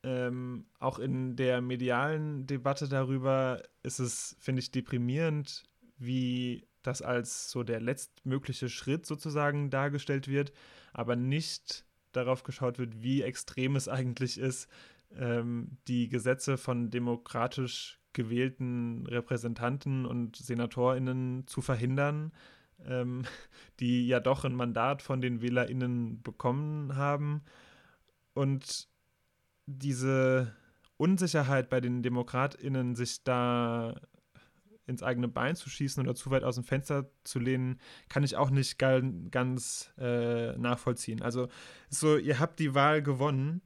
Ähm, 0.03 0.65
auch 0.79 0.99
in 0.99 1.35
der 1.35 1.61
medialen 1.61 2.45
Debatte 2.45 2.87
darüber 2.87 3.63
ist 3.81 3.99
es, 3.99 4.35
finde 4.39 4.59
ich, 4.59 4.71
deprimierend, 4.71 5.63
wie 5.97 6.67
das 6.83 7.01
als 7.01 7.49
so 7.49 7.63
der 7.63 7.81
letztmögliche 7.81 8.69
Schritt 8.69 9.05
sozusagen 9.05 9.69
dargestellt 9.69 10.27
wird, 10.27 10.51
aber 10.93 11.15
nicht 11.15 11.85
darauf 12.11 12.43
geschaut 12.43 12.77
wird, 12.77 13.01
wie 13.01 13.23
extrem 13.23 13.75
es 13.75 13.87
eigentlich 13.87 14.37
ist, 14.37 14.69
ähm, 15.17 15.77
die 15.87 16.07
Gesetze 16.07 16.57
von 16.57 16.89
demokratisch 16.89 17.99
gewählten 18.13 19.05
Repräsentanten 19.07 20.05
und 20.05 20.35
SenatorInnen 20.35 21.47
zu 21.47 21.61
verhindern, 21.61 22.31
ähm, 22.85 23.23
die 23.79 24.07
ja 24.07 24.19
doch 24.19 24.45
ein 24.45 24.55
Mandat 24.55 25.01
von 25.01 25.21
den 25.21 25.41
WählerInnen 25.41 26.21
bekommen 26.21 26.95
haben. 26.95 27.41
Und 28.35 28.87
diese 29.65 30.53
Unsicherheit 30.97 31.69
bei 31.69 31.81
den 31.81 32.03
DemokratInnen, 32.03 32.95
sich 32.95 33.23
da 33.23 33.99
ins 34.85 35.01
eigene 35.01 35.27
Bein 35.27 35.55
zu 35.55 35.69
schießen 35.69 36.03
oder 36.03 36.13
zu 36.13 36.29
weit 36.29 36.43
aus 36.43 36.55
dem 36.55 36.63
Fenster 36.63 37.09
zu 37.23 37.39
lehnen, 37.39 37.79
kann 38.07 38.23
ich 38.23 38.35
auch 38.35 38.51
nicht 38.51 38.77
ganz 38.77 39.91
äh, 39.97 40.55
nachvollziehen. 40.57 41.21
Also 41.23 41.47
so, 41.89 42.17
ihr 42.17 42.39
habt 42.39 42.59
die 42.59 42.75
Wahl 42.75 43.01
gewonnen, 43.01 43.61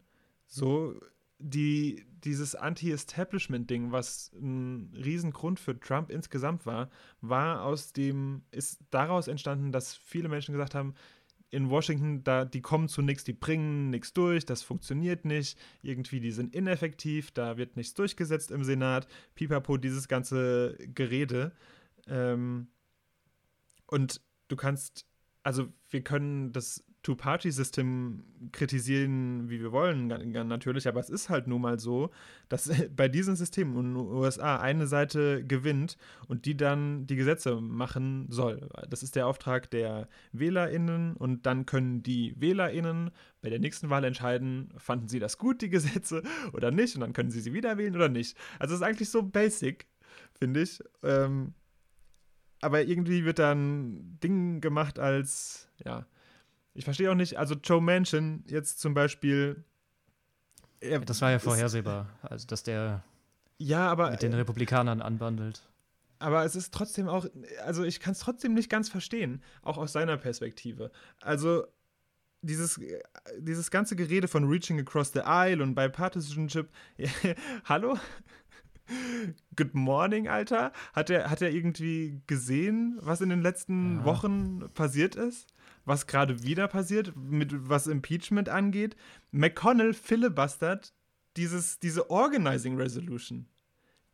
so 0.46 0.98
die, 1.40 2.06
dieses 2.24 2.56
Anti-Establishment-Ding, 2.56 3.92
was 3.92 4.32
ein 4.34 4.94
Riesengrund 4.96 5.60
für 5.60 5.80
Trump 5.80 6.10
insgesamt 6.10 6.66
war, 6.66 6.90
war 7.22 7.64
aus 7.64 7.92
dem, 7.92 8.44
ist 8.52 8.80
daraus 8.92 9.28
entstanden, 9.28 9.72
dass 9.72 9.96
viele 9.96 10.30
Menschen 10.30 10.54
gesagt 10.54 10.76
haben, 10.76 10.94
in 11.52 11.70
Washington, 11.70 12.24
da, 12.24 12.46
die 12.46 12.62
kommen 12.62 12.88
zu 12.88 13.02
nichts, 13.02 13.24
die 13.24 13.34
bringen 13.34 13.90
nichts 13.90 14.14
durch, 14.14 14.46
das 14.46 14.62
funktioniert 14.62 15.26
nicht, 15.26 15.58
irgendwie, 15.82 16.20
die 16.20 16.32
sind 16.32 16.56
ineffektiv, 16.56 17.32
da 17.32 17.58
wird 17.58 17.76
nichts 17.76 17.94
durchgesetzt 17.96 18.52
im 18.52 18.64
Senat, 18.64 19.08
pipapo, 19.36 19.78
dieses 19.78 20.08
ganze 20.08 20.78
Gerede. 20.94 21.52
Ähm, 22.08 22.68
und 23.88 24.22
du 24.48 24.56
kannst, 24.56 25.08
also 25.44 25.74
wir 25.90 26.04
können 26.04 26.52
das 26.52 26.84
Two-Party-System 27.10 28.24
kritisieren, 28.52 29.50
wie 29.50 29.60
wir 29.60 29.72
wollen, 29.72 30.06
natürlich, 30.06 30.88
aber 30.88 31.00
es 31.00 31.10
ist 31.10 31.30
halt 31.30 31.48
nun 31.48 31.62
mal 31.62 31.80
so, 31.80 32.12
dass 32.50 32.70
bei 32.96 33.08
diesem 33.08 33.36
System 33.36 33.76
in 33.76 33.96
den 33.96 33.96
USA 33.96 34.58
eine 34.58 34.86
Seite 34.86 35.44
gewinnt 35.44 35.98
und 36.28 36.46
die 36.46 36.56
dann 36.56 37.08
die 37.08 37.16
Gesetze 37.16 37.62
machen 37.62 38.28
soll. 38.30 38.70
Das 38.92 39.02
ist 39.02 39.16
der 39.16 39.26
Auftrag 39.26 39.72
der 39.72 40.08
WählerInnen 40.34 41.16
und 41.16 41.48
dann 41.48 41.66
können 41.66 42.04
die 42.04 42.36
WählerInnen 42.40 43.10
bei 43.42 43.50
der 43.50 43.60
nächsten 43.60 43.90
Wahl 43.90 44.04
entscheiden, 44.04 44.72
fanden 44.78 45.08
sie 45.08 45.18
das 45.18 45.40
gut, 45.40 45.64
die 45.64 45.70
Gesetze, 45.70 46.22
oder 46.54 46.70
nicht, 46.70 46.94
und 46.94 47.02
dann 47.02 47.14
können 47.14 47.32
sie 47.32 47.42
sie 47.42 47.54
wieder 47.54 47.80
wählen 47.80 47.96
oder 47.96 48.10
nicht. 48.10 48.38
Also 48.60 48.76
es 48.76 48.82
ist 48.82 48.86
eigentlich 48.86 49.10
so 49.10 49.24
basic, 49.24 49.88
finde 50.38 50.62
ich. 50.62 50.80
Ähm, 51.02 51.56
aber 52.62 52.84
irgendwie 52.84 53.26
wird 53.26 53.40
da 53.40 53.54
ein 53.54 54.20
Ding 54.22 54.62
gemacht 54.62 55.00
als, 55.00 55.70
ja, 55.84 56.06
ich 56.80 56.86
verstehe 56.86 57.12
auch 57.12 57.16
nicht, 57.16 57.38
also 57.38 57.56
Joe 57.62 57.82
Manchin 57.82 58.44
jetzt 58.48 58.80
zum 58.80 58.94
Beispiel. 58.94 59.66
Das 61.06 61.22
war 61.22 61.30
ja 61.30 61.40
vorhersehbar, 61.40 62.08
also 62.22 62.48
dass 62.48 62.64
der 62.64 63.04
Ja, 63.58 63.88
aber, 63.92 64.12
mit 64.12 64.22
den 64.22 64.34
Republikanern 64.34 65.02
anbandelt. 65.02 65.62
aber 66.20 66.46
es 66.46 66.56
ist 66.56 66.74
trotzdem 66.74 67.10
auch, 67.10 67.26
also 67.66 67.84
ich 67.84 68.00
kann 68.00 68.14
es 68.14 68.20
trotzdem 68.20 68.54
nicht 68.54 68.70
ganz 68.70 68.88
verstehen, 68.88 69.44
auch 69.62 69.78
aus 69.78 69.92
seiner 69.92 70.16
Perspektive. 70.16 70.90
Also 71.20 71.66
dieses, 72.42 72.80
dieses 73.38 73.72
ganze 73.72 73.98
Gerede 73.98 74.30
von 74.30 74.46
Reaching 74.48 74.80
Across 74.80 75.12
the 75.12 75.22
Aisle 75.24 75.62
und 75.62 75.76
Bipartisanship, 75.76 76.70
hallo? 77.66 78.00
Good 79.58 79.76
morning, 79.76 80.30
Alter. 80.30 80.72
Hat 80.94 81.10
er, 81.10 81.30
hat 81.30 81.42
er 81.42 81.52
irgendwie 81.52 82.22
gesehen, 82.26 82.98
was 83.02 83.20
in 83.22 83.30
den 83.30 83.42
letzten 83.42 83.98
Ja. 83.98 84.06
Wochen 84.06 84.70
passiert 84.74 85.16
ist? 85.16 85.46
Was 85.86 86.08
gerade 86.08 86.44
wieder 86.44 86.68
passiert, 86.68 87.14
mit 87.16 87.70
was 87.70 87.88
Impeachment 87.88 88.50
angeht? 88.50 88.96
McConnell 89.32 89.94
filibustert 89.94 90.94
dieses, 91.38 91.80
diese 91.80 92.10
Organizing 92.10 92.78
Resolution. 92.78 93.48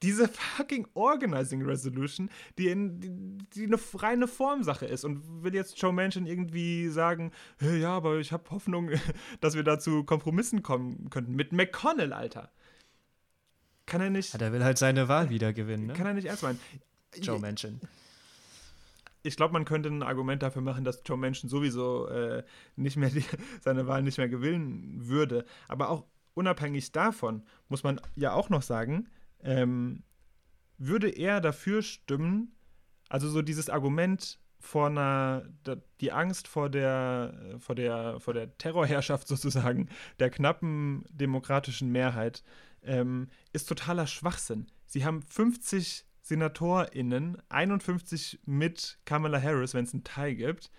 diese 0.04 0.28
fucking 0.28 0.88
Organizing 0.94 1.64
Resolution, 1.64 2.30
die, 2.58 2.68
in, 2.68 3.00
die, 3.00 3.10
die 3.56 3.64
eine 3.66 3.80
reine 3.96 4.28
Formsache 4.28 4.86
ist. 4.86 5.04
Und 5.04 5.44
will 5.44 5.54
jetzt 5.54 5.82
Joe 5.82 5.94
Manchin 5.94 6.28
irgendwie 6.28 6.90
sagen, 6.90 7.32
hey, 7.58 7.80
ja, 7.80 7.92
aber 7.92 8.20
ich 8.20 8.32
habe 8.32 8.50
Hoffnung, 8.52 8.92
dass 9.42 9.56
wir 9.56 9.64
da 9.64 9.80
zu 9.80 10.04
Kompromissen 10.04 10.62
kommen 10.64 11.10
könnten. 11.10 11.36
Mit 11.36 11.54
McConnell, 11.54 12.14
Alter. 12.14 12.52
Kann 13.86 14.02
er 14.02 14.10
nicht. 14.10 14.34
Ja, 14.34 14.40
der 14.40 14.52
will 14.52 14.64
halt 14.64 14.78
seine 14.78 15.08
Wahl 15.08 15.30
wieder 15.30 15.54
gewinnen, 15.54 15.88
ne? 15.88 15.94
Kann 15.94 16.08
er 16.08 16.14
nicht 16.14 16.26
ernst 16.26 16.44
meinen. 16.44 16.60
Joe 17.22 17.40
Manchin. 17.40 17.80
Ich 19.26 19.38
glaube, 19.38 19.54
man 19.54 19.66
könnte 19.66 19.90
ein 19.90 20.04
Argument 20.04 20.44
dafür 20.44 20.62
machen, 20.62 20.84
dass 20.84 21.02
Joe 21.06 21.18
Manchin 21.18 21.50
sowieso 21.50 22.08
äh, 22.08 22.44
nicht 22.76 22.98
mehr 22.98 23.10
die, 23.10 23.26
seine 23.62 23.88
Wahl 23.88 24.04
nicht 24.04 24.18
mehr 24.18 24.30
gewinnen 24.30 25.08
würde. 25.08 25.46
Aber 25.68 25.90
auch 25.90 26.06
unabhängig 26.34 26.92
davon 26.92 27.44
muss 27.68 27.84
man 27.84 28.00
ja 28.16 28.34
auch 28.34 28.50
noch 28.50 28.62
sagen, 28.62 29.10
ähm, 29.42 30.04
würde 30.78 31.10
er 31.10 31.42
dafür 31.42 31.82
stimmen, 31.82 32.54
also 33.10 33.30
so 33.30 33.42
dieses 33.42 33.70
Argument 33.70 34.40
vor 34.60 34.88
einer, 34.88 35.48
die 36.02 36.12
Angst 36.12 36.48
vor 36.48 36.70
der, 36.70 37.56
vor 37.60 37.76
der, 37.76 38.20
vor 38.20 38.34
der 38.34 38.58
Terrorherrschaft 38.58 39.28
sozusagen, 39.28 39.90
der 40.20 40.30
knappen 40.30 41.06
demokratischen 41.10 41.92
Mehrheit, 41.92 42.44
ähm, 42.84 43.30
ist 43.54 43.70
totaler 43.70 44.08
Schwachsinn. 44.08 44.68
Sie 44.86 45.06
haben 45.06 45.22
50 45.24 46.06
SenatorInnen, 46.26 47.38
51 47.50 48.40
mit 48.46 48.98
Kamala 49.06 49.40
Harris, 49.40 49.76
wenn 49.76 49.86
es 49.86 49.94
einen 49.94 50.04
Teil 50.04 50.36
gibt. 50.36 50.72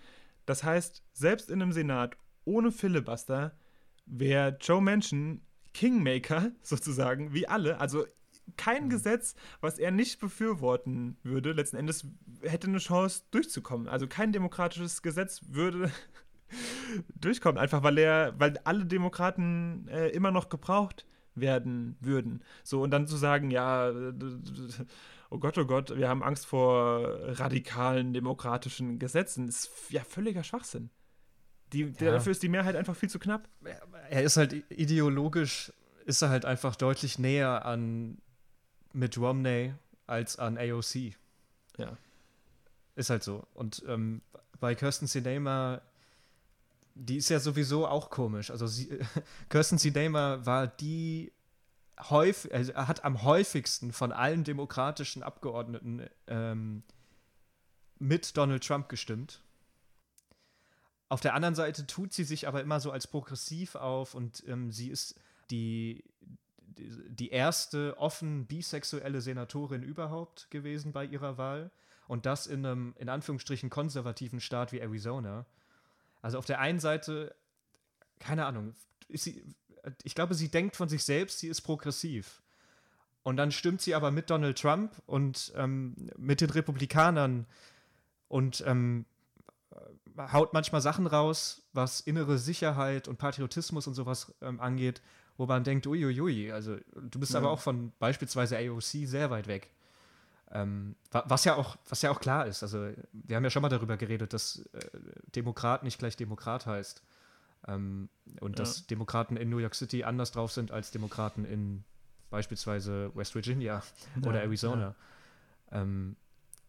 Das 0.45 0.63
heißt, 0.63 1.03
selbst 1.13 1.49
in 1.49 1.61
einem 1.61 1.71
Senat 1.71 2.17
ohne 2.43 2.71
Filibuster 2.71 3.57
wäre 4.05 4.57
Joe 4.59 4.81
Manchin 4.81 5.41
Kingmaker 5.73 6.51
sozusagen, 6.61 7.33
wie 7.33 7.47
alle. 7.47 7.79
Also 7.79 8.05
kein 8.57 8.85
mhm. 8.85 8.89
Gesetz, 8.89 9.35
was 9.61 9.79
er 9.79 9.91
nicht 9.91 10.19
befürworten 10.19 11.17
würde, 11.23 11.53
letzten 11.53 11.77
Endes 11.77 12.05
hätte 12.41 12.67
eine 12.67 12.79
Chance 12.79 13.23
durchzukommen. 13.31 13.87
Also 13.87 14.05
kein 14.07 14.33
demokratisches 14.33 15.01
Gesetz 15.01 15.41
würde 15.47 15.91
durchkommen, 17.21 17.57
einfach 17.57 17.83
weil 17.83 17.97
er, 17.97 18.37
weil 18.37 18.59
alle 18.65 18.85
Demokraten 18.85 19.87
äh, 19.87 20.09
immer 20.09 20.31
noch 20.31 20.49
gebraucht 20.49 21.05
werden 21.35 21.95
würden. 22.01 22.43
So, 22.63 22.81
und 22.81 22.91
dann 22.91 23.07
zu 23.07 23.15
sagen, 23.15 23.49
ja, 23.49 23.93
oh 25.29 25.39
Gott, 25.39 25.57
oh 25.57 25.65
Gott, 25.65 25.95
wir 25.95 26.09
haben 26.09 26.23
Angst 26.23 26.45
vor 26.45 27.19
radikalen 27.39 28.13
demokratischen 28.13 28.99
Gesetzen, 28.99 29.47
ist 29.47 29.69
ja 29.89 30.03
völliger 30.03 30.43
Schwachsinn. 30.43 30.89
Die, 31.73 31.81
ja. 31.99 32.11
Dafür 32.11 32.31
ist 32.31 32.43
die 32.43 32.49
Mehrheit 32.49 32.75
einfach 32.75 32.95
viel 32.95 33.09
zu 33.09 33.19
knapp. 33.19 33.49
Er 34.09 34.23
ist 34.23 34.37
halt 34.37 34.53
ideologisch, 34.69 35.73
ist 36.05 36.21
er 36.21 36.29
halt 36.29 36.45
einfach 36.45 36.75
deutlich 36.75 37.19
näher 37.19 37.65
an 37.65 38.19
mit 38.93 39.17
Romney 39.17 39.73
als 40.05 40.39
an 40.39 40.57
AOC. 40.57 41.13
Ja. 41.77 41.97
Ist 42.95 43.09
halt 43.09 43.23
so. 43.23 43.45
Und 43.53 43.83
ähm, 43.87 44.21
bei 44.59 44.75
Kirsten 44.75 45.07
Sinema, 45.07 45.81
die 46.95 47.17
ist 47.17 47.29
ja 47.29 47.39
sowieso 47.39 47.85
auch 47.85 48.09
komisch. 48.09 48.49
Also 48.49 48.65
sie, 48.65 48.99
Kirsten 49.49 49.77
Sinema 49.77 50.45
war 50.45 50.67
die 50.67 51.33
häufig, 51.99 52.53
also 52.53 52.73
hat 52.75 53.03
am 53.03 53.23
häufigsten 53.23 53.91
von 53.91 54.11
allen 54.11 54.43
demokratischen 54.43 55.23
Abgeordneten 55.23 56.07
ähm, 56.27 56.83
mit 57.99 58.37
Donald 58.37 58.65
Trump 58.65 58.89
gestimmt. 58.89 59.41
Auf 61.09 61.21
der 61.21 61.33
anderen 61.33 61.55
Seite 61.55 61.87
tut 61.87 62.13
sie 62.13 62.23
sich 62.23 62.47
aber 62.47 62.61
immer 62.61 62.79
so 62.79 62.91
als 62.91 63.07
progressiv 63.07 63.75
auf 63.75 64.13
und 64.13 64.43
ähm, 64.47 64.71
sie 64.71 64.89
ist 64.89 65.19
die, 65.49 66.03
die 66.77 67.29
erste 67.29 67.97
offen 67.97 68.45
bisexuelle 68.45 69.21
Senatorin 69.21 69.83
überhaupt 69.83 70.51
gewesen 70.51 70.91
bei 70.91 71.05
ihrer 71.05 71.37
Wahl. 71.37 71.71
Und 72.07 72.25
das 72.25 72.47
in 72.47 72.65
einem, 72.65 72.93
in 72.97 73.09
Anführungsstrichen, 73.09 73.69
konservativen 73.69 74.39
Staat 74.39 74.71
wie 74.71 74.79
Arizona. 74.79 75.45
Also 76.21 76.37
auf 76.37 76.45
der 76.45 76.59
einen 76.59 76.79
Seite, 76.79 77.35
keine 78.19 78.45
Ahnung, 78.45 78.75
sie, 79.09 79.43
ich 80.03 80.15
glaube, 80.15 80.35
sie 80.35 80.49
denkt 80.49 80.75
von 80.75 80.89
sich 80.89 81.03
selbst, 81.03 81.39
sie 81.39 81.47
ist 81.47 81.61
progressiv. 81.61 82.41
Und 83.23 83.37
dann 83.37 83.51
stimmt 83.51 83.81
sie 83.81 83.93
aber 83.93 84.11
mit 84.11 84.29
Donald 84.29 84.57
Trump 84.59 85.01
und 85.05 85.51
ähm, 85.55 85.95
mit 86.17 86.39
den 86.41 86.49
Republikanern 86.49 87.45
und 88.29 88.63
ähm, 88.65 89.05
haut 90.17 90.53
manchmal 90.53 90.81
Sachen 90.81 91.07
raus, 91.07 91.61
was 91.73 91.99
innere 92.01 92.37
Sicherheit 92.37 93.07
und 93.07 93.17
Patriotismus 93.17 93.87
und 93.87 93.93
sowas 93.93 94.33
ähm, 94.41 94.59
angeht, 94.59 95.01
wo 95.37 95.45
man 95.45 95.63
denkt, 95.63 95.85
uiuiui, 95.85 96.51
also 96.51 96.77
du 96.95 97.19
bist 97.19 97.33
ja. 97.33 97.39
aber 97.39 97.51
auch 97.51 97.59
von 97.59 97.91
beispielsweise 97.99 98.57
AOC 98.57 98.81
sehr 99.05 99.29
weit 99.29 99.47
weg. 99.47 99.69
Ähm, 100.49 100.95
was, 101.11 101.43
ja 101.43 101.55
auch, 101.55 101.75
was 101.89 102.01
ja 102.01 102.09
auch 102.09 102.21
klar 102.21 102.47
ist, 102.47 102.63
also 102.63 102.89
wir 103.11 103.35
haben 103.35 103.43
ja 103.43 103.49
schon 103.49 103.61
mal 103.61 103.69
darüber 103.69 103.97
geredet, 103.97 104.31
dass 104.31 104.65
äh, 104.71 104.79
Demokrat 105.35 105.83
nicht 105.83 105.99
gleich 105.99 106.15
Demokrat 106.15 106.65
heißt. 106.65 107.03
Ähm, 107.67 108.09
und 108.39 108.57
ja. 108.57 108.63
dass 108.63 108.87
Demokraten 108.87 109.37
in 109.37 109.49
New 109.49 109.57
York 109.57 109.75
City 109.75 110.03
anders 110.03 110.31
drauf 110.31 110.51
sind 110.51 110.71
als 110.71 110.91
Demokraten 110.91 111.45
in 111.45 111.83
beispielsweise 112.29 113.11
West 113.15 113.35
Virginia 113.35 113.83
ja, 114.21 114.29
oder 114.29 114.41
Arizona. 114.41 114.95
Ja. 115.71 115.81
Ähm, 115.81 116.15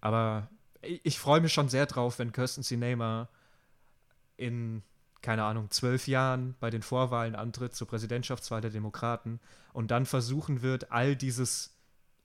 aber 0.01 0.49
ich, 0.83 1.01
ich 1.05 1.19
freue 1.19 1.41
mich 1.41 1.53
schon 1.53 1.69
sehr 1.69 1.87
drauf, 1.87 2.19
wenn 2.19 2.33
Kirsten 2.33 2.63
Sinema 2.63 3.29
in 4.37 4.83
keine 5.21 5.45
Ahnung, 5.45 5.71
zwölf 5.71 6.07
Jahren 6.07 6.55
bei 6.61 6.71
den 6.71 6.83
Vorwahlen 6.83 7.35
antritt 7.35 7.75
zur 7.75 7.89
Präsidentschaftswahl 7.89 8.61
der 8.61 8.71
Demokraten 8.71 9.41
und 9.73 9.91
dann 9.91 10.07
versuchen 10.07 10.63
wird, 10.63 10.93
all 10.93 11.17
dieses 11.17 11.77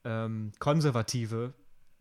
ähm, 0.04 0.52
Konservative 0.58 1.52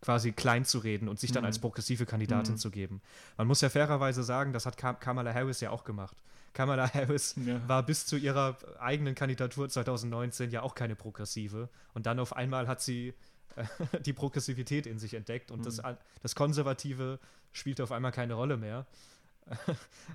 quasi 0.02 0.34
klein 0.34 0.66
zu 0.66 0.80
reden 0.80 1.08
und 1.08 1.20
sich 1.20 1.32
dann 1.32 1.44
mhm. 1.44 1.48
als 1.48 1.60
progressive 1.60 2.06
Kandidatin 2.06 2.56
mhm. 2.56 2.58
zu 2.58 2.70
geben. 2.70 3.02
Man 3.38 3.48
muss 3.48 3.62
ja 3.62 3.70
fairerweise 3.70 4.24
sagen, 4.24 4.54
das 4.54 4.66
hat 4.66 4.78
Kam 4.78 5.00
Kamala 5.00 5.34
Harris 5.34 5.62
ja 5.62 5.72
auch 5.72 5.84
gemacht. 5.84 6.18
Kamala 6.54 6.88
Harris 6.94 7.36
ja. 7.46 7.68
war 7.68 7.84
bis 7.84 8.06
zu 8.06 8.18
ihrer 8.18 8.58
eigenen 8.80 9.16
Kandidatur 9.16 9.70
2019 9.70 10.52
ja 10.52 10.62
auch 10.62 10.76
keine 10.76 10.96
progressive 10.96 11.70
und 11.94 12.06
dann 12.06 12.20
auf 12.20 12.36
einmal 12.36 12.68
hat 12.68 12.82
sie 12.82 13.14
äh, 13.56 13.66
die 14.06 14.14
Progressivität 14.14 14.88
in 14.88 15.00
sich 15.00 15.14
entdeckt 15.14 15.52
und 15.52 15.60
mhm. 15.60 15.64
das, 15.64 15.82
das 16.22 16.36
Konservative 16.36 17.20
spielt 17.52 17.82
auf 17.82 17.92
einmal 17.92 18.12
keine 18.12 18.34
Rolle 18.34 18.58
mehr. 18.58 18.86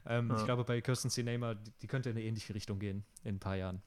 ähm, 0.07 0.31
ja. 0.31 0.37
Ich 0.39 0.45
glaube, 0.45 0.65
bei 0.65 0.81
Kirsten 0.81 1.11
Sinema, 1.11 1.55
die, 1.55 1.71
die, 1.83 1.87
könnte 1.87 2.09
in 2.09 2.17
eine 2.17 2.25
ähnliche 2.25 2.55
Richtung 2.55 2.79
gehen 2.79 3.05
in 3.25 3.37
ein 3.37 3.39
paar 3.39 3.57
Jahren. 3.57 3.83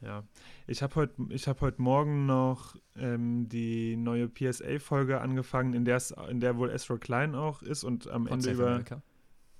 Ja, 0.00 0.22
ich 0.68 0.82
habe 0.82 0.94
heute 0.94 1.14
hab 1.34 1.60
heut 1.60 1.80
Morgen 1.80 2.24
noch 2.24 2.76
ähm, 2.96 3.48
die 3.48 3.96
neue 3.96 4.28
PSA-Folge 4.28 5.20
angefangen, 5.20 5.74
in, 5.74 5.84
in 5.84 6.40
der 6.40 6.56
wohl 6.56 6.70
Ezra 6.70 6.98
Klein 6.98 7.34
auch 7.34 7.62
ist 7.62 7.82
und 7.82 8.08
am 8.08 8.28
Ende 8.28 8.52
über, 8.52 8.84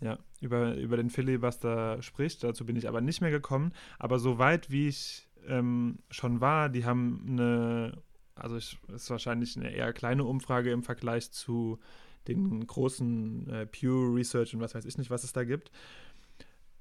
ja, 0.00 0.18
über, 0.40 0.74
über 0.74 0.96
den 0.96 1.10
Filibuster 1.10 2.00
spricht. 2.02 2.44
Dazu 2.44 2.64
bin 2.64 2.76
ich 2.76 2.88
aber 2.88 3.00
nicht 3.00 3.20
mehr 3.20 3.30
gekommen. 3.30 3.72
Aber 3.98 4.18
so 4.18 4.38
weit, 4.38 4.70
wie 4.70 4.88
ich 4.88 5.28
ähm, 5.46 5.98
schon 6.10 6.40
war, 6.40 6.68
die 6.68 6.84
haben 6.84 7.24
eine, 7.28 8.02
also 8.34 8.56
es 8.56 8.76
ist 8.88 9.10
wahrscheinlich 9.10 9.56
eine 9.56 9.70
eher 9.70 9.92
kleine 9.92 10.24
Umfrage 10.24 10.70
im 10.70 10.82
Vergleich 10.82 11.32
zu 11.32 11.78
den 12.28 12.66
großen 12.66 13.48
äh, 13.48 13.66
Pew 13.66 14.14
Research 14.14 14.54
und 14.54 14.60
was 14.60 14.74
weiß 14.74 14.84
ich 14.84 14.98
nicht, 14.98 15.10
was 15.10 15.24
es 15.24 15.32
da 15.32 15.44
gibt. 15.44 15.70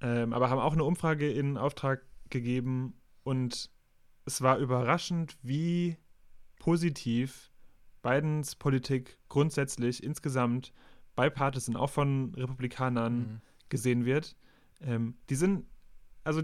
Ähm, 0.01 0.33
aber 0.33 0.49
haben 0.49 0.59
auch 0.59 0.73
eine 0.73 0.83
Umfrage 0.83 1.31
in 1.31 1.57
Auftrag 1.57 2.01
gegeben 2.29 2.93
und 3.23 3.71
es 4.25 4.41
war 4.41 4.57
überraschend, 4.57 5.37
wie 5.41 5.97
positiv 6.59 7.51
Bidens 8.01 8.55
Politik 8.55 9.17
grundsätzlich 9.29 10.03
insgesamt 10.03 10.73
bipartisan, 11.17 11.75
auch 11.75 11.89
von 11.89 12.33
Republikanern, 12.35 13.17
mhm. 13.17 13.41
gesehen 13.67 14.05
wird. 14.05 14.37
Ähm, 14.79 15.15
die 15.29 15.35
sind, 15.35 15.65
also 16.23 16.43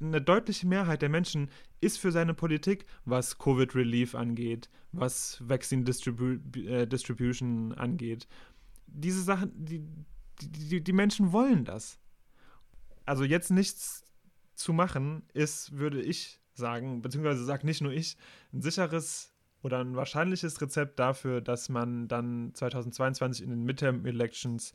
eine 0.00 0.20
deutliche 0.20 0.66
Mehrheit 0.66 1.02
der 1.02 1.08
Menschen 1.08 1.50
ist 1.80 1.98
für 1.98 2.10
seine 2.10 2.34
Politik, 2.34 2.86
was 3.04 3.38
Covid 3.38 3.74
Relief 3.74 4.14
angeht, 4.14 4.68
was 4.92 5.38
Vaccine 5.46 5.84
Distribu 5.84 6.38
äh, 6.58 6.86
Distribution 6.86 7.72
angeht. 7.74 8.26
Diese 8.86 9.22
Sachen, 9.22 9.52
die, 9.54 9.86
die, 10.40 10.82
die 10.82 10.92
Menschen 10.92 11.32
wollen 11.32 11.64
das. 11.64 11.98
Also 13.04 13.24
jetzt 13.24 13.50
nichts 13.50 14.04
zu 14.54 14.72
machen, 14.72 15.22
ist, 15.32 15.76
würde 15.76 16.02
ich 16.02 16.40
sagen, 16.54 17.02
beziehungsweise 17.02 17.44
sagt 17.44 17.64
nicht 17.64 17.80
nur 17.80 17.92
ich, 17.92 18.16
ein 18.52 18.62
sicheres 18.62 19.29
oder 19.62 19.80
ein 19.80 19.96
wahrscheinliches 19.96 20.60
Rezept 20.60 20.98
dafür, 20.98 21.40
dass 21.40 21.68
man 21.68 22.08
dann 22.08 22.52
2022 22.54 23.44
in 23.44 23.50
den 23.50 23.64
Midterm 23.64 24.06
Elections 24.06 24.72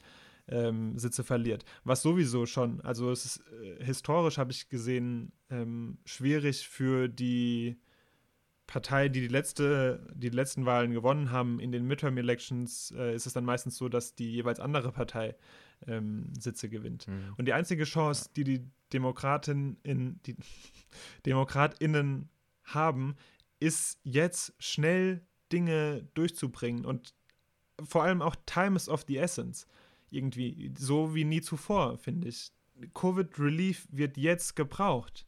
ähm, 0.47 0.97
Sitze 0.97 1.23
verliert. 1.23 1.65
Was 1.83 2.01
sowieso 2.01 2.45
schon, 2.45 2.81
also 2.81 3.11
es 3.11 3.25
ist 3.25 3.43
äh, 3.61 3.83
historisch, 3.83 4.37
habe 4.37 4.51
ich 4.51 4.69
gesehen, 4.69 5.31
ähm, 5.49 5.97
schwierig 6.05 6.67
für 6.67 7.07
die 7.07 7.77
Partei, 8.67 9.09
die 9.09 9.21
die, 9.21 9.27
letzte, 9.27 10.07
die 10.15 10.29
letzten 10.29 10.65
Wahlen 10.65 10.91
gewonnen 10.91 11.31
haben, 11.31 11.59
in 11.59 11.71
den 11.71 11.85
Midterm-Elections 11.85 12.93
äh, 12.97 13.15
ist 13.15 13.27
es 13.27 13.33
dann 13.33 13.45
meistens 13.45 13.77
so, 13.77 13.89
dass 13.89 14.15
die 14.15 14.31
jeweils 14.31 14.59
andere 14.59 14.91
Partei 14.91 15.35
ähm, 15.87 16.33
Sitze 16.39 16.69
gewinnt. 16.69 17.07
Mhm. 17.07 17.35
Und 17.37 17.45
die 17.45 17.53
einzige 17.53 17.83
Chance, 17.83 18.29
die 18.35 18.43
die 18.43 18.65
Demokraten 18.91 19.77
in, 19.83 20.19
die 20.25 20.35
DemokratInnen 21.25 22.29
haben, 22.63 23.15
ist 23.59 23.99
jetzt 24.03 24.53
schnell 24.59 25.25
Dinge 25.51 26.07
durchzubringen 26.13 26.85
und 26.85 27.13
vor 27.83 28.03
allem 28.03 28.21
auch 28.21 28.35
Time 28.45 28.75
is 28.75 28.89
of 28.89 29.05
the 29.07 29.17
Essence. 29.17 29.67
Irgendwie, 30.09 30.73
so 30.77 31.13
wie 31.13 31.25
nie 31.25 31.41
zuvor, 31.41 31.97
finde 31.97 32.29
ich. 32.29 32.51
Covid 32.93 33.39
Relief 33.39 33.87
wird 33.91 34.17
jetzt 34.17 34.55
gebraucht. 34.55 35.25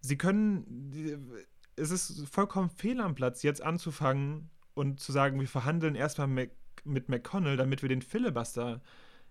Sie 0.00 0.18
können, 0.18 1.32
es 1.76 1.90
ist 1.90 2.26
vollkommen 2.28 2.70
fehl 2.70 3.00
am 3.00 3.14
Platz, 3.14 3.42
jetzt 3.42 3.62
anzufangen 3.62 4.50
und 4.74 5.00
zu 5.00 5.12
sagen, 5.12 5.38
wir 5.38 5.48
verhandeln 5.48 5.94
erstmal 5.94 6.26
mit, 6.26 6.52
McConnell, 7.08 7.56
damit 7.56 7.82
wir 7.82 7.88
den 7.88 8.02
Filibuster 8.02 8.82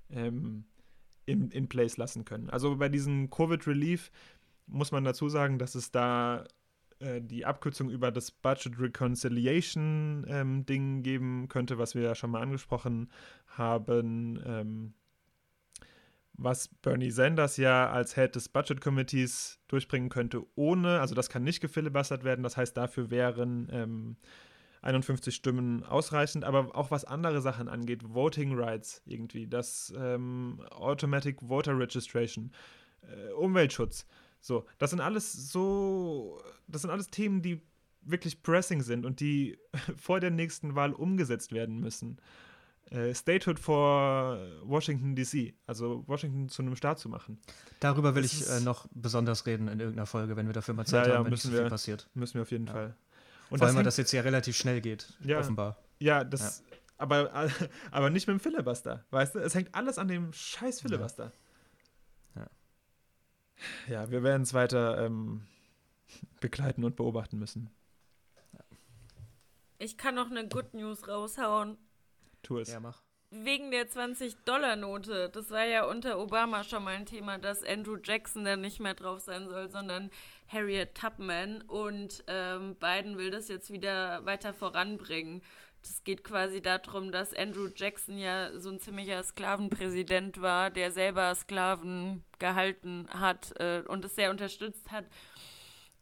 ähm, 0.10 0.66
in, 1.26 1.52
in 1.52 1.68
place 1.68 1.98
lassen 1.98 2.26
können. 2.26 2.50
Also 2.50 2.78
bei 2.78 2.90
diesem 2.90 3.30
Covid 3.30 3.66
Relief 3.68 4.12
muss 4.68 4.92
man 4.92 5.04
dazu 5.04 5.30
sagen, 5.30 5.60
dass 5.60 5.76
es 5.76 5.92
da 5.92 6.46
äh, 7.02 7.22
die 7.22 7.46
Abkürzung 7.46 7.90
über 7.90 8.12
das 8.12 8.32
Budget 8.32 8.80
Reconciliation 8.80 10.26
ähm, 10.28 10.66
Ding 10.66 11.04
geben 11.04 11.48
könnte, 11.50 11.78
was 11.78 11.96
wir 11.96 12.04
ja 12.04 12.16
schon 12.16 12.32
mal 12.32 12.42
angesprochen 12.42 13.10
haben. 13.48 14.42
Ähm, 14.46 14.94
was 16.34 16.68
Bernie 16.68 17.12
Sanders 17.12 17.58
ja 17.58 17.90
als 17.90 18.16
Head 18.16 18.36
des 18.36 18.50
Budget 18.50 18.82
Committees 18.82 19.60
durchbringen 19.68 20.10
könnte, 20.10 20.44
ohne, 20.56 21.00
also 21.00 21.14
das 21.14 21.30
kann 21.30 21.44
nicht 21.44 21.62
gefilibustert 21.62 22.24
werden, 22.24 22.44
das 22.44 22.58
heißt, 22.58 22.76
dafür 22.76 23.12
wären 23.12 23.70
ähm, 23.72 24.18
51 24.82 25.36
Stimmen 25.36 25.84
ausreichend, 25.84 26.44
aber 26.44 26.76
auch 26.76 26.90
was 26.90 27.06
andere 27.06 27.42
Sachen 27.42 27.68
angeht, 27.68 28.02
Voting 28.04 28.58
Rights 28.58 29.02
irgendwie, 29.06 29.48
das 29.48 29.94
ähm, 29.96 30.62
Automatic 30.72 31.42
Voter 31.42 31.78
Registration, 31.78 32.52
äh, 33.04 33.32
Umweltschutz, 33.34 34.08
so, 34.42 34.66
das 34.80 34.90
sind 34.90 35.00
alles 35.00 35.52
so, 35.52 36.42
das 36.68 36.82
sind 36.82 36.92
alles 36.92 37.08
Themen, 37.08 37.42
die 37.42 37.62
wirklich 38.02 38.42
pressing 38.42 38.82
sind 38.82 39.06
und 39.06 39.20
die 39.20 39.58
vor 39.98 40.20
der 40.20 40.32
nächsten 40.32 40.76
Wahl 40.76 40.94
umgesetzt 40.94 41.54
werden 41.54 41.80
müssen. 41.80 42.18
Äh, 42.90 43.16
Statehood 43.16 43.58
vor 43.60 44.38
Washington 44.64 45.16
DC, 45.16 45.54
also 45.66 46.04
Washington 46.08 46.50
zu 46.50 46.62
einem 46.62 46.76
Staat 46.76 47.00
zu 47.00 47.08
machen. 47.08 47.40
Darüber 47.80 48.16
will 48.16 48.24
das 48.24 48.34
ich 48.34 48.50
äh, 48.50 48.60
noch 48.60 48.88
besonders 48.92 49.46
reden 49.46 49.70
in 49.70 49.80
irgendeiner 49.80 50.08
Folge, 50.08 50.36
wenn 50.36 50.48
wir 50.48 50.54
dafür 50.54 50.74
mal 50.74 50.86
Zeit 50.86 51.06
ja, 51.06 51.14
ja, 51.14 51.18
haben, 51.20 51.26
wenn 51.26 51.32
nicht 51.32 51.44
so 51.44 51.52
viel 51.52 51.70
passiert. 51.70 52.10
Müssen 52.16 52.34
wir 52.34 52.42
auf 52.42 52.52
jeden 52.52 52.68
ja. 52.68 52.74
Fall. 52.74 52.96
Und 53.50 53.60
Vor 53.60 53.68
allem, 53.68 53.78
weil 53.78 53.84
das 53.84 53.98
jetzt 53.98 54.12
ja 54.12 54.22
relativ 54.22 54.58
schnell 54.58 54.82
geht, 54.82 55.14
ja, 55.24 55.40
offenbar. 55.40 55.78
Ja, 56.00 56.24
das, 56.24 56.64
Aber, 56.98 57.50
aber 57.92 58.10
nicht 58.10 58.28
mit 58.28 58.38
dem 58.38 58.40
Filibuster, 58.40 59.06
weißt 59.12 59.36
du? 59.36 59.40
Es 59.40 59.56
hängt 59.56 59.74
alles 59.74 59.98
an 59.98 60.08
dem 60.08 60.34
scheiß 60.34 60.82
Filibuster. 60.82 61.32
Ja, 63.88 64.10
wir 64.10 64.24
werden 64.24 64.44
es 64.44 64.54
weiter 64.54 65.06
ähm, 65.06 65.42
begleiten 66.40 66.84
und 66.84 66.96
beobachten 66.96 67.38
müssen. 67.40 67.70
Ich 69.82 69.98
kann 69.98 70.14
noch 70.14 70.30
eine 70.30 70.48
Good 70.48 70.76
News 70.76 71.08
raushauen. 71.08 71.76
Tu 72.44 72.60
es. 72.60 72.72
Ja, 72.72 72.80
mach. 72.80 73.02
Wegen 73.32 73.72
der 73.72 73.90
20-Dollar-Note. 73.90 75.30
Das 75.30 75.50
war 75.50 75.66
ja 75.66 75.86
unter 75.86 76.20
Obama 76.20 76.64
schon 76.64 76.84
mal 76.84 76.96
ein 76.96 77.08
Thema, 77.08 77.40
dass 77.40 77.64
Andrew 77.64 77.98
Jackson 78.04 78.46
da 78.46 78.58
nicht 78.58 78.80
mehr 78.80 78.94
drauf 78.94 79.22
sein 79.22 79.48
soll, 79.50 79.72
sondern 79.72 80.12
Harriet 80.48 80.94
Tubman. 80.94 81.64
Und 81.64 82.24
ähm, 82.28 82.76
Biden 82.76 83.18
will 83.18 83.32
das 83.32 83.48
jetzt 83.48 83.72
wieder 83.72 84.24
weiter 84.26 84.54
voranbringen. 84.54 85.42
Das 85.82 86.04
geht 86.04 86.24
quasi 86.24 86.62
darum, 86.62 87.12
dass 87.12 87.34
Andrew 87.34 87.68
Jackson 87.76 88.18
ja 88.18 88.58
so 88.60 88.70
ein 88.70 88.80
ziemlicher 88.80 89.24
Sklavenpräsident 89.24 90.42
war, 90.42 90.70
der 90.70 90.92
selber 90.92 91.34
Sklaven 91.34 92.24
gehalten 92.40 93.08
hat 93.10 93.54
äh, 93.60 93.82
und 93.88 94.06
es 94.06 94.16
sehr 94.16 94.30
unterstützt 94.30 94.92
hat. 94.92 95.06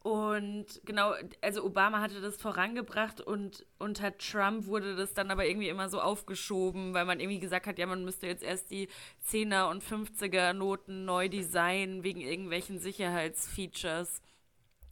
Und 0.02 0.80
genau, 0.86 1.12
also 1.42 1.62
Obama 1.62 2.00
hatte 2.00 2.22
das 2.22 2.38
vorangebracht 2.38 3.20
und 3.20 3.66
unter 3.78 4.16
Trump 4.16 4.64
wurde 4.66 4.96
das 4.96 5.12
dann 5.12 5.30
aber 5.30 5.46
irgendwie 5.46 5.68
immer 5.68 5.90
so 5.90 6.00
aufgeschoben, 6.00 6.94
weil 6.94 7.04
man 7.04 7.20
irgendwie 7.20 7.38
gesagt 7.38 7.66
hat, 7.66 7.78
ja, 7.78 7.84
man 7.84 8.04
müsste 8.04 8.26
jetzt 8.26 8.42
erst 8.42 8.70
die 8.70 8.88
10er 9.28 9.70
und 9.70 9.84
50er 9.84 10.54
Noten 10.54 11.04
neu 11.04 11.28
designen 11.28 12.02
wegen 12.02 12.22
irgendwelchen 12.22 12.78
Sicherheitsfeatures. 12.78 14.22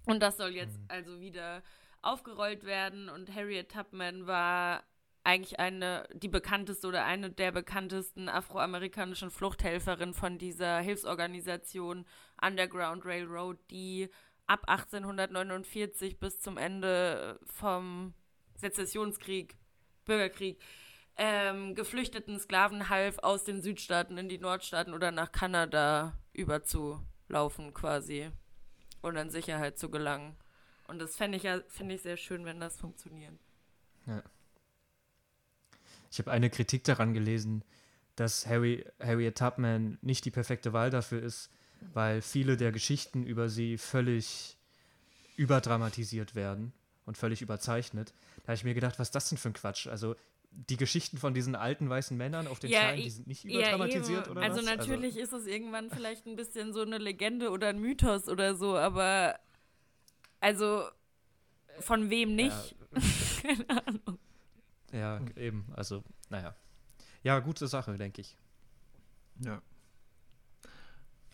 Und 0.05 0.21
das 0.21 0.37
soll 0.37 0.55
jetzt 0.55 0.79
mhm. 0.79 0.85
also 0.89 1.21
wieder 1.21 1.63
aufgerollt 2.03 2.65
werden 2.65 3.09
und 3.09 3.35
Harriet 3.35 3.71
Tubman 3.71 4.27
war 4.27 4.85
eigentlich 5.25 5.61
eine, 5.61 6.09
die 6.15 6.29
bekannteste 6.29 6.87
oder 6.87 7.05
eine 7.05 7.31
der 7.31 7.53
bekanntesten 7.53 8.29
afroamerikanischen 8.29 9.31
Fluchthelferinnen 9.31 10.15
von 10.15 10.39
dieser 10.39 10.79
Hilfsorganisation 10.79 12.07
Underground 12.41 13.05
Railroad, 13.05 13.59
die 13.71 14.09
ab 14.47 14.63
1849 14.67 16.19
bis 16.19 16.41
zum 16.41 16.57
Ende 16.57 17.39
vom 17.45 18.15
Sezessionskrieg, 18.57 19.57
Bürgerkrieg, 20.07 20.63
ähm, 21.17 21.75
geflüchteten 21.75 22.39
Sklaven 22.39 22.89
half, 22.89 23.19
aus 23.19 23.45
den 23.45 23.61
Südstaaten 23.61 24.17
in 24.17 24.29
die 24.29 24.39
Nordstaaten 24.39 24.95
oder 24.95 25.11
nach 25.11 25.31
Kanada 25.31 26.17
überzulaufen 26.33 27.75
quasi 27.75 28.31
und 29.03 29.17
in 29.17 29.29
Sicherheit 29.29 29.79
zu 29.79 29.91
gelangen. 29.91 30.37
Und 30.89 30.99
das 30.99 31.17
fände 31.17 31.37
ich 31.37 31.45
ja, 31.45 31.61
finde 31.69 31.95
ich 31.95 32.03
sehr 32.03 32.17
schön, 32.17 32.45
wenn 32.45 32.59
das 32.59 32.77
funktioniert. 32.77 33.35
Ja. 34.07 34.23
Ich 36.11 36.19
habe 36.19 36.31
eine 36.31 36.49
Kritik 36.51 36.85
daran 36.85 37.13
gelesen, 37.13 37.63
dass 38.17 38.47
Harry, 38.47 38.85
Harriet 38.99 39.37
Tubman 39.39 39.99
nicht 40.01 40.25
die 40.25 40.31
perfekte 40.31 40.73
Wahl 40.73 40.91
dafür 40.91 41.23
ist, 41.23 41.51
weil 41.93 42.23
viele 42.23 42.57
der 42.57 42.73
Geschichten 42.73 43.23
über 43.23 43.49
sie 43.49 43.79
völlig 43.79 44.57
überdramatisiert 45.37 46.35
werden 46.35 46.73
und 47.05 47.17
völlig 47.17 47.43
überzeichnet. 47.43 48.13
Da 48.39 48.49
habe 48.49 48.55
ich 48.55 48.65
mir 48.65 48.75
gedacht, 48.75 48.99
was 48.99 49.09
ist 49.09 49.15
das 49.15 49.29
denn 49.29 49.39
für 49.39 49.51
ein 49.51 49.53
Quatsch? 49.53 49.87
Also 49.87 50.17
die 50.51 50.79
Geschichten 50.79 51.19
von 51.19 51.35
diesen 51.35 51.55
alten 51.55 51.89
weißen 51.89 52.17
Männern 52.17 52.47
auf 52.47 52.59
den 52.59 52.71
ja, 52.71 52.81
Scheinen, 52.81 53.03
die 53.03 53.11
sind 53.11 53.27
nicht 53.27 53.45
überdramatisiert 53.45 54.27
ja, 54.27 54.33
oder 54.33 54.41
also 54.41 54.59
was? 54.59 54.65
natürlich 54.65 55.21
also 55.21 55.37
ist 55.37 55.43
es 55.43 55.47
irgendwann 55.47 55.91
vielleicht 55.91 56.27
ein 56.27 56.35
bisschen 56.35 56.73
so 56.73 56.81
eine 56.81 56.99
Legende 56.99 57.51
oder 57.51 57.69
ein 57.69 57.79
Mythos 57.79 58.29
oder 58.29 58.57
so, 58.57 58.77
aber 58.77 59.39
also 60.41 60.85
von 61.81 62.11
wem 62.11 62.35
nicht? 62.35 62.77
Ja. 62.95 63.01
Keine 63.43 63.87
Ahnung. 63.87 64.19
Ja, 64.93 65.21
eben. 65.37 65.67
Also, 65.75 66.03
naja. 66.31 66.55
Ja, 67.23 67.39
gute 67.41 67.67
Sache, 67.67 67.97
denke 67.97 68.21
ich. 68.21 68.37
Ja. 69.41 69.63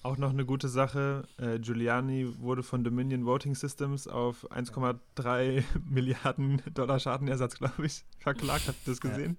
Auch 0.03 0.19
noch 0.19 0.31
eine 0.31 0.45
gute 0.45 0.69
Sache, 0.69 1.27
äh, 1.39 1.59
Giuliani 1.59 2.39
wurde 2.39 2.63
von 2.63 2.85
Dominion 2.85 3.25
Voting 3.25 3.55
Systems 3.55 4.07
auf 4.07 4.51
1,3 4.51 5.65
Milliarden 5.89 6.61
Dollar 6.75 6.99
Schadenersatz, 6.99 7.55
glaube 7.55 7.87
ich, 7.87 8.05
verklagt. 8.19 8.69
Habt 8.69 8.87
ihr 8.87 8.91
das 8.93 9.01
gesehen? 9.01 9.39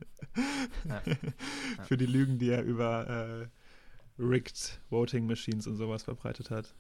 Ja. 0.86 1.02
Ja. 1.06 1.14
Ja. 1.78 1.84
Für 1.84 1.98
die 1.98 2.08
Lügen, 2.08 2.40
die 2.40 2.50
er 2.50 2.64
über 2.64 3.08
äh, 3.08 3.48
rigged 4.18 4.82
Voting 4.90 5.28
Machines 5.28 5.68
und 5.68 5.76
sowas 5.76 6.02
verbreitet 6.02 6.50
hat. 6.50 6.74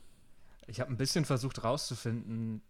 Ich 0.66 0.80
habe 0.80 0.90
ein 0.90 0.98
bisschen 0.98 1.26
versucht 1.26 1.64
rauszufinden, 1.64 2.64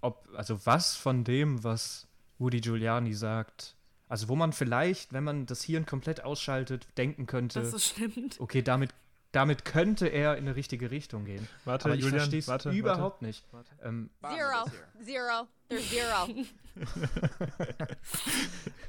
ob, 0.00 0.28
also 0.34 0.64
was 0.66 0.96
von 0.96 1.24
dem, 1.24 1.62
was 1.64 2.06
Woody 2.38 2.60
Giuliani 2.60 3.14
sagt, 3.14 3.74
also 4.08 4.28
wo 4.28 4.36
man 4.36 4.52
vielleicht, 4.52 5.12
wenn 5.12 5.24
man 5.24 5.46
das 5.46 5.62
Hirn 5.62 5.86
komplett 5.86 6.24
ausschaltet, 6.24 6.86
denken 6.96 7.26
könnte, 7.26 7.62
das 7.62 7.84
stimmt. 7.84 8.40
okay, 8.40 8.62
damit 8.62 8.90
damit 9.32 9.64
könnte 9.64 10.08
er 10.08 10.36
in 10.36 10.44
eine 10.44 10.56
richtige 10.56 10.90
Richtung 10.90 11.24
gehen. 11.24 11.46
Warte, 11.64 11.84
Aber 11.86 11.94
ich 11.94 12.04
verstehe 12.04 12.40
es 12.40 12.48
überhaupt 12.66 13.22
warte. 13.22 13.24
nicht. 13.24 13.44
Ähm, 13.82 14.10
zero. 14.20 14.64
Zero. 15.04 15.46
There's 15.68 15.88
zero. 15.88 16.28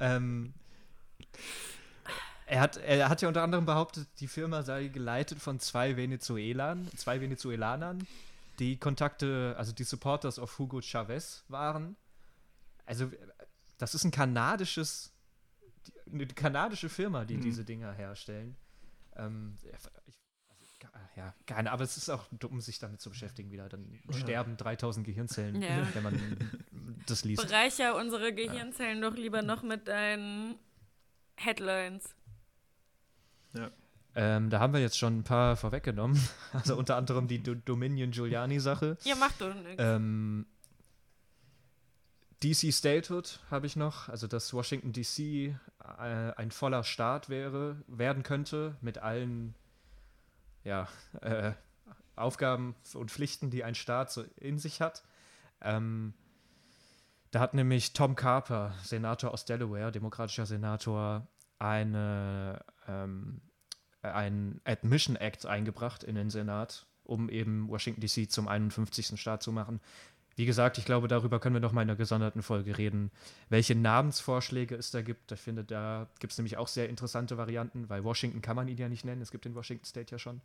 ähm, 0.00 0.52
er, 2.46 2.60
hat, 2.60 2.76
er 2.78 3.08
hat 3.08 3.22
ja 3.22 3.28
unter 3.28 3.42
anderem 3.42 3.66
behauptet, 3.66 4.08
die 4.18 4.26
Firma 4.26 4.62
sei 4.62 4.88
geleitet 4.88 5.38
von 5.38 5.60
zwei 5.60 5.96
Venezuelern, 5.96 6.88
zwei 6.96 7.20
Venezuelanern, 7.20 8.06
die 8.58 8.78
Kontakte, 8.78 9.54
also 9.56 9.72
die 9.72 9.84
Supporters 9.84 10.38
auf 10.38 10.58
Hugo 10.58 10.80
Chavez 10.80 11.44
waren. 11.48 11.96
Also, 12.84 13.10
das 13.78 13.94
ist 13.94 14.04
ein 14.04 14.10
kanadisches, 14.10 15.12
eine 16.10 16.26
kanadische 16.26 16.88
Firma, 16.88 17.24
die 17.24 17.36
mhm. 17.36 17.42
diese 17.42 17.64
Dinger 17.64 17.92
herstellen. 17.92 18.56
Ähm, 19.16 19.58
ich 19.62 20.22
ja, 21.16 21.34
keine, 21.46 21.70
aber 21.70 21.84
es 21.84 21.96
ist 21.96 22.08
auch 22.08 22.26
dumm, 22.30 22.60
sich 22.60 22.78
damit 22.78 23.00
zu 23.00 23.10
beschäftigen 23.10 23.50
wieder. 23.50 23.68
Dann 23.68 24.00
ja. 24.10 24.18
sterben 24.18 24.56
3000 24.56 25.06
Gehirnzellen, 25.06 25.60
ja. 25.60 25.86
wenn 25.94 26.02
man 26.02 26.50
das 27.06 27.24
liest. 27.24 27.46
Bereicher 27.46 27.96
unsere 27.96 28.34
Gehirnzellen 28.34 29.02
ja. 29.02 29.10
doch 29.10 29.16
lieber 29.16 29.42
noch 29.42 29.62
mit 29.62 29.88
deinen 29.88 30.56
Headlines. 31.36 32.14
Ja. 33.52 33.70
Ähm, 34.14 34.50
da 34.50 34.60
haben 34.60 34.72
wir 34.74 34.80
jetzt 34.80 34.98
schon 34.98 35.18
ein 35.18 35.24
paar 35.24 35.56
vorweggenommen. 35.56 36.20
Also 36.52 36.76
unter 36.76 36.96
anderem 36.96 37.28
die 37.28 37.42
Do 37.42 37.54
Dominion 37.54 38.10
Giuliani-Sache. 38.10 38.98
Ja, 39.04 39.14
macht 39.16 39.40
doch 39.40 39.54
nichts. 39.54 39.76
Ähm, 39.78 40.44
DC 42.42 42.72
Statehood 42.74 43.40
habe 43.50 43.66
ich 43.66 43.76
noch, 43.76 44.08
also 44.08 44.26
dass 44.26 44.52
Washington 44.52 44.92
DC 44.92 45.18
äh, 45.18 45.54
ein 46.36 46.50
voller 46.50 46.84
Staat 46.84 47.28
wäre, 47.28 47.76
werden 47.86 48.22
könnte 48.22 48.76
mit 48.80 48.98
allen 48.98 49.54
ja, 50.64 50.88
äh, 51.22 51.52
Aufgaben 52.16 52.74
und 52.94 53.10
Pflichten, 53.10 53.50
die 53.50 53.64
ein 53.64 53.74
Staat 53.74 54.12
so 54.12 54.24
in 54.36 54.58
sich 54.58 54.80
hat. 54.82 55.02
Ähm, 55.62 56.12
Da 57.30 57.40
hat 57.40 57.54
nämlich 57.54 57.94
Tom 57.94 58.14
Carper, 58.14 58.74
Senator 58.82 59.30
aus 59.32 59.46
Delaware, 59.46 59.90
demokratischer 59.90 60.44
Senator, 60.44 61.26
eine, 61.58 62.62
ähm, 62.86 63.40
ein 64.02 64.60
Admission 64.64 65.16
Act 65.16 65.46
eingebracht 65.46 66.02
in 66.04 66.14
den 66.14 66.30
Senat, 66.30 66.86
um 67.04 67.28
eben 67.28 67.68
Washington 67.68 68.00
DC 68.00 68.30
zum 68.30 68.48
51. 68.48 69.20
Staat 69.20 69.42
zu 69.42 69.52
machen. 69.52 69.80
Wie 70.34 70.46
gesagt, 70.46 70.78
ich 70.78 70.84
glaube, 70.84 71.08
darüber 71.08 71.40
können 71.40 71.54
wir 71.54 71.60
noch 71.60 71.72
mal 71.72 71.82
in 71.82 71.90
einer 71.90 71.96
gesonderten 71.96 72.42
Folge 72.42 72.78
reden, 72.78 73.10
welche 73.50 73.74
Namensvorschläge 73.74 74.74
es 74.74 74.90
da 74.90 75.02
gibt. 75.02 75.30
Ich 75.32 75.40
finde, 75.40 75.62
da 75.62 76.08
gibt 76.20 76.32
es 76.32 76.38
nämlich 76.38 76.56
auch 76.56 76.68
sehr 76.68 76.88
interessante 76.88 77.36
Varianten, 77.36 77.88
weil 77.90 78.02
Washington 78.02 78.40
kann 78.40 78.56
man 78.56 78.68
ihn 78.68 78.78
ja 78.78 78.88
nicht 78.88 79.04
nennen, 79.04 79.20
es 79.20 79.30
gibt 79.30 79.44
den 79.44 79.54
Washington 79.54 79.84
State 79.84 80.10
ja 80.12 80.18
schon. 80.18 80.40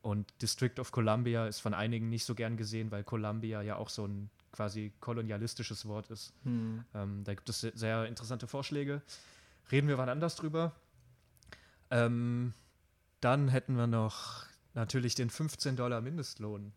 Und 0.00 0.32
District 0.40 0.78
of 0.78 0.92
Columbia 0.92 1.48
ist 1.48 1.58
von 1.58 1.74
einigen 1.74 2.08
nicht 2.08 2.24
so 2.24 2.36
gern 2.36 2.56
gesehen, 2.56 2.92
weil 2.92 3.02
Columbia 3.02 3.62
ja 3.62 3.76
auch 3.76 3.88
so 3.88 4.06
ein 4.06 4.30
quasi 4.52 4.92
kolonialistisches 5.00 5.86
Wort 5.86 6.10
ist. 6.10 6.32
Hm. 6.44 6.84
Ähm, 6.94 7.24
da 7.24 7.34
gibt 7.34 7.48
es 7.48 7.60
sehr 7.60 8.06
interessante 8.06 8.46
Vorschläge. 8.46 9.02
Reden 9.72 9.88
wir 9.88 9.98
wann 9.98 10.08
anders 10.08 10.36
drüber. 10.36 10.72
Ähm, 11.90 12.54
dann 13.20 13.48
hätten 13.48 13.76
wir 13.76 13.86
noch 13.86 14.46
natürlich 14.74 15.14
den 15.14 15.30
15 15.30 15.76
Dollar 15.76 16.00
Mindestlohn 16.00 16.72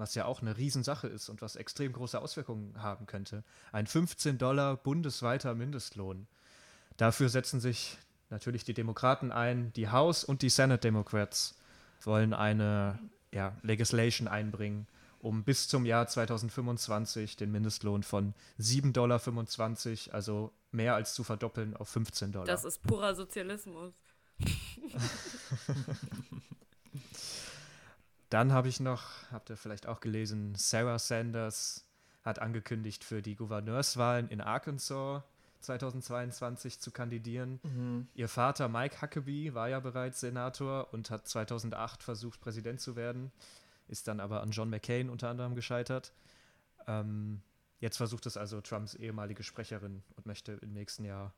was 0.00 0.16
ja 0.16 0.24
auch 0.24 0.40
eine 0.40 0.56
Riesensache 0.56 1.06
ist 1.06 1.28
und 1.28 1.42
was 1.42 1.54
extrem 1.54 1.92
große 1.92 2.20
Auswirkungen 2.20 2.82
haben 2.82 3.06
könnte. 3.06 3.44
Ein 3.70 3.86
15 3.86 4.38
Dollar 4.38 4.76
bundesweiter 4.76 5.54
Mindestlohn. 5.54 6.26
Dafür 6.96 7.28
setzen 7.28 7.60
sich 7.60 7.98
natürlich 8.30 8.64
die 8.64 8.74
Demokraten 8.74 9.30
ein. 9.30 9.72
Die 9.74 9.90
House 9.90 10.24
und 10.24 10.42
die 10.42 10.48
Senate 10.48 10.80
Democrats 10.80 11.56
wollen 12.02 12.34
eine 12.34 12.98
ja, 13.30 13.56
Legislation 13.62 14.26
einbringen, 14.26 14.88
um 15.20 15.44
bis 15.44 15.68
zum 15.68 15.86
Jahr 15.86 16.08
2025 16.08 17.36
den 17.36 17.52
Mindestlohn 17.52 18.02
von 18.02 18.34
7,25 18.58 18.92
Dollar, 20.06 20.14
also 20.14 20.52
mehr 20.72 20.94
als 20.94 21.14
zu 21.14 21.22
verdoppeln, 21.22 21.76
auf 21.76 21.88
15 21.90 22.32
Dollar. 22.32 22.46
Das 22.46 22.64
ist 22.64 22.82
purer 22.82 23.14
Sozialismus. 23.14 23.92
Dann 28.30 28.52
habe 28.52 28.68
ich 28.68 28.78
noch, 28.80 29.02
habt 29.32 29.50
ihr 29.50 29.56
vielleicht 29.56 29.86
auch 29.86 30.00
gelesen, 30.00 30.54
Sarah 30.54 30.98
Sanders 31.00 31.84
hat 32.22 32.38
angekündigt, 32.38 33.02
für 33.02 33.22
die 33.22 33.34
Gouverneurswahlen 33.34 34.28
in 34.28 34.40
Arkansas 34.40 35.22
2022 35.60 36.80
zu 36.80 36.90
kandidieren. 36.90 37.60
Mhm. 37.62 38.08
Ihr 38.14 38.28
Vater 38.28 38.68
Mike 38.68 39.02
Huckabee 39.02 39.54
war 39.54 39.68
ja 39.68 39.80
bereits 39.80 40.20
Senator 40.20 40.92
und 40.92 41.10
hat 41.10 41.26
2008 41.26 42.02
versucht, 42.02 42.40
Präsident 42.40 42.80
zu 42.80 42.96
werden, 42.96 43.32
ist 43.88 44.08
dann 44.08 44.20
aber 44.20 44.42
an 44.42 44.52
John 44.52 44.70
McCain 44.70 45.10
unter 45.10 45.28
anderem 45.28 45.54
gescheitert. 45.54 46.12
Ähm, 46.86 47.42
jetzt 47.80 47.96
versucht 47.96 48.26
es 48.26 48.36
also 48.36 48.60
Trumps 48.60 48.94
ehemalige 48.94 49.42
Sprecherin 49.42 50.02
und 50.16 50.26
möchte 50.26 50.52
im 50.52 50.72
nächsten 50.72 51.04
Jahr 51.04 51.34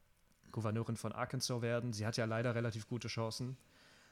Gouverneurin 0.52 0.96
von 0.96 1.12
Arkansas 1.12 1.62
werden. 1.62 1.92
Sie 1.92 2.06
hat 2.06 2.16
ja 2.16 2.24
leider 2.24 2.54
relativ 2.54 2.86
gute 2.86 3.08
Chancen. 3.08 3.56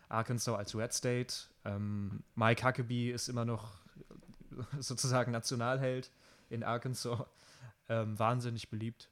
Arkansas 0.09 0.59
als 0.59 0.75
Red 0.75 0.93
State. 0.93 1.35
Ähm, 1.65 2.23
Mike 2.35 2.67
Huckabee 2.67 3.13
ist 3.13 3.29
immer 3.29 3.45
noch 3.45 3.75
sozusagen 4.81 5.33
Nationalheld 5.33 6.11
in 6.49 6.65
Arkansas. 6.65 7.21
Ähm, 7.89 8.19
wahnsinnig 8.19 8.71
beliebt. 8.71 9.09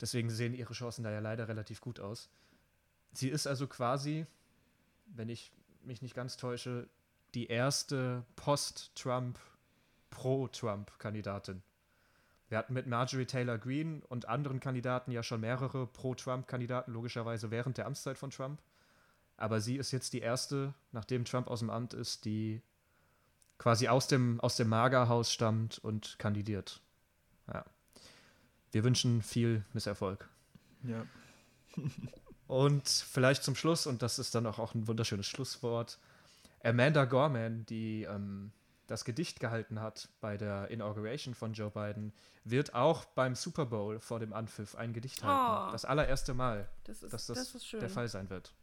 Deswegen 0.00 0.30
sehen 0.30 0.54
ihre 0.54 0.74
Chancen 0.74 1.02
da 1.02 1.10
ja 1.10 1.20
leider 1.20 1.48
relativ 1.48 1.80
gut 1.80 2.00
aus. 2.00 2.28
Sie 3.12 3.28
ist 3.28 3.46
also 3.46 3.66
quasi, 3.66 4.26
wenn 5.06 5.28
ich 5.28 5.52
mich 5.82 6.02
nicht 6.02 6.14
ganz 6.14 6.36
täusche, 6.36 6.88
die 7.34 7.46
erste 7.46 8.24
Post-Trump, 8.36 9.38
Pro-Trump-Kandidatin. 10.10 11.62
Wir 12.48 12.58
hatten 12.58 12.72
mit 12.72 12.86
Marjorie 12.86 13.26
Taylor 13.26 13.58
Greene 13.58 14.02
und 14.08 14.26
anderen 14.26 14.60
Kandidaten 14.60 15.10
ja 15.10 15.22
schon 15.22 15.40
mehrere 15.40 15.86
Pro-Trump-Kandidaten, 15.86 16.92
logischerweise 16.92 17.50
während 17.50 17.76
der 17.76 17.86
Amtszeit 17.86 18.16
von 18.16 18.30
Trump. 18.30 18.60
Aber 19.36 19.60
sie 19.60 19.76
ist 19.76 19.92
jetzt 19.92 20.14
die 20.14 20.20
erste, 20.20 20.74
nachdem 20.90 21.24
Trump 21.24 21.48
aus 21.48 21.60
dem 21.60 21.70
Amt 21.70 21.94
ist, 21.94 22.24
die 22.24 22.62
quasi 23.58 23.88
aus 23.88 24.08
dem, 24.08 24.40
aus 24.40 24.56
dem 24.56 24.68
Magerhaus 24.68 25.32
stammt 25.32 25.78
und 25.78 26.18
kandidiert. 26.18 26.80
Ja. 27.52 27.64
Wir 28.72 28.84
wünschen 28.84 29.22
viel 29.22 29.64
Misserfolg. 29.74 30.28
Ja. 30.84 31.04
und 32.46 32.88
vielleicht 32.88 33.42
zum 33.42 33.56
Schluss, 33.56 33.86
und 33.86 34.02
das 34.02 34.18
ist 34.18 34.34
dann 34.34 34.46
auch, 34.46 34.58
auch 34.58 34.74
ein 34.74 34.88
wunderschönes 34.88 35.26
Schlusswort, 35.26 35.98
Amanda 36.62 37.04
Gorman, 37.04 37.66
die 37.66 38.04
ähm, 38.04 38.52
das 38.88 39.04
Gedicht 39.04 39.38
gehalten 39.38 39.80
hat 39.80 40.08
bei 40.20 40.36
der 40.36 40.70
Inauguration 40.70 41.34
von 41.34 41.52
Joe 41.52 41.70
Biden, 41.70 42.12
wird 42.44 42.74
auch 42.74 43.04
beim 43.04 43.34
Super 43.34 43.66
Bowl 43.66 44.00
vor 44.00 44.18
dem 44.18 44.32
Anpfiff 44.32 44.74
ein 44.74 44.92
Gedicht 44.92 45.22
halten. 45.22 45.68
Oh. 45.68 45.72
Das 45.72 45.84
allererste 45.84 46.34
Mal, 46.34 46.68
das 46.84 47.02
ist, 47.02 47.12
dass 47.12 47.26
das, 47.26 47.52
das 47.52 47.70
der 47.70 47.90
Fall 47.90 48.08
sein 48.08 48.30
wird. 48.30 48.54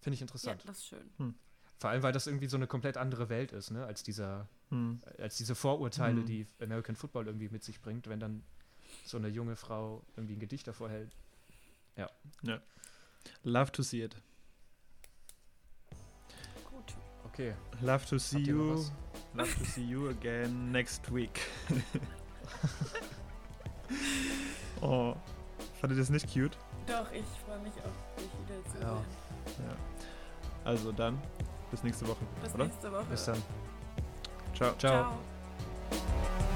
Finde 0.00 0.14
ich 0.14 0.20
interessant. 0.20 0.62
Ja, 0.62 0.66
das 0.66 0.78
ist 0.78 0.86
schön. 0.86 1.10
Hm. 1.18 1.34
Vor 1.78 1.90
allem, 1.90 2.02
weil 2.02 2.12
das 2.12 2.26
irgendwie 2.26 2.48
so 2.48 2.56
eine 2.56 2.66
komplett 2.66 2.96
andere 2.96 3.28
Welt 3.28 3.52
ist, 3.52 3.70
ne, 3.70 3.86
als 3.86 4.02
dieser, 4.02 4.48
hm. 4.70 5.00
als 5.18 5.36
diese 5.36 5.54
Vorurteile, 5.54 6.18
hm. 6.18 6.26
die 6.26 6.46
American 6.60 6.96
Football 6.96 7.26
irgendwie 7.26 7.48
mit 7.48 7.62
sich 7.62 7.80
bringt, 7.80 8.08
wenn 8.08 8.18
dann 8.18 8.42
so 9.06 9.16
eine 9.16 9.28
junge 9.28 9.54
Frau 9.54 10.02
irgendwie 10.16 10.34
ein 10.34 10.40
Gedicht 10.40 10.66
davor 10.66 10.90
hält. 10.90 11.16
Ja. 11.96 12.10
Ja. 12.42 12.60
Love 13.44 13.70
to 13.70 13.82
see 13.82 14.02
it. 14.02 14.16
Gut. 16.64 16.96
Okay. 17.24 17.54
Love 17.80 18.04
to 18.06 18.18
see 18.18 18.40
you. 18.40 18.84
Love 19.34 19.54
to 19.58 19.64
see 19.64 19.82
you 19.82 20.08
again 20.08 20.72
next 20.72 21.10
week. 21.12 21.40
oh. 24.82 25.14
Fandet 25.80 25.98
ihr 25.98 26.02
das 26.02 26.10
nicht 26.10 26.26
cute? 26.32 26.56
Doch, 26.86 27.10
ich 27.12 27.24
freue 27.46 27.58
mich 27.60 27.72
auch, 27.78 28.16
dich 28.16 28.30
wieder 28.44 28.62
zu 28.70 28.78
ja. 28.80 28.96
sehen. 29.56 29.64
Ja. 29.68 29.76
Also 30.64 30.92
dann, 30.92 31.18
bis 31.70 31.82
nächste 31.82 32.06
Woche. 32.08 32.24
Bis 32.42 32.54
oder? 32.54 32.64
nächste 32.64 32.92
Woche. 32.92 33.04
Bis 33.08 33.24
dann. 33.24 33.42
Ciao. 34.54 34.74
Ciao. 34.76 35.18
Ciao. 35.90 36.49